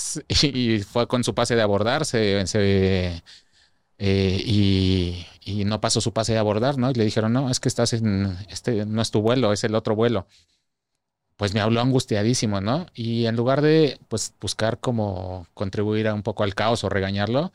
[0.81, 2.02] fue con su pase de abordar
[3.98, 6.90] eh, y, no pasó su pase de abordar, ¿no?
[6.90, 9.74] Y le dijeron, no, es que estás en, este no es tu vuelo, es el
[9.74, 10.27] otro vuelo.
[11.36, 12.86] Pues me habló angustiadísimo, ¿no?
[12.94, 17.52] Y en lugar de, pues, buscar cómo contribuir a un poco al caos o regañarlo,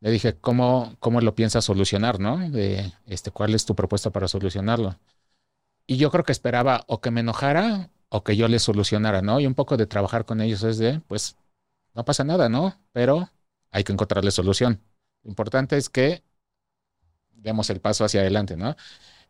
[0.00, 2.38] le dije, ¿cómo, cómo lo piensas solucionar, no?
[2.50, 4.98] De, este, ¿cuál es tu propuesta para solucionarlo?
[5.86, 9.40] Y yo creo que esperaba o que me enojara o que yo les solucionara, ¿no?
[9.40, 11.36] Y un poco de trabajar con ellos es de, pues,
[11.94, 12.80] no pasa nada, ¿no?
[12.92, 13.30] Pero
[13.70, 14.80] hay que encontrarle solución.
[15.22, 16.22] Lo importante es que
[17.32, 18.76] demos el paso hacia adelante, ¿no?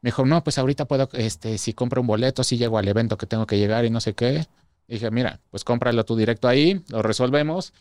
[0.01, 3.19] Me dijo, no, pues ahorita puedo, este, si compro un boleto, si llego al evento
[3.19, 4.47] que tengo que llegar y no sé qué.
[4.87, 7.73] dije, mira, pues cómpralo tú directo ahí, lo resolvemos,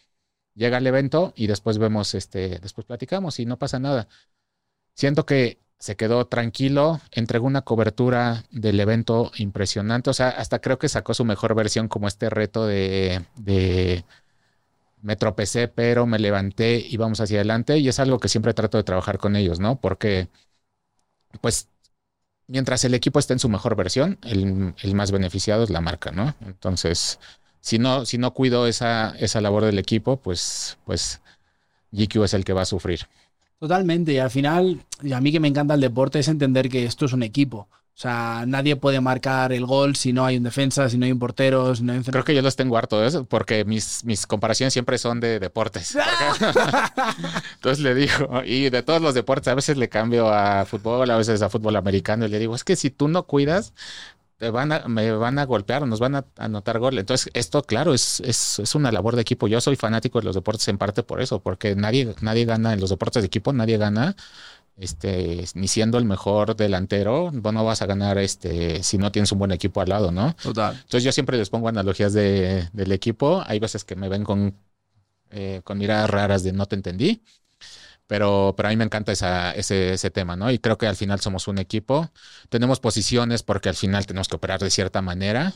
[0.56, 4.08] llega al evento y después vemos, este, después platicamos y no pasa nada.
[4.96, 10.80] Siento que se quedó tranquilo, entregó una cobertura del evento impresionante, o sea, hasta creo
[10.80, 13.24] que sacó su mejor versión como este reto de,
[15.02, 18.78] me tropecé, pero me levanté y vamos hacia adelante y es algo que siempre trato
[18.78, 19.80] de trabajar con ellos, ¿no?
[19.80, 20.30] Porque,
[21.42, 21.70] pues,
[22.48, 26.12] mientras el equipo esté en su mejor versión, el, el más beneficiado es la marca,
[26.12, 26.36] ¿no?
[26.42, 27.20] Entonces,
[27.62, 31.22] si no, si no cuido esa, esa labor del equipo, pues, pues
[31.92, 33.02] GQ es el que va a sufrir.
[33.60, 36.86] Totalmente, y al final, y a mí que me encanta el deporte, es entender que
[36.86, 37.68] esto es un equipo.
[37.98, 41.12] O sea, nadie puede marcar el gol si no hay un defensa, si no hay
[41.12, 42.04] un portero, si no hay un...
[42.04, 45.98] Creo que yo los tengo harto eso, porque mis, mis comparaciones siempre son de deportes.
[47.56, 51.18] Entonces le digo, y de todos los deportes, a veces le cambio a fútbol, a
[51.18, 53.74] veces a fútbol americano, y le digo, es que si tú no cuidas,
[54.40, 56.98] van a, me van a golpear, nos van a anotar gol.
[56.98, 59.48] Entonces, esto, claro, es, es, es, una labor de equipo.
[59.48, 62.80] Yo soy fanático de los deportes en parte por eso, porque nadie, nadie gana en
[62.80, 64.16] los deportes de equipo, nadie gana.
[64.78, 69.40] Este, ni siendo el mejor delantero, no vas a ganar este, si no tienes un
[69.40, 70.36] buen equipo al lado, ¿no?
[70.36, 70.76] Total.
[70.76, 73.44] Entonces yo siempre les pongo analogías de, del equipo.
[73.48, 74.56] Hay veces que me ven con,
[75.32, 77.24] eh, con miradas raras de no te entendí.
[78.08, 80.50] Pero, pero a mí me encanta esa, ese, ese tema, ¿no?
[80.52, 82.10] Y creo que al final somos un equipo.
[82.50, 85.54] Tenemos posiciones porque al final tenemos que operar de cierta manera,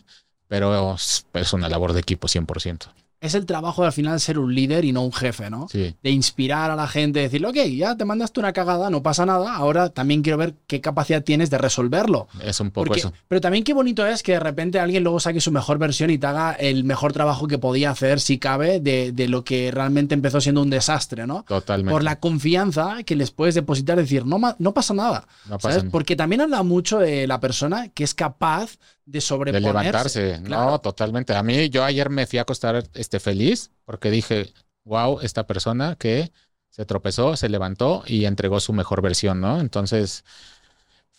[0.47, 2.91] pero es una labor de equipo 100%
[3.21, 5.67] es el trabajo de al final ser un líder y no un jefe, ¿no?
[5.69, 5.95] Sí.
[6.01, 9.55] De inspirar a la gente, decirle, ok, ya te mandaste una cagada, no pasa nada,
[9.55, 12.27] ahora también quiero ver qué capacidad tienes de resolverlo.
[12.43, 13.13] Es un poco eso.
[13.27, 16.17] Pero también qué bonito es que de repente alguien luego saque su mejor versión y
[16.17, 20.15] te haga el mejor trabajo que podía hacer, si cabe, de, de lo que realmente
[20.15, 21.45] empezó siendo un desastre, ¿no?
[21.47, 21.91] Totalmente.
[21.91, 25.27] Por la confianza que les puedes depositar, decir, no, no pasa nada.
[25.47, 29.67] No pasa Porque también habla mucho de la persona que es capaz de sobreponerse.
[29.67, 30.39] De levantarse.
[30.41, 31.35] No, totalmente.
[31.35, 34.53] A mí, yo ayer me fui a acostar este, feliz porque dije,
[34.83, 36.31] wow, esta persona que
[36.69, 39.59] se tropezó, se levantó y entregó su mejor versión, ¿no?
[39.59, 40.23] Entonces,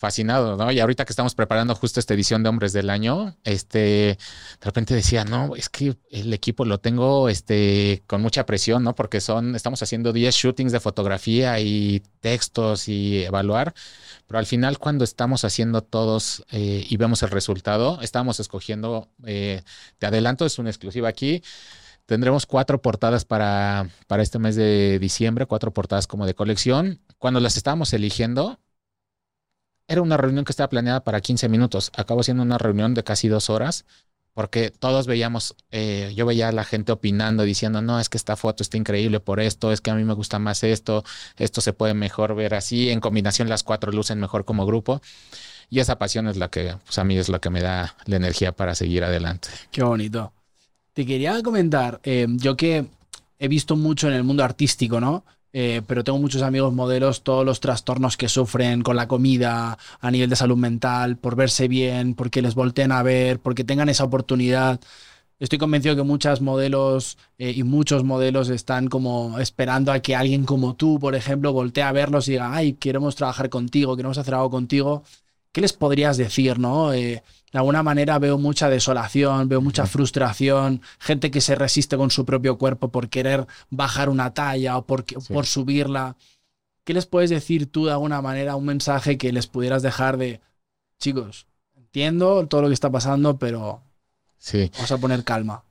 [0.03, 0.69] fascinado, ¿no?
[0.69, 4.17] Y ahorita que estamos preparando justo esta edición de Hombres del Año, este, de
[4.59, 8.95] repente decía, no, es que el equipo lo tengo, este, con mucha presión, ¿no?
[8.95, 13.73] Porque son, estamos haciendo 10 shootings de fotografía y textos y evaluar,
[14.27, 19.61] pero al final cuando estamos haciendo todos eh, y vemos el resultado, estamos escogiendo, eh,
[19.99, 21.41] te adelanto, es una exclusiva aquí,
[22.05, 26.99] Tendremos cuatro portadas para, para este mes de diciembre, cuatro portadas como de colección.
[27.17, 28.59] Cuando las estábamos eligiendo,
[29.87, 31.91] era una reunión que estaba planeada para 15 minutos.
[31.95, 33.85] Acabó siendo una reunión de casi dos horas
[34.33, 38.35] porque todos veíamos, eh, yo veía a la gente opinando, diciendo, no, es que esta
[38.35, 41.03] foto está increíble por esto, es que a mí me gusta más esto,
[41.37, 45.01] esto se puede mejor ver así, en combinación las cuatro lucen mejor como grupo.
[45.69, 48.15] Y esa pasión es la que, pues a mí es la que me da la
[48.15, 49.49] energía para seguir adelante.
[49.71, 50.33] Qué bonito.
[50.93, 52.85] Te quería comentar, eh, yo que
[53.39, 55.25] he visto mucho en el mundo artístico, ¿no?
[55.55, 60.11] Eh, pero tengo muchos amigos modelos, todos los trastornos que sufren con la comida a
[60.11, 64.03] nivel de salud mental, por verse bien, porque les volteen a ver, porque tengan esa
[64.03, 64.79] oportunidad.
[65.39, 70.45] Estoy convencido que muchas modelos eh, y muchos modelos están como esperando a que alguien
[70.45, 74.33] como tú, por ejemplo, voltee a verlos y diga, ay, queremos trabajar contigo, queremos hacer
[74.35, 75.03] algo contigo.
[75.53, 76.91] ¿Qué les podrías decir, no?
[76.93, 82.09] Eh, de alguna manera veo mucha desolación, veo mucha frustración, gente que se resiste con
[82.09, 86.17] su propio cuerpo por querer bajar una talla o por, por subirla.
[86.83, 90.41] ¿Qué les puedes decir tú de alguna manera, un mensaje que les pudieras dejar de,
[90.97, 93.83] chicos, entiendo todo lo que está pasando, pero
[94.39, 94.71] sí.
[94.73, 95.63] vamos a poner calma?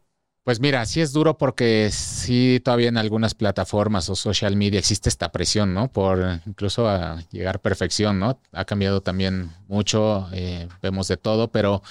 [0.44, 5.08] Pues mira, sí es duro porque sí todavía en algunas plataformas o social media existe
[5.08, 5.92] esta presión, ¿no?
[5.92, 8.40] Por incluso a llegar a perfección, ¿no?
[8.50, 11.82] Ha cambiado también mucho, eh, vemos de todo, pero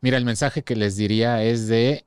[0.00, 2.06] mira, el mensaje que les diría es de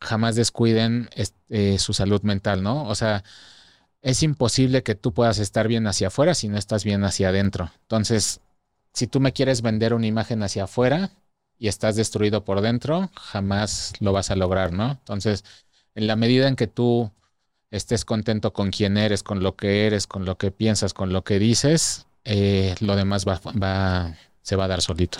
[0.00, 1.10] jamás descuiden
[1.50, 2.84] eh, su salud mental, ¿no?
[2.88, 3.22] O sea,
[4.02, 7.70] es imposible que tú puedas estar bien hacia afuera si no estás bien hacia adentro.
[7.82, 8.40] Entonces,
[8.94, 11.10] si tú me quieres vender una imagen hacia afuera,
[11.60, 14.92] y estás destruido por dentro, jamás lo vas a lograr, ¿no?
[14.92, 15.44] Entonces,
[15.94, 17.12] en la medida en que tú
[17.70, 21.22] estés contento con quién eres, con lo que eres, con lo que piensas, con lo
[21.22, 25.18] que dices, eh, lo demás va, va, se va a dar solito.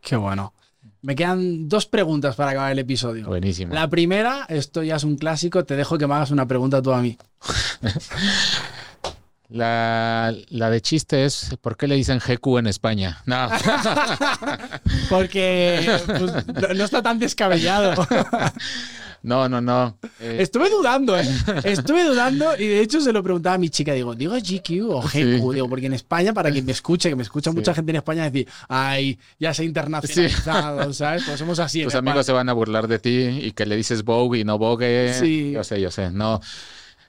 [0.00, 0.54] Qué bueno.
[1.02, 3.26] Me quedan dos preguntas para acabar el episodio.
[3.26, 3.74] Buenísimo.
[3.74, 6.92] La primera, esto ya es un clásico, te dejo que me hagas una pregunta tú
[6.92, 7.18] a mí.
[9.54, 13.22] La, la, de chiste es, ¿por qué le dicen GQ en España?
[13.24, 13.48] No.
[15.08, 17.94] Porque pues, no, está tan descabellado.
[19.22, 19.96] No, no, no.
[20.20, 21.26] Eh, Estuve dudando, ¿eh?
[21.64, 23.94] Estuve dudando y de hecho se lo preguntaba a mi chica.
[23.94, 25.54] Digo, ¿digo GQ o GQ?
[25.54, 28.24] Digo, porque en España, para quien me escuche, que me escucha mucha gente en España,
[28.24, 31.22] decir, ay, ya se ha internacionalizado, ¿sabes?
[31.24, 31.84] Pues somos así.
[31.84, 34.58] Tus amigos se van a burlar de ti y que le dices Vogue y no
[34.58, 35.14] Vogue.
[35.14, 35.52] Sí.
[35.52, 36.10] Yo sé, yo sé.
[36.10, 36.42] No.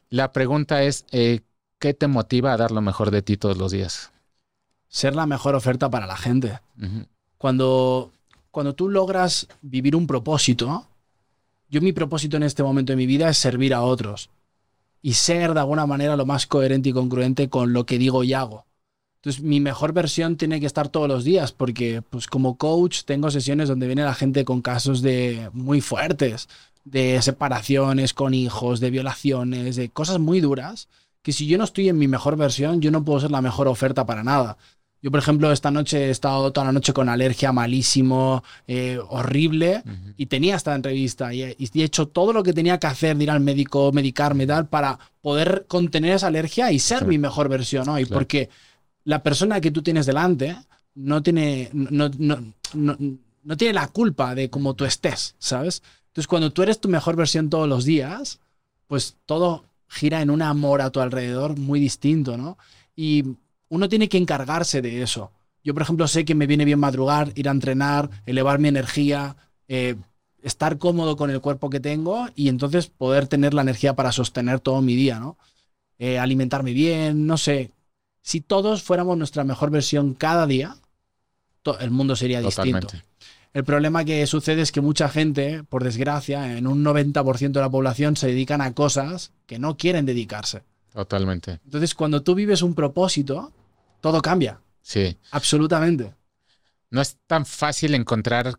[0.10, 1.42] La pregunta es, eh,
[1.86, 4.12] ¿Qué te motiva a dar lo mejor de ti todos los días?
[4.88, 6.60] Ser la mejor oferta para la gente.
[7.38, 8.12] cuando,
[8.50, 10.88] cuando tú logras vivir un propósito,
[11.70, 14.32] yo mi propósito en este momento de mi vida es servir a otros
[15.04, 18.34] y ser de alguna manera lo más coherente y congruente con lo que digo y
[18.34, 18.66] hago.
[19.18, 23.30] Entonces, mi mejor versión tiene que estar todos los días, porque pues como coach tengo
[23.30, 26.50] sesiones donde viene la gente con casos de muy fuertes,
[26.84, 30.88] de separaciones con hijos, de violaciones, de cosas muy duras
[31.26, 33.68] que si yo no estoy en mi mejor versión, yo no puedo ser la mejor
[33.68, 34.58] oferta para nada.
[35.02, 39.82] Yo, por ejemplo, esta noche he estado toda la noche con alergia malísimo, eh, horrible,
[40.18, 43.32] y tenía esta entrevista y he, hecho todo lo que tenía que hacer, de ir
[43.32, 47.90] al médico, medicarme y tal, para poder contener esa alergia y ser mi mejor versión
[47.90, 48.06] hoy.
[48.06, 48.50] Porque
[49.04, 50.56] la persona que tú tienes delante
[50.94, 55.82] no tiene, no, no tiene la culpa de cómo tú estés, ¿sabes?
[56.10, 58.42] Entonces, cuando tú eres tu mejor versión todos los días,
[58.86, 62.58] pues todo gira en un amor a tu alrededor muy distinto, ¿no?
[62.96, 63.24] Y
[63.70, 65.32] uno tiene que encargarse de eso.
[65.64, 69.36] Yo, por ejemplo, sé que me viene bien madrugar, ir a entrenar, elevar mi energía,
[69.68, 69.96] eh,
[70.42, 74.60] estar cómodo con el cuerpo que tengo y entonces poder tener la energía para sostener
[74.60, 75.38] todo mi día, ¿no?
[75.98, 77.72] Eh, alimentarme bien, no sé.
[78.22, 80.76] Si todos fuéramos nuestra mejor versión cada día,
[81.80, 82.88] el mundo sería distinto.
[83.56, 87.70] El problema que sucede es que mucha gente, por desgracia, en un 90% de la
[87.70, 90.64] población se dedican a cosas que no quieren dedicarse.
[90.92, 91.62] Totalmente.
[91.64, 93.54] Entonces, cuando tú vives un propósito,
[94.02, 94.60] todo cambia.
[94.82, 95.16] Sí.
[95.32, 96.14] Absolutamente.
[96.90, 98.56] No es tan fácil encontrar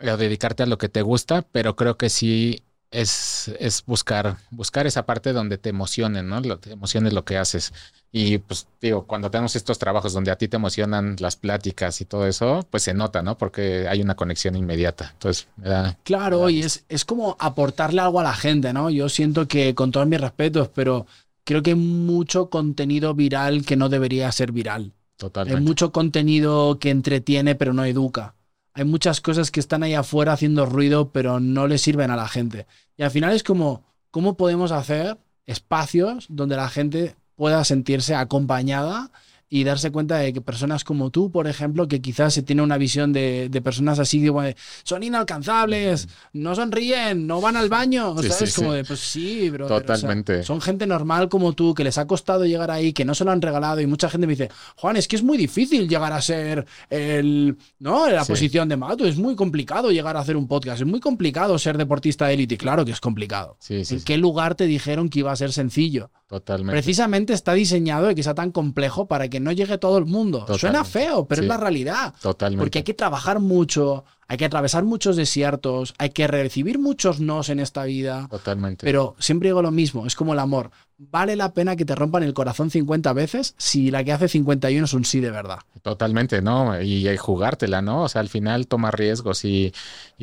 [0.00, 4.86] o dedicarte a lo que te gusta, pero creo que sí es, es buscar, buscar
[4.86, 6.40] esa parte donde te emocionen, ¿no?
[6.40, 7.72] Lo, te emociones lo que haces.
[8.10, 12.06] Y pues digo, cuando tenemos estos trabajos donde a ti te emocionan las pláticas y
[12.06, 13.36] todo eso, pues se nota, ¿no?
[13.36, 15.10] Porque hay una conexión inmediata.
[15.12, 18.88] Entonces, me da, Claro, y es, es como aportarle algo a la gente, ¿no?
[18.88, 21.06] Yo siento que, con todos mis respetos, pero
[21.44, 24.92] creo que hay mucho contenido viral que no debería ser viral.
[25.16, 25.58] Totalmente.
[25.58, 28.34] Hay mucho contenido que entretiene, pero no educa.
[28.74, 32.28] Hay muchas cosas que están ahí afuera haciendo ruido, pero no le sirven a la
[32.28, 32.66] gente.
[32.96, 39.10] Y al final es como, ¿cómo podemos hacer espacios donde la gente pueda sentirse acompañada
[39.50, 42.76] y darse cuenta de que personas como tú, por ejemplo, que quizás se tiene una
[42.76, 48.54] visión de, de personas así que son inalcanzables, no sonríen, no van al baño, ¿sabes?
[48.54, 49.66] como de, pues sí, bro.
[49.66, 50.42] Totalmente.
[50.42, 53.30] son gente normal como tú, que les ha costado llegar ahí, que no se lo
[53.30, 56.20] han regalado y mucha gente me dice, Juan, es que es muy difícil llegar a
[56.20, 58.08] ser el, ¿no?
[58.10, 61.58] La posición de Mato, es muy complicado llegar a hacer un podcast, es muy complicado
[61.58, 63.56] ser deportista de élite, claro que es complicado.
[63.68, 66.10] ¿En qué lugar te dijeron que iba a ser sencillo?
[66.28, 66.72] Totalmente.
[66.72, 70.46] Precisamente está diseñado que sea tan complejo para que no llegue todo el mundo.
[70.58, 72.12] Suena feo, pero es la realidad.
[72.20, 72.62] Totalmente.
[72.62, 77.48] Porque hay que trabajar mucho, hay que atravesar muchos desiertos, hay que recibir muchos nos
[77.48, 78.28] en esta vida.
[78.30, 78.84] Totalmente.
[78.84, 80.70] Pero siempre digo lo mismo, es como el amor.
[81.00, 84.84] Vale la pena que te rompan el corazón 50 veces si la que hace 51
[84.84, 85.60] es un sí de verdad.
[85.82, 86.82] Totalmente, ¿no?
[86.82, 88.02] Y, jugártela, ¿no?
[88.02, 89.72] O sea, al final toma riesgos y,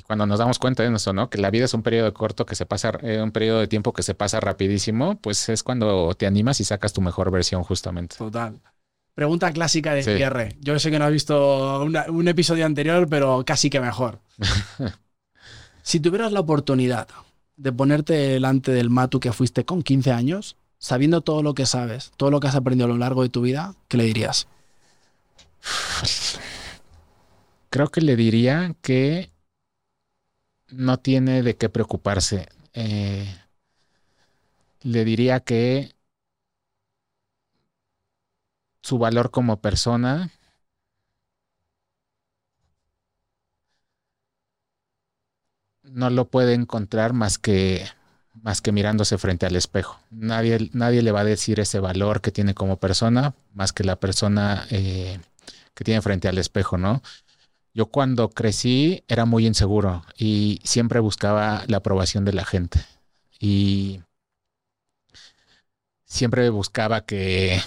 [0.06, 1.30] cuando nos damos cuenta de eso, ¿no?
[1.30, 3.94] Que la vida es un periodo corto que se pasa, eh, un periodo de tiempo
[3.94, 8.18] que se pasa rapidísimo, pues es cuando te animas y sacas tu mejor versión justamente.
[8.18, 8.60] Total.
[9.14, 10.58] Pregunta clásica de cierre.
[10.60, 14.20] Yo sé que no has visto un episodio anterior, pero casi que mejor.
[15.84, 17.08] si tuvieras la oportunidad
[17.56, 22.12] de ponerte delante del Matu que fuiste con 15 años, sabiendo todo lo que sabes,
[22.18, 24.48] todo lo que has aprendido a lo largo de tu vida, ¿qué le dirías?
[27.70, 29.32] Creo que le diría que
[30.70, 32.48] no tiene de qué preocuparse.
[32.74, 33.28] Eh,
[34.84, 35.96] le diría que
[38.82, 40.32] su valor como persona.
[45.84, 47.86] No lo puede encontrar más que,
[48.42, 50.00] más que mirándose frente al espejo.
[50.12, 53.96] Nadie, nadie le va a decir ese valor que tiene como persona más que la
[53.96, 55.20] persona eh,
[55.74, 57.02] que tiene frente al espejo, ¿no?
[57.74, 62.80] Yo cuando crecí era muy inseguro y siempre buscaba la aprobación de la gente.
[63.40, 64.02] Y
[66.06, 67.62] siempre buscaba que,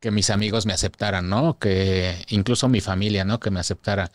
[0.00, 1.58] que mis amigos me aceptaran, ¿no?
[1.58, 3.38] Que incluso mi familia, ¿no?
[3.38, 4.10] Que me aceptara.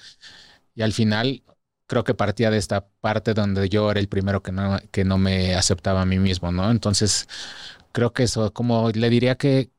[0.73, 1.43] Y al final
[1.87, 5.17] creo que partía de esta parte donde yo era el primero que no, que no
[5.17, 6.71] me aceptaba a mí mismo, ¿no?
[6.71, 7.27] Entonces,
[7.91, 9.69] creo que eso, como le diría que,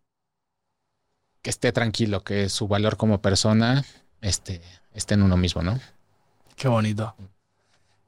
[1.43, 3.85] que esté tranquilo, que su valor como persona
[4.21, 4.61] esté,
[4.95, 5.79] esté en uno mismo, ¿no?
[6.57, 7.15] Qué bonito.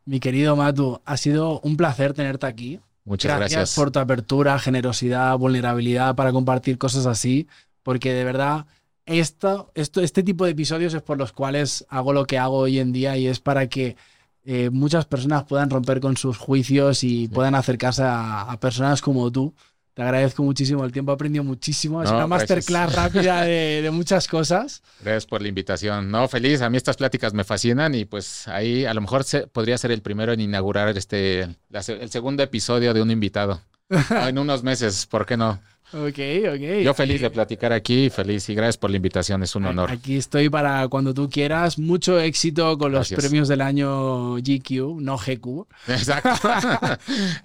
[0.05, 2.81] Mi querido Matu, ha sido un placer tenerte aquí.
[3.05, 3.59] Muchas gracias.
[3.59, 7.47] Gracias por tu apertura, generosidad, vulnerabilidad para compartir cosas así
[7.89, 8.67] porque de verdad
[9.09, 12.79] esto, esto, este tipo de episodios es por los cuales hago lo que hago hoy
[12.79, 13.97] en día y es para que
[14.45, 19.55] eh, muchas personas puedan romper con sus juicios y puedan acercarse a, personas como tú.
[19.95, 22.03] Te agradezco muchísimo el tiempo, he aprendido muchísimo.
[22.03, 24.83] Es una masterclass rápida de, muchas cosas.
[25.01, 26.11] Gracias por la invitación.
[26.11, 26.63] No, feliz.
[26.63, 29.91] A mí estas pláticas me fascinan y pues ahí a lo mejor se, podría ser
[29.91, 33.61] el primero en inaugurar este, el segundo episodio de un invitado.
[34.29, 35.61] en unos meses, ¿por qué no?
[35.93, 36.19] Ok,
[36.55, 36.83] ok.
[36.85, 39.91] Yo feliz de platicar aquí, feliz y gracias por la invitación, es un honor.
[39.91, 41.79] Aquí estoy para cuando tú quieras.
[41.79, 45.67] Mucho éxito con los premios del año GQ, no GQ.
[45.89, 46.49] Exacto.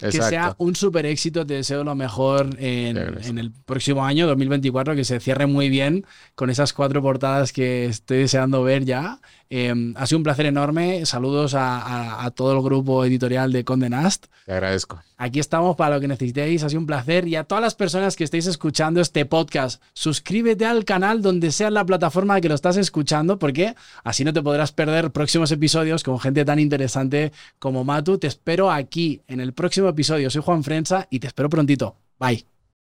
[0.00, 4.94] que sea un super éxito, te deseo lo mejor en, en, el próximo año, 2024,
[4.94, 6.04] que se cierre muy bien
[6.34, 9.20] con esas cuatro portadas que estoy deseando ver ya.
[9.56, 11.06] Em, ha sido un placer enorme.
[11.06, 14.26] Saludos a, todo el grupo editorial de Conde Nast.
[14.46, 15.00] Te agradezco.
[15.16, 16.64] Aquí estamos para lo que necesitéis.
[16.64, 17.28] Ha sido un placer.
[17.28, 21.70] Y a todas las personas que estéis escuchando este podcast, suscríbete al canal donde sea
[21.70, 26.18] la plataforma que lo estás escuchando, porque así no te podrás perder próximos episodios con
[26.18, 28.18] gente tan interesante como Matu.
[28.18, 30.30] Te espero aquí en el próximo episodio.
[30.30, 31.94] Soy Juan Frenza y te espero prontito.
[32.18, 32.53] Bye.